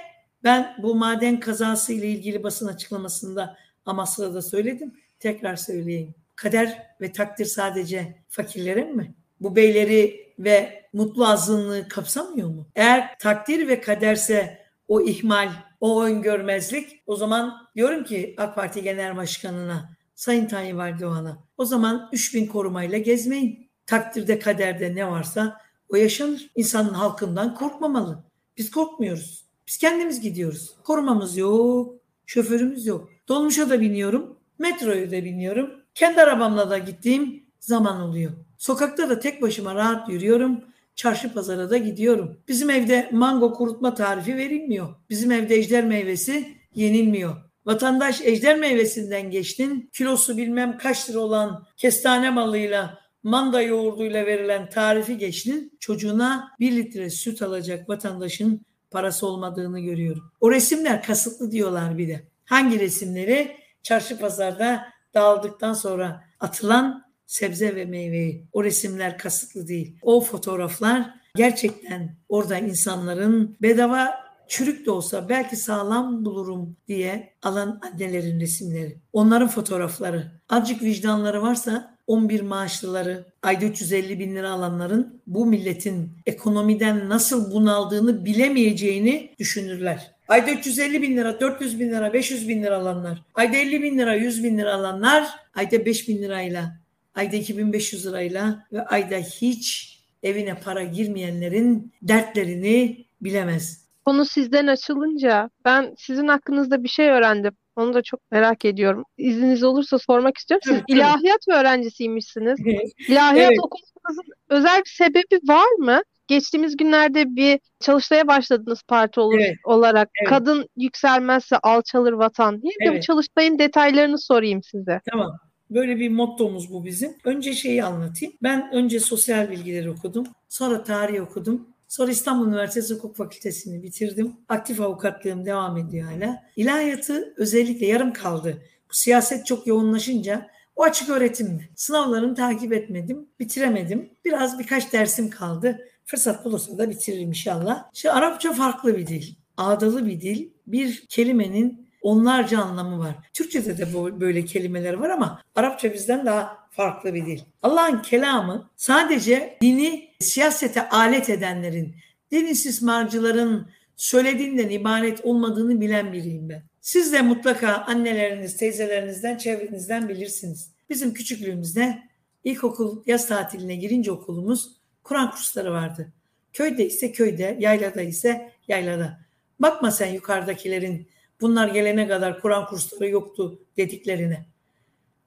ben 0.43 0.75
bu 0.83 0.95
maden 0.95 1.39
kazası 1.39 1.93
ile 1.93 2.07
ilgili 2.07 2.43
basın 2.43 2.67
açıklamasında 2.67 3.57
Amasra'da 3.85 4.41
söyledim. 4.41 4.93
Tekrar 5.19 5.55
söyleyeyim. 5.55 6.15
Kader 6.35 6.87
ve 7.01 7.11
takdir 7.11 7.45
sadece 7.45 8.15
fakirlerin 8.29 8.95
mi? 8.95 9.13
Bu 9.39 9.55
beyleri 9.55 10.33
ve 10.39 10.78
mutlu 10.93 11.27
azınlığı 11.27 11.87
kapsamıyor 11.87 12.49
mu? 12.49 12.67
Eğer 12.75 13.17
takdir 13.19 13.67
ve 13.67 13.81
kaderse 13.81 14.59
o 14.87 15.01
ihmal, 15.01 15.49
o 15.79 16.03
öngörmezlik 16.03 17.03
o 17.07 17.15
zaman 17.15 17.67
diyorum 17.75 18.03
ki 18.03 18.35
AK 18.37 18.55
Parti 18.55 18.83
Genel 18.83 19.17
Başkanı'na 19.17 19.99
Sayın 20.15 20.45
Tayyip 20.45 20.79
Erdoğan'a 20.79 21.43
o 21.57 21.65
zaman 21.65 22.09
3000 22.11 22.47
korumayla 22.47 22.97
gezmeyin. 22.97 23.69
Takdirde 23.85 24.39
kaderde 24.39 24.95
ne 24.95 25.07
varsa 25.07 25.61
o 25.89 25.95
yaşanır. 25.95 26.51
İnsanın 26.55 26.93
halkından 26.93 27.55
korkmamalı. 27.55 28.23
Biz 28.57 28.71
korkmuyoruz. 28.71 29.45
Biz 29.67 29.77
kendimiz 29.77 30.21
gidiyoruz. 30.21 30.75
Korumamız 30.83 31.37
yok. 31.37 31.95
Şoförümüz 32.25 32.85
yok. 32.85 33.09
Dolmuşa 33.27 33.69
da 33.69 33.81
biniyorum. 33.81 34.39
Metroya 34.59 35.11
da 35.11 35.25
biniyorum. 35.25 35.71
Kendi 35.95 36.21
arabamla 36.21 36.69
da 36.69 36.77
gittiğim 36.77 37.43
zaman 37.59 38.01
oluyor. 38.01 38.31
Sokakta 38.57 39.09
da 39.09 39.19
tek 39.19 39.41
başıma 39.41 39.75
rahat 39.75 40.09
yürüyorum. 40.09 40.63
Çarşı 40.99 41.33
pazara 41.33 41.69
da 41.69 41.77
gidiyorum. 41.77 42.37
Bizim 42.47 42.69
evde 42.69 43.09
mango 43.11 43.53
kurutma 43.53 43.93
tarifi 43.93 44.35
verilmiyor. 44.35 44.95
Bizim 45.09 45.31
evde 45.31 45.55
ejder 45.55 45.85
meyvesi 45.85 46.57
yenilmiyor. 46.75 47.35
Vatandaş 47.65 48.21
ejder 48.21 48.57
meyvesinden 48.57 49.31
geçtin. 49.31 49.89
Kilosu 49.93 50.37
bilmem 50.37 50.77
kaç 50.77 51.09
lira 51.09 51.19
olan 51.19 51.65
kestane 51.77 52.29
malıyla 52.29 52.99
manda 53.23 53.61
yoğurduyla 53.61 54.25
verilen 54.25 54.69
tarifi 54.69 55.17
geçtin. 55.17 55.77
Çocuğuna 55.79 56.51
bir 56.59 56.71
litre 56.71 57.09
süt 57.09 57.41
alacak 57.41 57.89
vatandaşın 57.89 58.65
parası 58.91 59.27
olmadığını 59.27 59.79
görüyorum. 59.79 60.31
O 60.41 60.51
resimler 60.51 61.03
kasıtlı 61.03 61.51
diyorlar 61.51 61.97
bir 61.97 62.07
de. 62.07 62.27
Hangi 62.45 62.79
resimleri? 62.79 63.57
Çarşı 63.83 64.17
pazarda 64.17 64.85
dağıldıktan 65.13 65.73
sonra 65.73 66.23
atılan 66.39 67.08
sebze 67.29 67.75
ve 67.75 67.85
meyveyi. 67.85 68.45
O 68.53 68.63
resimler 68.63 69.17
kasıtlı 69.17 69.67
değil. 69.67 69.95
O 70.01 70.21
fotoğraflar 70.21 71.13
gerçekten 71.35 72.15
orada 72.29 72.57
insanların 72.57 73.57
bedava 73.61 74.13
çürük 74.47 74.85
de 74.85 74.91
olsa 74.91 75.29
belki 75.29 75.55
sağlam 75.55 76.25
bulurum 76.25 76.75
diye 76.87 77.33
alan 77.41 77.79
annelerin 77.81 78.39
resimleri. 78.39 78.97
Onların 79.13 79.47
fotoğrafları. 79.47 80.31
Azıcık 80.49 80.83
vicdanları 80.83 81.41
varsa 81.41 81.97
11 82.07 82.41
maaşlıları, 82.41 83.25
ayda 83.43 83.65
350 83.65 84.19
bin 84.19 84.35
lira 84.35 84.51
alanların 84.51 85.21
bu 85.27 85.45
milletin 85.45 86.11
ekonomiden 86.25 87.09
nasıl 87.09 87.51
bunaldığını 87.51 88.25
bilemeyeceğini 88.25 89.35
düşünürler. 89.39 90.11
Ayda 90.27 90.51
350 90.51 91.01
bin 91.01 91.17
lira, 91.17 91.39
400 91.39 91.79
bin 91.79 91.89
lira, 91.89 92.13
500 92.13 92.49
bin 92.49 92.63
lira 92.63 92.77
alanlar, 92.77 93.23
ayda 93.35 93.57
50 93.57 93.83
bin 93.83 93.97
lira, 93.97 94.15
100 94.15 94.43
bin 94.43 94.57
lira 94.57 94.73
alanlar, 94.73 95.27
ayda 95.55 95.85
5 95.85 96.07
bin 96.07 96.21
lirayla, 96.21 96.78
ayda 97.15 97.35
2500 97.35 98.05
lirayla 98.07 98.65
ve 98.71 98.85
ayda 98.85 99.15
hiç 99.17 99.95
evine 100.23 100.55
para 100.55 100.83
girmeyenlerin 100.83 101.93
dertlerini 102.01 103.05
bilemez. 103.21 103.89
Konu 104.05 104.25
sizden 104.25 104.67
açılınca 104.67 105.49
ben 105.65 105.93
sizin 105.97 106.27
hakkınızda 106.27 106.83
bir 106.83 106.89
şey 106.89 107.09
öğrendim. 107.09 107.53
Onu 107.75 107.93
da 107.93 108.01
çok 108.01 108.31
merak 108.31 108.65
ediyorum. 108.65 109.03
İzniniz 109.17 109.63
olursa 109.63 109.99
sormak 109.99 110.37
istiyorum. 110.37 110.61
Siz 110.65 110.73
Tabii, 110.73 110.91
ilahiyat 110.97 111.47
öğrencisiymişsiniz. 111.49 112.59
İlahiyat 113.07 113.47
Evet. 113.49 113.59
okumanızın 113.59 114.23
özel 114.49 114.79
bir 114.79 114.89
sebebi 114.89 115.47
var 115.47 115.71
mı? 115.79 116.01
Geçtiğimiz 116.27 116.77
günlerde 116.77 117.35
bir 117.35 117.59
çalıştaya 117.79 118.27
başladınız 118.27 118.81
parti 118.87 119.19
olur, 119.19 119.39
Evet, 119.39 119.55
olarak. 119.63 120.09
evet. 120.21 120.29
Kadın 120.29 120.65
yükselmezse 120.77 121.57
alçalır 121.57 122.13
vatan 122.13 122.61
diye. 122.61 122.71
Bir 122.81 122.91
Evet. 122.91 123.03
çalıştayın 123.03 123.59
detaylarını 123.59 124.19
sorayım 124.19 124.63
size. 124.63 125.01
Tamam. 125.11 125.37
Böyle 125.69 125.99
bir 125.99 126.09
mottomuz 126.09 126.73
bu 126.73 126.85
bizim. 126.85 127.15
Önce 127.23 127.53
şeyi 127.53 127.83
anlatayım. 127.83 128.33
Ben 128.43 128.71
önce 128.73 128.99
sosyal 128.99 129.49
bilgileri 129.49 129.89
okudum. 129.89 130.27
Sonra 130.49 130.83
tarih 130.83 131.21
okudum. 131.21 131.67
Sonra 131.87 132.11
İstanbul 132.11 132.47
Üniversitesi 132.47 132.93
Hukuk 132.93 133.15
Fakültesini 133.15 133.83
bitirdim. 133.83 134.33
Aktif 134.49 134.81
avukatlığım 134.81 135.45
devam 135.45 135.77
ediyor 135.77 136.11
hala. 136.11 136.43
İlahiyatı 136.55 137.33
özellikle 137.37 137.85
yarım 137.85 138.13
kaldı. 138.13 138.57
Bu 138.89 138.93
siyaset 138.93 139.45
çok 139.45 139.67
yoğunlaşınca 139.67 140.49
o 140.75 140.83
açık 140.83 141.09
öğretimdi. 141.09 141.69
Sınavlarını 141.75 142.35
takip 142.35 142.73
etmedim, 142.73 143.29
bitiremedim. 143.39 144.09
Biraz 144.25 144.59
birkaç 144.59 144.93
dersim 144.93 145.29
kaldı. 145.29 145.79
Fırsat 146.05 146.45
bulursa 146.45 146.77
da 146.77 146.89
bitiririm 146.89 147.29
inşallah. 147.29 147.89
Şimdi 147.93 148.13
Arapça 148.13 148.53
farklı 148.53 148.97
bir 148.97 149.07
dil. 149.07 149.23
Ağdalı 149.57 150.05
bir 150.05 150.21
dil. 150.21 150.49
Bir 150.67 151.05
kelimenin 151.09 151.88
onlarca 152.01 152.59
anlamı 152.59 152.99
var. 152.99 153.15
Türkçe'de 153.33 153.77
de 153.77 153.93
böyle 154.19 154.45
kelimeler 154.45 154.93
var 154.93 155.09
ama 155.09 155.41
Arapça 155.55 155.93
bizden 155.93 156.25
daha 156.25 156.57
farklı 156.71 157.13
bir 157.13 157.25
dil. 157.25 157.39
Allah'ın 157.63 158.01
kelamı 158.01 158.69
sadece 158.75 159.57
dini 159.61 160.09
siyasete 160.19 160.89
alet 160.89 161.29
edenlerin, 161.29 161.95
din 162.31 162.45
istismarcıların 162.45 163.67
söylediğinden 163.95 164.69
ibaret 164.69 165.25
olmadığını 165.25 165.81
bilen 165.81 166.13
biriyim 166.13 166.49
ben. 166.49 166.63
Siz 166.81 167.13
de 167.13 167.21
mutlaka 167.21 167.73
anneleriniz, 167.73 168.57
teyzelerinizden, 168.57 169.37
çevrenizden 169.37 170.09
bilirsiniz. 170.09 170.71
Bizim 170.89 171.13
küçüklüğümüzde 171.13 171.99
ilkokul 172.43 173.03
yaz 173.05 173.27
tatiline 173.27 173.75
girince 173.75 174.11
okulumuz 174.11 174.79
Kur'an 175.03 175.31
kursları 175.31 175.71
vardı. 175.71 176.13
Köyde 176.53 176.85
ise 176.85 177.11
köyde, 177.11 177.57
yaylada 177.59 178.01
ise 178.01 178.51
yaylada. 178.67 179.19
Bakma 179.59 179.91
sen 179.91 180.13
yukarıdakilerin 180.13 181.07
bunlar 181.41 181.67
gelene 181.67 182.07
kadar 182.07 182.41
Kur'an 182.41 182.65
kursları 182.65 183.09
yoktu 183.09 183.59
dediklerine. 183.77 184.45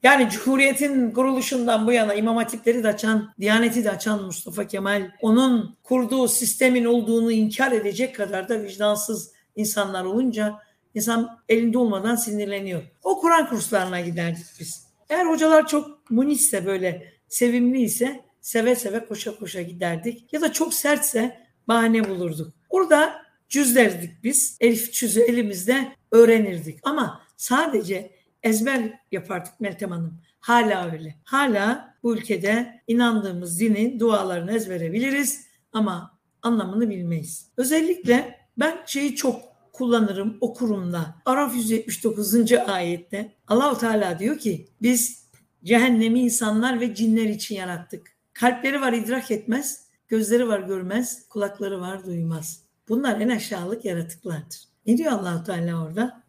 Yani 0.02 0.28
Cumhuriyet'in 0.30 1.10
kuruluşundan 1.10 1.86
bu 1.86 1.92
yana 1.92 2.14
İmam 2.14 2.36
Hatipleri 2.36 2.84
de 2.84 2.88
açan, 2.88 3.34
Diyaneti 3.40 3.84
de 3.84 3.90
açan 3.90 4.22
Mustafa 4.22 4.66
Kemal 4.66 5.10
onun 5.20 5.76
kurduğu 5.82 6.28
sistemin 6.28 6.84
olduğunu 6.84 7.32
inkar 7.32 7.72
edecek 7.72 8.16
kadar 8.16 8.48
da 8.48 8.62
vicdansız 8.62 9.32
insanlar 9.56 10.04
olunca 10.04 10.58
insan 10.94 11.38
elinde 11.48 11.78
olmadan 11.78 12.16
sinirleniyor. 12.16 12.82
O 13.02 13.20
Kur'an 13.20 13.48
kurslarına 13.48 14.00
giderdik 14.00 14.46
biz. 14.60 14.86
Eğer 15.08 15.26
hocalar 15.26 15.66
çok 15.66 16.10
munisse 16.10 16.66
böyle 16.66 17.12
sevimli 17.28 17.82
ise 17.82 18.20
seve 18.40 18.74
seve 18.74 19.06
koşa 19.06 19.38
koşa 19.38 19.62
giderdik. 19.62 20.32
Ya 20.32 20.40
da 20.40 20.52
çok 20.52 20.74
sertse 20.74 21.46
bahane 21.68 22.08
bulurduk. 22.08 22.52
Orada 22.70 23.22
cüzlerdik 23.52 24.24
biz. 24.24 24.56
Elif 24.60 24.92
cüzü 24.92 25.20
elimizde 25.20 25.92
öğrenirdik. 26.10 26.78
Ama 26.82 27.20
sadece 27.36 28.10
ezber 28.42 29.00
yapardık 29.12 29.60
Meltem 29.60 29.90
Hanım. 29.90 30.20
Hala 30.40 30.92
öyle. 30.92 31.14
Hala 31.24 31.94
bu 32.02 32.16
ülkede 32.16 32.82
inandığımız 32.86 33.60
dinin 33.60 34.00
dualarını 34.00 34.52
ezbere 34.52 34.92
biliriz 34.92 35.46
ama 35.72 36.18
anlamını 36.42 36.90
bilmeyiz. 36.90 37.50
Özellikle 37.56 38.38
ben 38.56 38.78
şeyi 38.86 39.16
çok 39.16 39.42
kullanırım 39.72 40.38
okurum 40.40 40.92
da. 40.92 41.14
Araf 41.26 41.54
179. 41.54 42.52
ayette 42.52 43.32
Allahu 43.48 43.78
Teala 43.78 44.18
diyor 44.18 44.38
ki 44.38 44.68
biz 44.82 45.28
cehennemi 45.64 46.20
insanlar 46.20 46.80
ve 46.80 46.94
cinler 46.94 47.26
için 47.26 47.54
yarattık. 47.54 48.12
Kalpleri 48.32 48.80
var 48.80 48.92
idrak 48.92 49.30
etmez, 49.30 49.86
gözleri 50.08 50.48
var 50.48 50.60
görmez, 50.60 51.28
kulakları 51.28 51.80
var 51.80 52.04
duymaz. 52.04 52.61
Bunlar 52.92 53.20
en 53.20 53.28
aşağılık 53.28 53.84
yaratıklardır. 53.84 54.58
Ne 54.86 54.96
diyor 54.96 55.12
Allahu 55.12 55.44
Teala 55.44 55.84
orada? 55.84 56.22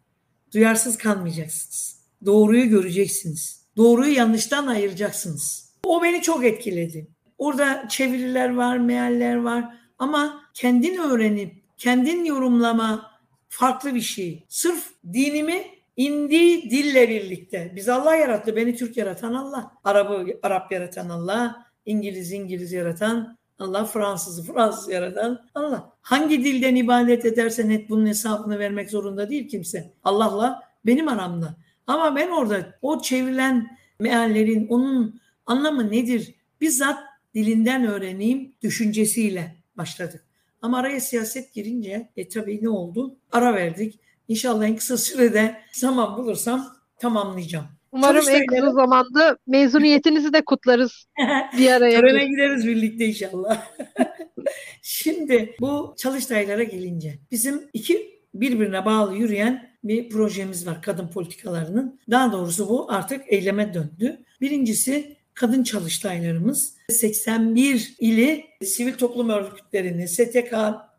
Duyarsız 0.54 0.98
kalmayacaksınız. 0.98 2.00
Doğruyu 2.26 2.70
göreceksiniz. 2.70 3.66
Doğruyu 3.78 4.14
yanlıştan 4.14 4.68
ayıracaksınız. 4.68 5.74
O 5.86 6.04
beni 6.04 6.22
çok 6.22 6.46
etkiledi. 6.46 7.08
Orada 7.38 7.88
çeviriler 7.90 8.56
var, 8.56 8.78
mealler 8.78 9.36
var 9.36 9.78
ama 10.00 10.44
kendin 10.54 10.98
öğrenip 10.98 11.64
kendin 11.78 12.26
yorumlama 12.26 13.12
farklı 13.50 13.96
bir 13.96 14.02
şey. 14.02 14.46
Sırf 14.50 14.90
dinimi 15.14 15.64
indiği 15.98 16.70
dille 16.70 17.10
birlikte. 17.10 17.74
Biz 17.76 17.90
Allah 17.90 18.16
yarattı. 18.16 18.56
Beni 18.56 18.76
Türk 18.76 18.98
yaratan 18.98 19.34
Allah. 19.34 19.72
Arap'ı 19.84 20.40
Arap 20.44 20.72
yaratan 20.72 21.10
Allah. 21.10 21.66
İngiliz 21.86 22.32
İngiliz 22.32 22.72
yaratan 22.72 23.38
Allah. 23.60 23.86
Fransız'ı 23.86 24.44
Fransız 24.44 24.90
yaratan 24.90 25.46
Allah. 25.56 25.94
Hangi 26.02 26.44
dilden 26.44 26.76
ibadet 26.76 27.26
edersen 27.26 27.70
et 27.70 27.90
bunun 27.90 28.06
hesabını 28.06 28.60
vermek 28.60 28.90
zorunda 28.90 29.30
değil 29.30 29.48
kimse. 29.48 29.94
Allah'la 30.04 30.64
benim 30.86 31.08
aramda. 31.08 31.56
Ama 31.88 32.16
ben 32.16 32.30
orada 32.30 32.78
o 32.82 33.02
çevrilen 33.02 33.78
meallerin 34.00 34.68
onun 34.68 35.20
anlamı 35.46 35.92
nedir? 35.92 36.36
Bizzat 36.62 37.00
dilinden 37.36 37.88
öğreneyim 37.88 38.56
düşüncesiyle 38.62 39.56
başladık. 39.78 40.26
Ama 40.62 40.78
araya 40.78 41.00
siyaset 41.00 41.54
girince 41.54 42.10
e 42.16 42.30
tabii 42.30 42.64
ne 42.64 42.70
oldu? 42.70 43.16
Ara 43.32 43.54
verdik. 43.54 44.00
İnşallah 44.28 44.66
en 44.66 44.76
kısa 44.76 44.98
sürede 44.98 45.56
zaman 45.72 46.18
bulursam 46.18 46.68
tamamlayacağım. 47.00 47.66
Umarım 47.94 48.16
en 48.18 48.22
Çalıştayları- 48.22 48.46
kısa 48.48 48.72
zamanda 48.72 49.38
mezuniyetinizi 49.48 50.34
de 50.34 50.46
kutlarız 50.46 51.06
bir 51.58 51.72
araya. 51.72 52.00
Törene 52.00 52.26
gideriz 52.26 52.68
birlikte 52.68 53.06
inşallah. 53.06 53.68
Şimdi 54.82 55.56
bu 55.62 55.94
çalıştaylara 55.98 56.64
gelince 56.64 57.20
bizim 57.32 57.62
iki 57.74 58.20
birbirine 58.34 58.86
bağlı 58.86 59.16
yürüyen 59.16 59.70
bir 59.84 60.10
projemiz 60.10 60.68
var 60.68 60.82
kadın 60.82 61.08
politikalarının. 61.08 62.00
Daha 62.12 62.32
doğrusu 62.32 62.70
bu 62.70 62.92
artık 62.92 63.22
eyleme 63.28 63.74
döndü. 63.74 64.20
Birincisi 64.42 65.18
kadın 65.34 65.64
çalıştaylarımız 65.64 66.78
81 66.90 67.94
ili 68.00 68.46
sivil 68.64 68.94
toplum 68.94 69.30
örgütlerini 69.30 70.08
STK 70.08 70.54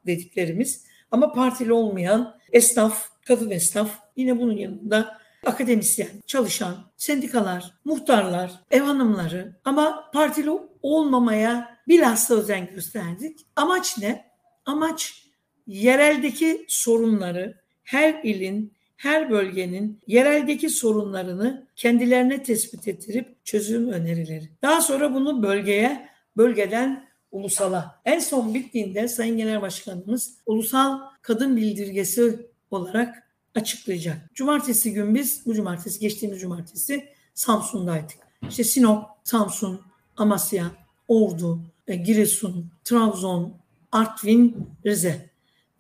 dediklerimiz 0.07 0.85
ama 1.11 1.33
partili 1.33 1.73
olmayan 1.73 2.35
esnaf, 2.53 3.09
kadın 3.27 3.51
esnaf 3.51 3.91
yine 4.17 4.39
bunun 4.41 4.57
yanında 4.57 5.19
akademisyen, 5.47 6.11
çalışan, 6.27 6.77
sendikalar, 6.97 7.75
muhtarlar, 7.85 8.53
ev 8.71 8.83
hanımları 8.83 9.57
ama 9.65 10.11
partili 10.13 10.51
olmamaya 10.83 11.79
bilhassa 11.89 12.35
özen 12.35 12.71
gösterdik. 12.75 13.47
Amaç 13.57 13.99
ne? 13.99 14.25
Amaç 14.67 15.25
yereldeki 15.67 16.65
sorunları 16.69 17.55
her 17.83 18.25
ilin, 18.25 18.73
her 18.97 19.31
bölgenin 19.31 20.01
yereldeki 20.07 20.71
sorunlarını 20.71 21.67
kendilerine 21.77 22.43
tespit 22.43 22.89
ettirip 22.89 23.45
çözüm 23.45 23.89
önerileri. 23.89 24.51
Daha 24.63 24.81
sonra 24.81 25.15
bunu 25.15 25.43
bölgeye, 25.43 26.09
bölgeden 26.37 27.09
ulusala. 27.33 28.01
En 28.05 28.19
son 28.19 28.55
bittiğinde 28.55 29.09
Sayın 29.09 29.37
Genel 29.37 29.63
Başkanımız 29.63 30.39
ulusal 30.47 31.01
kadın 31.23 31.57
bildirgesi 31.57 32.47
olarak 32.71 33.24
açıklayacak. 33.55 34.35
Cumartesi 34.35 34.93
gün 34.93 35.15
biz, 35.15 35.47
bu 35.47 35.55
cumartesi, 35.55 36.01
geçtiğimiz 36.01 36.41
cumartesi 36.41 37.09
Samsun'daydık. 37.35 38.19
İşte 38.49 38.65
Sinop, 38.65 39.05
Samsun, 39.25 39.81
Amasya, 40.17 40.71
Ordu, 41.09 41.61
e, 41.89 41.97
Giresun, 41.97 42.71
Trabzon, 42.85 43.55
Artvin, 43.93 44.69
Rize. 44.87 45.31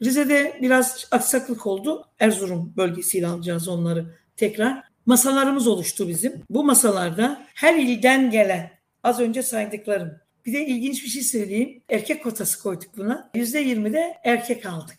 Rize'de 0.02 0.58
biraz 0.62 1.08
aksaklık 1.10 1.66
oldu. 1.66 2.04
Erzurum 2.18 2.72
bölgesiyle 2.76 3.26
alacağız 3.26 3.68
onları 3.68 4.18
tekrar. 4.36 4.84
Masalarımız 5.06 5.66
oluştu 5.66 6.08
bizim. 6.08 6.42
Bu 6.50 6.64
masalarda 6.64 7.46
her 7.54 7.74
ilden 7.74 8.30
gelen 8.30 8.70
az 9.02 9.20
önce 9.20 9.42
saydıklarım. 9.42 10.12
Bir 10.46 10.52
de 10.52 10.66
ilginç 10.66 11.04
bir 11.04 11.08
şey 11.08 11.22
söyleyeyim. 11.22 11.82
Erkek 11.88 12.22
kotası 12.22 12.62
koyduk 12.62 12.96
buna. 12.96 13.30
%20 13.34 13.92
de 13.92 14.18
erkek 14.24 14.66
aldık. 14.66 14.98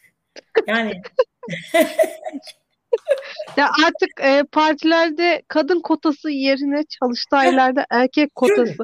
Yani 0.68 1.02
Ya 3.58 3.70
artık 3.86 4.10
e, 4.24 4.44
partilerde 4.52 5.42
kadın 5.48 5.80
kotası 5.80 6.30
yerine 6.30 6.84
çalıştaylarda 7.00 7.86
erkek 7.90 8.36
kotası. 8.36 8.76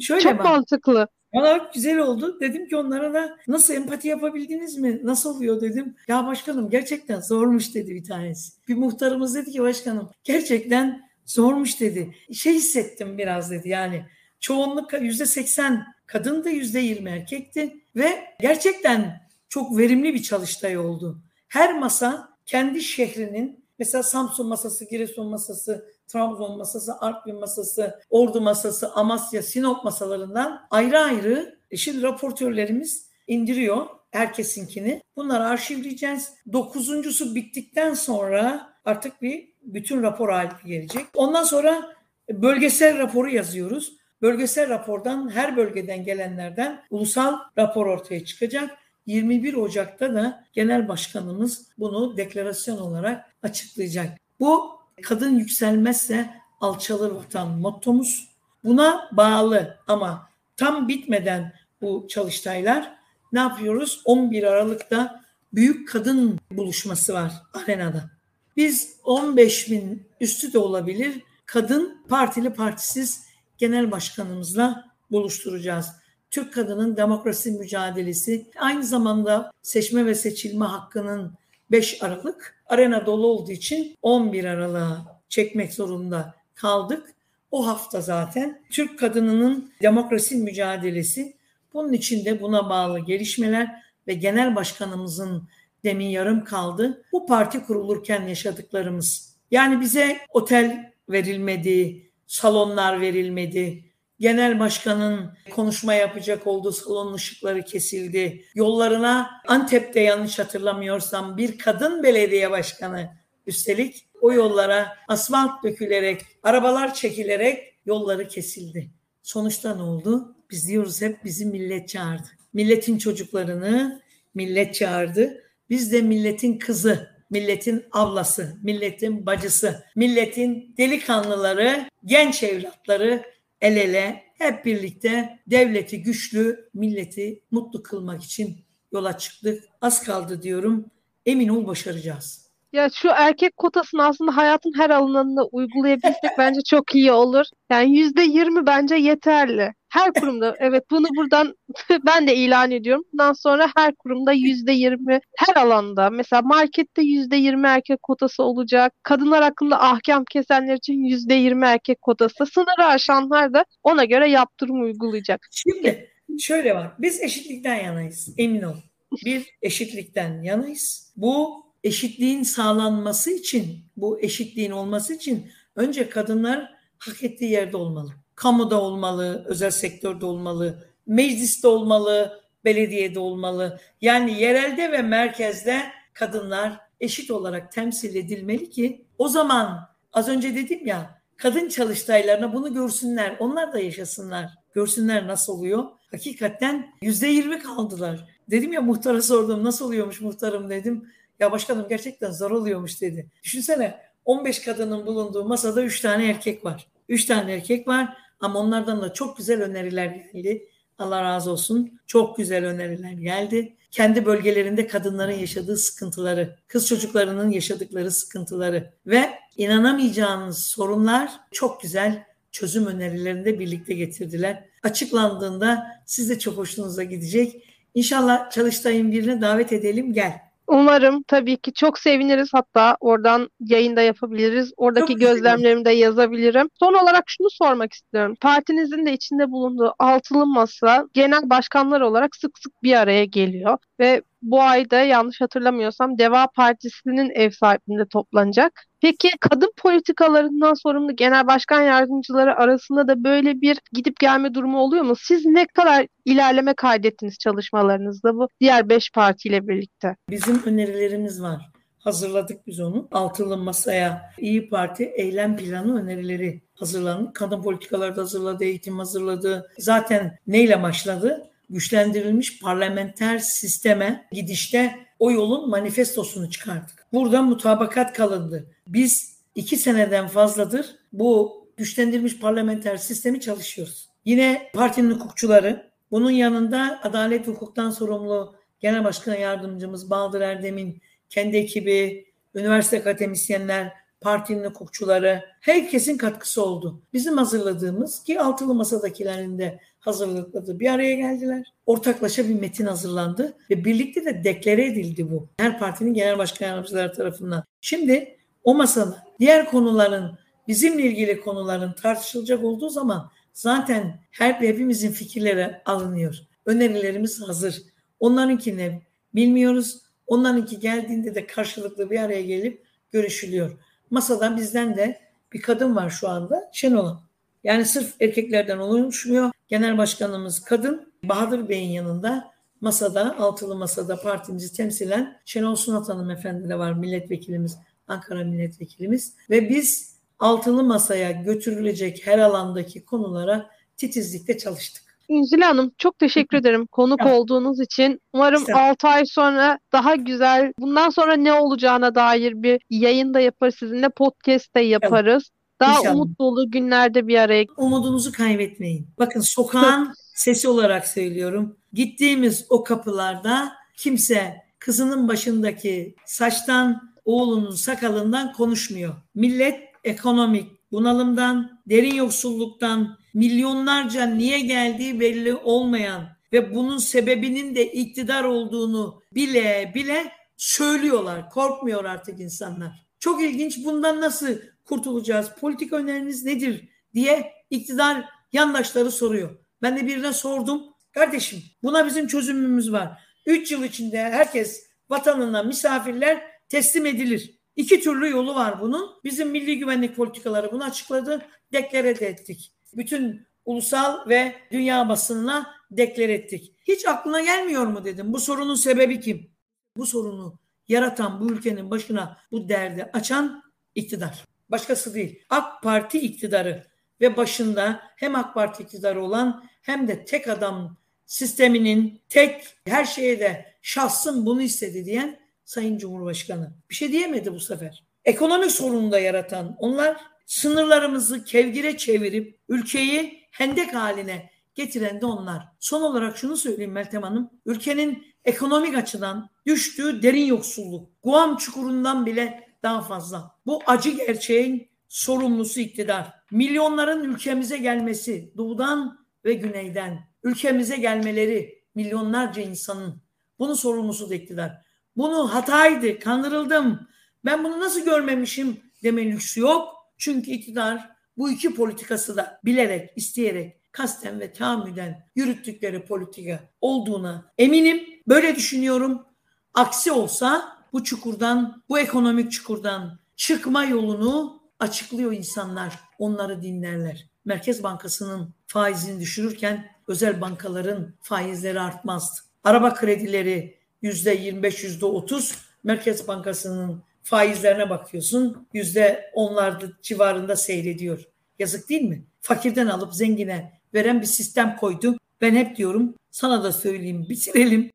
şöyle 0.00 0.20
Çok 0.20 0.38
bak. 0.38 0.44
mantıklı. 0.44 1.08
Valla 1.34 1.70
güzel 1.74 1.98
oldu. 1.98 2.40
Dedim 2.40 2.68
ki 2.68 2.76
onlara 2.76 3.14
da 3.14 3.36
nasıl 3.48 3.74
empati 3.74 4.08
yapabildiniz 4.08 4.76
mi? 4.76 5.00
Nasıl 5.04 5.36
oluyor 5.36 5.60
dedim. 5.60 5.96
Ya 6.08 6.26
başkanım 6.26 6.70
gerçekten 6.70 7.20
zormuş 7.20 7.74
dedi 7.74 7.94
bir 7.94 8.04
tanesi. 8.04 8.52
Bir 8.68 8.74
muhtarımız 8.74 9.34
dedi 9.34 9.50
ki 9.50 9.62
başkanım 9.62 10.10
gerçekten 10.24 11.08
zormuş 11.26 11.80
dedi. 11.80 12.14
Şey 12.32 12.54
hissettim 12.54 13.18
biraz 13.18 13.50
dedi 13.50 13.68
yani. 13.68 14.04
Çoğunluk 14.40 14.92
yüzde 15.00 15.26
seksen 15.26 15.86
kadındı 16.06 16.50
yüzde 16.50 16.80
yirmi 16.80 17.10
erkekti 17.10 17.84
ve 17.96 18.24
gerçekten 18.40 19.28
çok 19.48 19.78
verimli 19.78 20.14
bir 20.14 20.22
çalıştay 20.22 20.78
oldu. 20.78 21.22
Her 21.48 21.78
masa 21.78 22.28
kendi 22.48 22.82
şehrinin 22.82 23.64
mesela 23.78 24.02
Samsun 24.02 24.48
masası, 24.48 24.84
Giresun 24.84 25.26
masası, 25.26 25.92
Trabzon 26.06 26.58
masası, 26.58 26.92
Artvin 27.00 27.40
masası, 27.40 28.00
Ordu 28.10 28.40
masası, 28.40 28.92
Amasya, 28.92 29.42
Sinop 29.42 29.84
masalarından 29.84 30.66
ayrı 30.70 30.98
ayrı 30.98 31.58
e, 31.70 31.76
şimdi 31.76 32.02
raportörlerimiz 32.02 33.08
indiriyor 33.26 33.86
herkesinkini. 34.10 35.02
Bunları 35.16 35.44
arşivleyeceğiz. 35.44 36.32
Dokuzuncusu 36.52 37.34
bittikten 37.34 37.94
sonra 37.94 38.70
artık 38.84 39.22
bir 39.22 39.48
bütün 39.62 40.02
rapor 40.02 40.28
haline 40.28 40.52
gelecek. 40.66 41.04
Ondan 41.14 41.44
sonra 41.44 41.96
bölgesel 42.30 42.98
raporu 42.98 43.30
yazıyoruz. 43.30 43.98
Bölgesel 44.22 44.68
rapordan 44.68 45.30
her 45.30 45.56
bölgeden 45.56 46.04
gelenlerden 46.04 46.84
ulusal 46.90 47.38
rapor 47.58 47.86
ortaya 47.86 48.24
çıkacak. 48.24 48.78
21 49.08 49.54
Ocak'ta 49.54 50.14
da 50.14 50.44
genel 50.52 50.88
başkanımız 50.88 51.66
bunu 51.78 52.16
deklarasyon 52.16 52.78
olarak 52.78 53.24
açıklayacak. 53.42 54.18
Bu 54.40 54.70
kadın 55.02 55.38
yükselmezse 55.38 56.30
alçalır 56.60 57.10
vatan 57.10 57.48
mottomuz. 57.48 58.28
Buna 58.64 59.08
bağlı 59.12 59.76
ama 59.86 60.28
tam 60.56 60.88
bitmeden 60.88 61.52
bu 61.80 62.06
çalıştaylar 62.08 62.94
ne 63.32 63.40
yapıyoruz? 63.40 64.02
11 64.04 64.42
Aralık'ta 64.42 65.24
büyük 65.52 65.88
kadın 65.88 66.38
buluşması 66.50 67.14
var 67.14 67.32
arenada. 67.54 68.10
Biz 68.56 68.96
15 69.04 69.70
bin 69.70 70.08
üstü 70.20 70.52
de 70.52 70.58
olabilir 70.58 71.22
kadın 71.46 72.04
partili 72.08 72.54
partisiz 72.54 73.26
genel 73.58 73.90
başkanımızla 73.90 74.84
buluşturacağız. 75.10 75.86
Türk 76.30 76.54
kadının 76.54 76.96
demokrasi 76.96 77.50
mücadelesi 77.50 78.46
aynı 78.58 78.84
zamanda 78.84 79.52
seçme 79.62 80.06
ve 80.06 80.14
seçilme 80.14 80.64
hakkının 80.64 81.32
5 81.70 82.02
Aralık 82.02 82.56
arena 82.66 83.06
dolu 83.06 83.26
olduğu 83.26 83.52
için 83.52 83.96
11 84.02 84.44
Aralık'a 84.44 85.20
çekmek 85.28 85.74
zorunda 85.74 86.34
kaldık. 86.54 87.14
O 87.50 87.66
hafta 87.66 88.00
zaten 88.00 88.60
Türk 88.70 88.98
kadınının 88.98 89.72
demokrasi 89.82 90.36
mücadelesi 90.36 91.36
bunun 91.74 91.92
içinde 91.92 92.40
buna 92.40 92.70
bağlı 92.70 92.98
gelişmeler 93.00 93.82
ve 94.06 94.14
genel 94.14 94.56
başkanımızın 94.56 95.48
demin 95.84 96.06
yarım 96.06 96.44
kaldı. 96.44 97.04
Bu 97.12 97.26
parti 97.26 97.64
kurulurken 97.64 98.26
yaşadıklarımız. 98.26 99.36
Yani 99.50 99.80
bize 99.80 100.18
otel 100.28 100.92
verilmedi, 101.08 102.02
salonlar 102.26 103.00
verilmedi, 103.00 103.84
genel 104.20 104.60
başkanın 104.60 105.30
konuşma 105.50 105.94
yapacak 105.94 106.46
olduğu 106.46 106.72
salon 106.72 107.12
ışıkları 107.14 107.64
kesildi. 107.64 108.44
Yollarına 108.54 109.30
Antep'te 109.46 110.00
yanlış 110.00 110.38
hatırlamıyorsam 110.38 111.36
bir 111.36 111.58
kadın 111.58 112.02
belediye 112.02 112.50
başkanı 112.50 113.10
üstelik 113.46 114.08
o 114.20 114.32
yollara 114.32 114.96
asfalt 115.08 115.64
dökülerek, 115.64 116.20
arabalar 116.42 116.94
çekilerek 116.94 117.74
yolları 117.86 118.28
kesildi. 118.28 118.90
Sonuçta 119.22 119.76
ne 119.76 119.82
oldu? 119.82 120.36
Biz 120.50 120.68
diyoruz 120.68 121.02
hep 121.02 121.24
bizi 121.24 121.46
millet 121.46 121.88
çağırdı. 121.88 122.28
Milletin 122.52 122.98
çocuklarını 122.98 124.02
millet 124.34 124.74
çağırdı. 124.74 125.44
Biz 125.70 125.92
de 125.92 126.02
milletin 126.02 126.58
kızı, 126.58 127.10
milletin 127.30 127.84
ablası, 127.92 128.56
milletin 128.62 129.26
bacısı, 129.26 129.84
milletin 129.96 130.74
delikanlıları, 130.78 131.88
genç 132.04 132.42
evlatları 132.42 133.22
el 133.60 133.76
ele 133.76 134.22
hep 134.38 134.64
birlikte 134.64 135.38
devleti 135.46 136.02
güçlü, 136.02 136.68
milleti 136.74 137.42
mutlu 137.50 137.82
kılmak 137.82 138.24
için 138.24 138.56
yola 138.92 139.18
çıktık. 139.18 139.64
Az 139.80 140.04
kaldı 140.04 140.42
diyorum. 140.42 140.90
Emin 141.26 141.48
ol 141.48 141.66
başaracağız. 141.66 142.48
Ya 142.72 142.88
şu 142.94 143.08
erkek 143.08 143.56
kotasını 143.56 144.06
aslında 144.06 144.36
hayatın 144.36 144.72
her 144.76 144.90
alanında 144.90 145.44
uygulayabilsek 145.44 146.30
bence 146.38 146.60
çok 146.60 146.94
iyi 146.94 147.12
olur. 147.12 147.44
Yani 147.70 147.98
yüzde 147.98 148.22
yirmi 148.22 148.66
bence 148.66 148.94
yeterli. 148.94 149.74
Her 149.88 150.12
kurumda 150.20 150.56
evet 150.58 150.84
bunu 150.90 151.06
buradan 151.16 151.54
ben 152.06 152.26
de 152.26 152.36
ilan 152.36 152.70
ediyorum. 152.70 153.04
Bundan 153.12 153.32
sonra 153.32 153.68
her 153.76 153.94
kurumda 153.94 154.32
yüzde 154.32 154.72
yirmi 154.72 155.20
her 155.36 155.62
alanda 155.62 156.10
mesela 156.10 156.42
markette 156.42 157.02
yüzde 157.02 157.36
yirmi 157.36 157.66
erkek 157.66 158.02
kotası 158.02 158.42
olacak. 158.42 158.92
Kadınlar 159.02 159.42
hakkında 159.42 159.82
ahkam 159.82 160.24
kesenler 160.30 160.74
için 160.74 161.04
yüzde 161.04 161.34
yirmi 161.34 161.66
erkek 161.66 162.02
kotası. 162.02 162.46
Sınırı 162.46 162.84
aşanlar 162.84 163.54
da 163.54 163.64
ona 163.82 164.04
göre 164.04 164.30
yaptırım 164.30 164.82
uygulayacak. 164.82 165.48
Şimdi 165.50 166.10
şöyle 166.38 166.74
var. 166.74 166.92
Biz 166.98 167.22
eşitlikten 167.22 167.74
yanayız. 167.74 168.34
Emin 168.38 168.62
ol. 168.62 168.76
Bir 169.24 169.46
eşitlikten 169.62 170.42
yanayız. 170.42 171.12
Bu 171.16 171.64
eşitliğin 171.84 172.42
sağlanması 172.42 173.30
için, 173.30 173.84
bu 173.96 174.20
eşitliğin 174.20 174.70
olması 174.70 175.14
için 175.14 175.50
önce 175.76 176.08
kadınlar 176.08 176.70
hak 176.98 177.22
ettiği 177.22 177.50
yerde 177.50 177.76
olmalı. 177.76 178.10
Kamuda 178.38 178.80
olmalı, 178.80 179.44
özel 179.46 179.70
sektörde 179.70 180.26
olmalı, 180.26 180.84
mecliste 181.06 181.68
olmalı, 181.68 182.40
belediyede 182.64 183.18
olmalı. 183.18 183.80
Yani 184.00 184.40
yerelde 184.40 184.92
ve 184.92 185.02
merkezde 185.02 185.82
kadınlar 186.14 186.80
eşit 187.00 187.30
olarak 187.30 187.72
temsil 187.72 188.14
edilmeli 188.14 188.70
ki 188.70 189.06
o 189.18 189.28
zaman 189.28 189.88
az 190.12 190.28
önce 190.28 190.54
dedim 190.54 190.86
ya 190.86 191.20
kadın 191.36 191.68
çalıştaylarına 191.68 192.54
bunu 192.54 192.74
görsünler. 192.74 193.36
Onlar 193.38 193.72
da 193.72 193.78
yaşasınlar. 193.78 194.50
Görsünler 194.74 195.26
nasıl 195.26 195.52
oluyor. 195.52 195.84
Hakikaten 196.10 196.86
yüzde 197.02 197.26
yirmi 197.26 197.58
kaldılar. 197.58 198.24
Dedim 198.50 198.72
ya 198.72 198.80
muhtara 198.80 199.22
sordum 199.22 199.64
nasıl 199.64 199.84
oluyormuş 199.84 200.20
muhtarım 200.20 200.70
dedim. 200.70 201.08
Ya 201.40 201.52
başkanım 201.52 201.86
gerçekten 201.88 202.30
zor 202.30 202.50
oluyormuş 202.50 203.00
dedi. 203.00 203.30
Düşünsene 203.44 203.98
15 204.24 204.58
kadının 204.58 205.06
bulunduğu 205.06 205.44
masada 205.44 205.82
3 205.82 206.00
tane 206.00 206.30
erkek 206.30 206.64
var. 206.64 206.86
3 207.08 207.24
tane 207.24 207.52
erkek 207.52 207.88
var 207.88 208.27
ama 208.40 208.58
onlardan 208.58 209.02
da 209.02 209.12
çok 209.12 209.36
güzel 209.36 209.62
öneriler 209.62 210.06
geldi. 210.06 210.68
Allah 210.98 211.22
razı 211.22 211.50
olsun. 211.50 212.00
Çok 212.06 212.36
güzel 212.36 212.64
öneriler 212.64 213.12
geldi. 213.12 213.76
Kendi 213.90 214.26
bölgelerinde 214.26 214.86
kadınların 214.86 215.38
yaşadığı 215.38 215.76
sıkıntıları, 215.76 216.56
kız 216.66 216.86
çocuklarının 216.86 217.50
yaşadıkları 217.50 218.10
sıkıntıları 218.10 218.92
ve 219.06 219.30
inanamayacağınız 219.56 220.58
sorunlar 220.58 221.30
çok 221.50 221.80
güzel 221.80 222.24
çözüm 222.52 222.86
önerilerini 222.86 223.44
de 223.44 223.58
birlikte 223.58 223.94
getirdiler. 223.94 224.64
Açıklandığında 224.82 225.86
siz 226.06 226.30
de 226.30 226.38
çok 226.38 226.56
hoşunuza 226.56 227.04
gidecek. 227.04 227.64
İnşallah 227.94 228.50
Çalıştay'ın 228.50 229.12
birine 229.12 229.40
davet 229.40 229.72
edelim 229.72 230.12
gel. 230.12 230.47
Umarım 230.68 231.22
tabii 231.22 231.56
ki 231.56 231.72
çok 231.72 231.98
seviniriz. 231.98 232.48
Hatta 232.52 232.96
oradan 233.00 233.48
yayında 233.60 234.02
yapabiliriz. 234.02 234.72
Oradaki 234.76 235.12
Çok 235.12 235.20
gözlemlerimi 235.20 235.84
de 235.84 235.90
yazabilirim. 235.90 236.68
Son 236.80 236.94
olarak 236.94 237.24
şunu 237.26 237.50
sormak 237.50 237.92
istiyorum. 237.92 238.34
Partinizin 238.40 239.06
de 239.06 239.12
içinde 239.12 239.50
bulunduğu 239.50 239.94
altılı 239.98 240.46
masa 240.46 241.04
genel 241.14 241.50
başkanlar 241.50 242.00
olarak 242.00 242.36
sık 242.36 242.58
sık 242.58 242.82
bir 242.82 242.94
araya 242.94 243.24
geliyor 243.24 243.78
ve 244.00 244.22
bu 244.42 244.62
ayda 244.62 245.00
yanlış 245.00 245.40
hatırlamıyorsam 245.40 246.18
Deva 246.18 246.46
Partisi'nin 246.46 247.30
ev 247.30 247.50
sahipliğinde 247.50 248.06
toplanacak. 248.06 248.84
Peki 249.00 249.30
kadın 249.40 249.72
politikalarından 249.76 250.74
sorumlu 250.74 251.16
genel 251.16 251.46
başkan 251.46 251.82
yardımcıları 251.82 252.56
arasında 252.56 253.08
da 253.08 253.24
böyle 253.24 253.60
bir 253.60 253.78
gidip 253.92 254.20
gelme 254.20 254.54
durumu 254.54 254.78
oluyor 254.78 255.04
mu? 255.04 255.14
Siz 255.16 255.46
ne 255.46 255.66
kadar 255.66 256.06
ilerleme 256.24 256.74
kaydettiniz 256.74 257.38
çalışmalarınızda 257.38 258.34
bu 258.34 258.48
diğer 258.60 258.88
beş 258.88 259.10
partiyle 259.12 259.68
birlikte? 259.68 260.16
Bizim 260.30 260.62
önerilerimiz 260.66 261.42
var. 261.42 261.70
Hazırladık 261.98 262.66
biz 262.66 262.80
onu. 262.80 263.08
Altılı 263.12 263.56
masaya 263.56 264.32
İyi 264.38 264.68
Parti 264.68 265.04
eylem 265.04 265.56
planı 265.56 266.02
önerileri 266.02 266.62
hazırlandı. 266.74 267.32
Kadın 267.32 267.62
politikaları 267.62 268.16
da 268.16 268.20
hazırladı, 268.20 268.64
eğitim 268.64 268.98
hazırladı. 268.98 269.70
Zaten 269.78 270.38
neyle 270.46 270.82
başladı? 270.82 271.50
Güçlendirilmiş 271.70 272.60
parlamenter 272.60 273.38
sisteme 273.38 274.28
gidişte 274.32 274.98
o 275.18 275.30
yolun 275.30 275.70
manifestosunu 275.70 276.50
çıkardık. 276.50 277.06
Burada 277.12 277.42
mutabakat 277.42 278.12
kalındı. 278.12 278.70
Biz 278.86 279.38
iki 279.54 279.76
seneden 279.76 280.28
fazladır 280.28 280.86
bu 281.12 281.58
güçlendirilmiş 281.76 282.38
parlamenter 282.38 282.96
sistemi 282.96 283.40
çalışıyoruz. 283.40 284.08
Yine 284.24 284.70
partinin 284.74 285.10
hukukçuları, 285.10 285.90
bunun 286.10 286.30
yanında 286.30 287.00
adalet 287.02 287.46
hukuktan 287.46 287.90
sorumlu 287.90 288.54
Genel 288.80 289.04
Başkan 289.04 289.34
Yardımcımız 289.34 290.10
Bahadır 290.10 290.40
Erdem'in 290.40 291.02
kendi 291.28 291.56
ekibi, 291.56 292.26
üniversite 292.54 292.98
akademisyenler, 293.00 293.92
partinin 294.20 294.64
hukukçuları, 294.64 295.44
herkesin 295.60 296.16
katkısı 296.16 296.64
oldu. 296.64 297.02
Bizim 297.12 297.36
hazırladığımız 297.36 298.22
ki 298.22 298.40
altılı 298.40 298.74
masadakilerin 298.74 299.58
de 299.58 299.80
hazırladığı 300.00 300.80
bir 300.80 300.92
araya 300.92 301.14
geldiler. 301.14 301.72
Ortaklaşa 301.86 302.48
bir 302.48 302.60
metin 302.60 302.86
hazırlandı 302.86 303.56
ve 303.70 303.84
birlikte 303.84 304.24
de 304.24 304.44
deklare 304.44 304.86
edildi 304.86 305.30
bu. 305.30 305.48
Her 305.58 305.78
partinin 305.78 306.14
genel 306.14 306.38
başkan 306.38 306.66
yardımcıları 306.66 307.12
tarafından. 307.12 307.64
Şimdi 307.80 308.36
o 308.64 308.74
masada 308.74 309.26
diğer 309.40 309.70
konuların 309.70 310.38
bizimle 310.68 311.02
ilgili 311.02 311.40
konuların 311.40 311.92
tartışılacak 311.92 312.64
olduğu 312.64 312.88
zaman 312.88 313.30
zaten 313.52 314.20
her 314.30 314.54
hepimizin 314.54 315.12
fikirleri 315.12 315.80
alınıyor. 315.84 316.38
Önerilerimiz 316.66 317.42
hazır. 317.42 317.82
Onlarınkini 318.20 319.02
bilmiyoruz. 319.34 320.02
Onlarınki 320.26 320.78
geldiğinde 320.78 321.34
de 321.34 321.46
karşılıklı 321.46 322.10
bir 322.10 322.20
araya 322.20 322.42
gelip 322.42 322.82
görüşülüyor. 323.12 323.78
Masada 324.10 324.56
bizden 324.56 324.96
de 324.96 325.20
bir 325.52 325.62
kadın 325.62 325.96
var 325.96 326.10
şu 326.10 326.28
anda 326.28 326.70
Şenol 326.72 327.16
Yani 327.64 327.84
sırf 327.84 328.14
erkeklerden 328.20 328.78
oluşmuyor. 328.78 329.50
Genel 329.68 329.98
başkanımız 329.98 330.64
kadın. 330.64 331.12
Bahadır 331.24 331.68
Bey'in 331.68 331.90
yanında 331.90 332.50
masada, 332.80 333.38
altılı 333.38 333.76
masada 333.76 334.16
partimizi 334.22 334.76
temsilen 334.76 335.36
Şenol 335.44 335.76
Sunat 335.76 336.08
Hanım 336.08 336.30
Efendi 336.30 336.68
de 336.68 336.78
var 336.78 336.92
milletvekilimiz, 336.92 337.78
Ankara 338.08 338.44
milletvekilimiz. 338.44 339.34
Ve 339.50 339.68
biz 339.68 340.18
altılı 340.38 340.84
masaya 340.84 341.30
götürülecek 341.30 342.26
her 342.26 342.38
alandaki 342.38 343.04
konulara 343.04 343.70
titizlikle 343.96 344.58
çalıştık. 344.58 345.02
İncil 345.28 345.60
Hanım 345.60 345.92
çok 345.98 346.18
teşekkür 346.18 346.58
ederim 346.58 346.86
konuk 346.86 347.20
ya. 347.20 347.34
olduğunuz 347.34 347.80
için. 347.80 348.20
Umarım 348.32 348.60
İşte. 348.60 348.74
6 348.74 349.08
ay 349.08 349.26
sonra 349.26 349.78
daha 349.92 350.14
güzel, 350.14 350.72
bundan 350.78 351.10
sonra 351.10 351.36
ne 351.36 351.52
olacağına 351.52 352.14
dair 352.14 352.62
bir 352.62 352.80
yayın 352.90 353.34
da 353.34 353.40
yaparız 353.40 353.74
sizinle, 353.74 354.08
podcast 354.08 354.74
da 354.74 354.80
yaparız. 354.80 355.50
Daha 355.80 355.98
İnşallah. 355.98 356.14
umut 356.14 356.38
dolu 356.38 356.70
günlerde 356.70 357.28
bir 357.28 357.38
araya. 357.38 357.66
Umudunuzu 357.76 358.32
kaybetmeyin. 358.32 359.08
Bakın 359.18 359.40
sokağın 359.40 360.14
sesi 360.34 360.68
olarak 360.68 361.08
söylüyorum. 361.08 361.76
Gittiğimiz 361.92 362.66
o 362.68 362.84
kapılarda 362.84 363.72
kimse 363.96 364.56
kızının 364.78 365.28
başındaki 365.28 366.14
saçtan, 366.26 367.12
oğlunun 367.24 367.74
sakalından 367.74 368.52
konuşmuyor. 368.52 369.14
Millet 369.34 369.80
ekonomik 370.04 370.92
bunalımdan, 370.92 371.80
derin 371.88 372.14
yoksulluktan, 372.14 373.18
milyonlarca 373.34 374.26
niye 374.26 374.60
geldiği 374.60 375.20
belli 375.20 375.54
olmayan 375.54 376.28
ve 376.52 376.74
bunun 376.74 376.98
sebebinin 376.98 377.74
de 377.74 377.92
iktidar 377.92 378.44
olduğunu 378.44 379.22
bile 379.34 379.92
bile 379.94 380.32
söylüyorlar. 380.56 381.50
Korkmuyor 381.50 382.04
artık 382.04 382.40
insanlar. 382.40 383.06
Çok 383.20 383.42
ilginç 383.42 383.84
bundan 383.84 384.20
nasıl 384.20 384.48
kurtulacağız? 384.88 385.50
Politik 385.60 385.92
öneriniz 385.92 386.44
nedir 386.44 386.88
diye 387.14 387.52
iktidar 387.70 388.24
yandaşları 388.52 389.10
soruyor. 389.10 389.58
Ben 389.82 389.96
de 389.96 390.06
birine 390.06 390.32
sordum. 390.32 390.82
Kardeşim 391.12 391.62
buna 391.82 392.06
bizim 392.06 392.26
çözümümüz 392.26 392.92
var. 392.92 393.22
Üç 393.46 393.72
yıl 393.72 393.84
içinde 393.84 394.18
herkes 394.18 394.86
vatanına 395.10 395.62
misafirler 395.62 396.42
teslim 396.68 397.06
edilir. 397.06 397.58
İki 397.76 398.00
türlü 398.00 398.30
yolu 398.30 398.54
var 398.54 398.80
bunun. 398.80 399.10
Bizim 399.24 399.50
milli 399.50 399.78
güvenlik 399.78 400.16
politikaları 400.16 400.72
bunu 400.72 400.84
açıkladı. 400.84 401.46
Deklare 401.72 402.20
de 402.20 402.26
ettik. 402.26 402.72
Bütün 402.94 403.46
ulusal 403.64 404.28
ve 404.28 404.54
dünya 404.72 405.08
basınına 405.08 405.74
deklar 405.90 406.28
ettik. 406.28 406.74
Hiç 406.88 407.06
aklına 407.06 407.40
gelmiyor 407.40 407.86
mu 407.86 408.04
dedim. 408.04 408.32
Bu 408.32 408.40
sorunun 408.40 408.74
sebebi 408.74 409.20
kim? 409.20 409.50
Bu 409.96 410.06
sorunu 410.06 410.58
yaratan 410.88 411.40
bu 411.40 411.52
ülkenin 411.52 411.90
başına 411.90 412.38
bu 412.52 412.68
derdi 412.68 413.10
açan 413.12 413.62
iktidar. 413.94 414.44
Başkası 414.70 415.14
değil. 415.14 415.42
AK 415.50 415.82
Parti 415.82 416.20
iktidarı 416.20 416.86
ve 417.20 417.36
başında 417.36 418.00
hem 418.16 418.34
AK 418.34 418.54
Parti 418.54 418.82
iktidarı 418.82 419.22
olan 419.22 419.64
hem 419.82 420.08
de 420.08 420.24
tek 420.24 420.48
adam 420.48 420.96
sisteminin 421.26 422.20
tek 422.28 422.64
her 422.86 423.04
şeye 423.04 423.40
de 423.40 423.74
şahsım 423.82 424.46
bunu 424.46 424.62
istedi 424.62 425.04
diyen 425.04 425.38
Sayın 425.64 425.98
Cumhurbaşkanı. 425.98 426.72
Bir 426.90 426.94
şey 426.94 427.12
diyemedi 427.12 427.52
bu 427.52 427.60
sefer. 427.60 428.04
Ekonomik 428.24 428.70
sorunu 428.70 429.12
da 429.12 429.18
yaratan 429.18 429.76
onlar 429.78 430.16
sınırlarımızı 430.46 431.44
kevgire 431.44 431.96
çevirip 431.96 432.58
ülkeyi 432.68 433.46
hendek 433.50 433.94
haline 433.94 434.50
getiren 434.74 435.20
de 435.20 435.26
onlar. 435.26 435.68
Son 435.80 436.02
olarak 436.02 436.36
şunu 436.36 436.56
söyleyeyim 436.56 436.92
Meltem 436.92 437.22
Hanım. 437.22 437.50
Ülkenin 437.66 438.26
ekonomik 438.44 438.96
açıdan 438.96 439.50
düştüğü 439.66 440.22
derin 440.22 440.44
yoksulluk. 440.44 441.10
Guam 441.22 441.56
çukurundan 441.56 442.26
bile 442.26 442.67
daha 442.82 443.02
fazla. 443.02 443.56
Bu 443.66 443.82
acı 443.86 444.10
gerçeğin 444.10 444.88
sorumlusu 445.08 445.80
iktidar. 445.80 446.34
Milyonların 446.50 447.24
ülkemize 447.24 447.78
gelmesi 447.78 448.52
doğudan 448.56 449.26
ve 449.44 449.54
güneyden 449.54 450.28
ülkemize 450.42 450.96
gelmeleri 450.96 451.84
milyonlarca 451.94 452.62
insanın 452.62 453.22
bunun 453.58 453.74
sorumlusu 453.74 454.30
da 454.30 454.34
iktidar. 454.34 454.72
Bunu 455.16 455.54
hataydı, 455.54 456.18
kandırıldım. 456.18 457.08
Ben 457.44 457.64
bunu 457.64 457.80
nasıl 457.80 458.04
görmemişim 458.04 458.80
deme 459.02 459.24
lüksü 459.24 459.60
yok. 459.60 459.88
Çünkü 460.18 460.50
iktidar 460.50 461.10
bu 461.36 461.50
iki 461.50 461.74
politikası 461.74 462.36
da 462.36 462.60
bilerek, 462.64 463.10
isteyerek, 463.16 463.92
kasten 463.92 464.40
ve 464.40 464.52
tahammüden 464.52 465.28
yürüttükleri 465.34 466.04
politika 466.04 466.60
olduğuna 466.80 467.52
eminim. 467.58 468.02
Böyle 468.28 468.56
düşünüyorum. 468.56 469.26
Aksi 469.74 470.12
olsa 470.12 470.77
bu 470.92 471.04
çukurdan, 471.04 471.82
bu 471.88 471.98
ekonomik 471.98 472.52
çukurdan 472.52 473.18
çıkma 473.36 473.84
yolunu 473.84 474.62
açıklıyor 474.80 475.32
insanlar. 475.32 476.00
Onları 476.18 476.62
dinlerler. 476.62 477.26
Merkez 477.44 477.82
Bankası'nın 477.82 478.54
faizini 478.66 479.20
düşürürken 479.20 479.86
özel 480.08 480.40
bankaların 480.40 481.14
faizleri 481.22 481.80
artmazdı. 481.80 482.40
Araba 482.64 482.94
kredileri 482.94 483.78
yüzde 484.02 484.34
25, 484.34 484.84
yüzde 484.84 485.06
30 485.06 485.54
Merkez 485.84 486.28
Bankası'nın 486.28 487.02
faizlerine 487.22 487.90
bakıyorsun 487.90 488.66
yüzde 488.72 489.30
onlarda 489.34 489.86
civarında 490.02 490.56
seyrediyor. 490.56 491.24
Yazık 491.58 491.88
değil 491.88 492.02
mi? 492.02 492.24
Fakirden 492.40 492.86
alıp 492.86 493.14
zengine 493.14 493.80
veren 493.94 494.20
bir 494.20 494.26
sistem 494.26 494.76
koydu. 494.76 495.18
Ben 495.40 495.54
hep 495.54 495.76
diyorum 495.76 496.14
sana 496.30 496.64
da 496.64 496.72
söyleyeyim 496.72 497.26
bitirelim. 497.28 497.90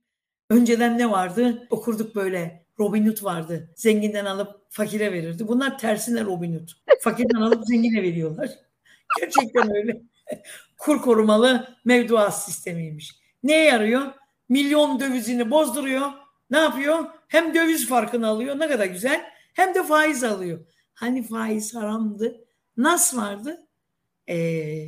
Önceden 0.50 0.98
ne 0.98 1.12
vardı? 1.12 1.68
Okurduk 1.70 2.16
böyle 2.16 2.63
Robin 2.80 3.08
Hood 3.08 3.24
vardı. 3.24 3.70
Zenginden 3.76 4.26
alıp 4.26 4.62
fakire 4.70 5.12
verirdi. 5.12 5.48
Bunlar 5.48 5.78
tersine 5.78 6.24
Robin 6.24 6.54
Hood. 6.54 6.70
Fakirden 7.02 7.42
alıp 7.42 7.64
zengine 7.68 8.04
veriyorlar. 8.04 8.50
Gerçekten 9.20 9.76
öyle. 9.76 10.02
Kur 10.78 11.02
korumalı 11.02 11.78
mevduat 11.86 12.44
sistemiymiş. 12.44 13.16
Neye 13.44 13.66
yarıyor? 13.66 14.14
milyon 14.50 15.00
dövizini 15.00 15.52
bozduruyor. 15.52 16.12
Ne 16.50 16.58
yapıyor? 16.58 17.06
Hem 17.28 17.56
döviz 17.56 17.88
farkını 17.88 18.28
alıyor. 18.28 18.60
Ne 18.60 18.68
kadar 18.68 18.86
güzel. 18.86 19.26
Hem 19.54 19.76
de 19.76 19.84
faiz 19.84 20.24
alıyor. 20.24 20.66
Hani 20.94 21.24
faiz 21.24 21.76
haramdı. 21.76 22.46
Nas 22.78 23.16
vardı. 23.16 23.68
Ee, 24.30 24.88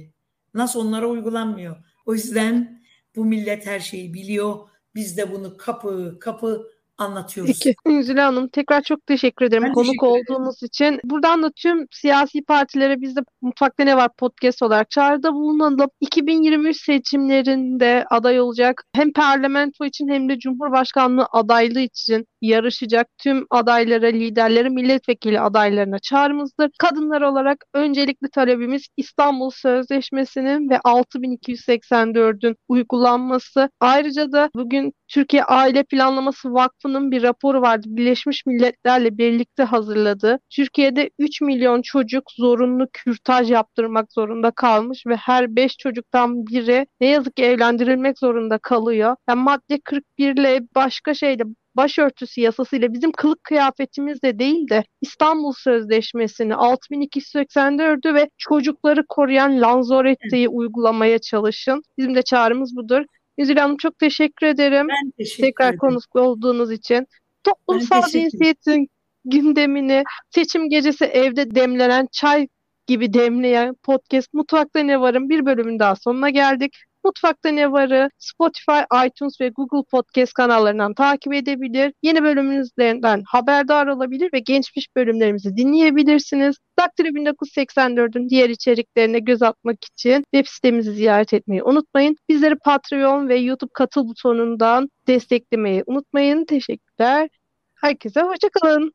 nas 0.53 0.75
onlara 0.75 1.07
uygulanmıyor. 1.07 1.75
O 2.05 2.13
yüzden 2.13 2.81
bu 3.15 3.25
millet 3.25 3.65
her 3.65 3.79
şeyi 3.79 4.13
biliyor. 4.13 4.69
Biz 4.95 5.17
de 5.17 5.31
bunu 5.31 5.57
kapı 5.57 6.17
kapı 6.19 6.67
anlatıyoruz. 6.97 7.59
Peki. 7.63 7.75
Yüzüle 7.87 8.21
Hanım 8.21 8.47
tekrar 8.47 8.81
çok 8.81 9.05
teşekkür 9.05 9.45
ederim 9.45 9.63
ben 9.63 9.73
konuk 9.73 9.87
teşekkür 9.87 10.07
olduğunuz 10.07 10.63
için. 10.63 10.99
Buradan 11.03 11.43
da 11.43 11.51
tüm 11.55 11.85
siyasi 11.91 12.43
partilere 12.43 13.01
biz 13.01 13.15
de 13.15 13.19
Mutfakta 13.41 13.83
Ne 13.83 13.97
Var 13.97 14.09
podcast 14.17 14.63
olarak 14.63 14.89
çağrıda 14.89 15.33
bulunalım. 15.33 15.89
2023 16.01 16.77
seçimlerinde 16.81 18.05
aday 18.09 18.39
olacak 18.39 18.83
hem 18.93 19.13
parlamento 19.13 19.85
için 19.85 20.07
hem 20.07 20.29
de 20.29 20.39
Cumhurbaşkanlığı 20.39 21.27
adaylığı 21.31 21.79
için 21.79 22.25
yarışacak 22.41 23.07
tüm 23.17 23.45
adaylara, 23.49 24.07
liderlere, 24.07 24.69
milletvekili 24.69 25.39
adaylarına 25.39 25.99
çağrımızdır. 25.99 26.71
Kadınlar 26.79 27.21
olarak 27.21 27.65
öncelikli 27.73 28.29
talebimiz 28.29 28.87
İstanbul 28.97 29.49
Sözleşmesi'nin 29.49 30.69
ve 30.69 30.75
6284'ün 30.75 32.55
uygulanması. 32.67 33.69
Ayrıca 33.79 34.31
da 34.31 34.49
bugün 34.55 34.93
Türkiye 35.07 35.43
Aile 35.43 35.83
Planlaması 35.83 36.53
Vakfı'nın 36.85 37.11
bir 37.11 37.23
raporu 37.23 37.61
vardı. 37.61 37.87
Birleşmiş 37.89 38.45
Milletler'le 38.45 39.17
birlikte 39.17 39.63
hazırladığı. 39.63 40.39
Türkiye'de 40.49 41.09
3 41.19 41.41
milyon 41.41 41.81
çocuk 41.81 42.31
zorunlu 42.31 42.87
kürtaj 42.93 43.51
yaptırmak 43.51 44.13
zorunda 44.13 44.51
kalmış 44.51 45.07
ve 45.07 45.15
her 45.15 45.55
5 45.55 45.77
çocuktan 45.77 46.47
biri 46.47 46.85
ne 47.01 47.07
yazık 47.07 47.35
ki 47.35 47.43
evlendirilmek 47.43 48.19
zorunda 48.19 48.57
kalıyor. 48.57 49.15
Yani 49.29 49.41
madde 49.41 49.79
41 49.83 50.37
ile 50.37 50.61
başka 50.75 51.13
şeyle 51.13 51.43
başörtüsü 51.75 52.41
yasasıyla 52.41 52.93
bizim 52.93 53.11
kılık 53.11 53.43
kıyafetimizle 53.43 54.39
değil 54.39 54.69
de 54.69 54.83
İstanbul 55.01 55.53
Sözleşmesi'ni 55.53 56.53
6284'ü 56.53 58.13
ve 58.15 58.29
çocukları 58.37 59.05
koruyan 59.09 59.61
Lanzarote'yi 59.61 60.49
uygulamaya 60.49 61.19
çalışın. 61.19 61.81
Bizim 61.97 62.15
de 62.15 62.21
çağrımız 62.21 62.75
budur. 62.75 63.03
Yüzül 63.37 63.57
Hanım 63.57 63.77
çok 63.77 63.99
teşekkür 63.99 64.47
ederim. 64.47 64.87
Ben 64.87 65.11
teşekkür 65.17 65.43
Tekrar 65.43 65.65
ederim. 65.65 65.79
konuk 65.79 66.15
olduğunuz 66.15 66.71
için. 66.71 67.07
Toplumsal 67.43 68.07
cinsiyetin 68.07 68.87
gündemini 69.25 70.03
seçim 70.29 70.69
gecesi 70.69 71.05
evde 71.05 71.55
demlenen 71.55 72.07
çay 72.11 72.47
gibi 72.87 73.13
demleyen 73.13 73.75
podcast 73.83 74.33
Mutfakta 74.33 74.79
Ne 74.79 75.01
Var'ın 75.01 75.29
bir 75.29 75.45
bölümün 75.45 75.79
daha 75.79 75.95
sonuna 75.95 76.29
geldik. 76.29 76.77
Mutfakta 77.05 77.49
Ne 77.49 77.71
Var'ı 77.71 78.09
Spotify, 78.17 79.05
iTunes 79.07 79.41
ve 79.41 79.49
Google 79.49 79.87
Podcast 79.91 80.33
kanallarından 80.33 80.93
takip 80.93 81.33
edebilir. 81.33 81.93
Yeni 82.03 82.23
bölümümüzden 82.23 83.23
haberdar 83.27 83.87
olabilir 83.87 84.29
ve 84.33 84.39
geçmiş 84.39 84.87
bölümlerimizi 84.95 85.57
dinleyebilirsiniz. 85.57 86.55
Daktilo 86.79 87.07
1984'ün 87.07 88.29
diğer 88.29 88.49
içeriklerine 88.49 89.19
göz 89.19 89.41
atmak 89.41 89.77
için 89.85 90.23
web 90.33 90.45
sitemizi 90.47 90.91
ziyaret 90.91 91.33
etmeyi 91.33 91.63
unutmayın. 91.63 92.15
Bizleri 92.29 92.55
Patreon 92.55 93.29
ve 93.29 93.35
YouTube 93.35 93.71
katıl 93.73 94.07
butonundan 94.07 94.89
desteklemeyi 95.07 95.83
unutmayın. 95.85 96.45
Teşekkürler. 96.45 97.29
Herkese 97.75 98.21
hoşçakalın. 98.21 98.93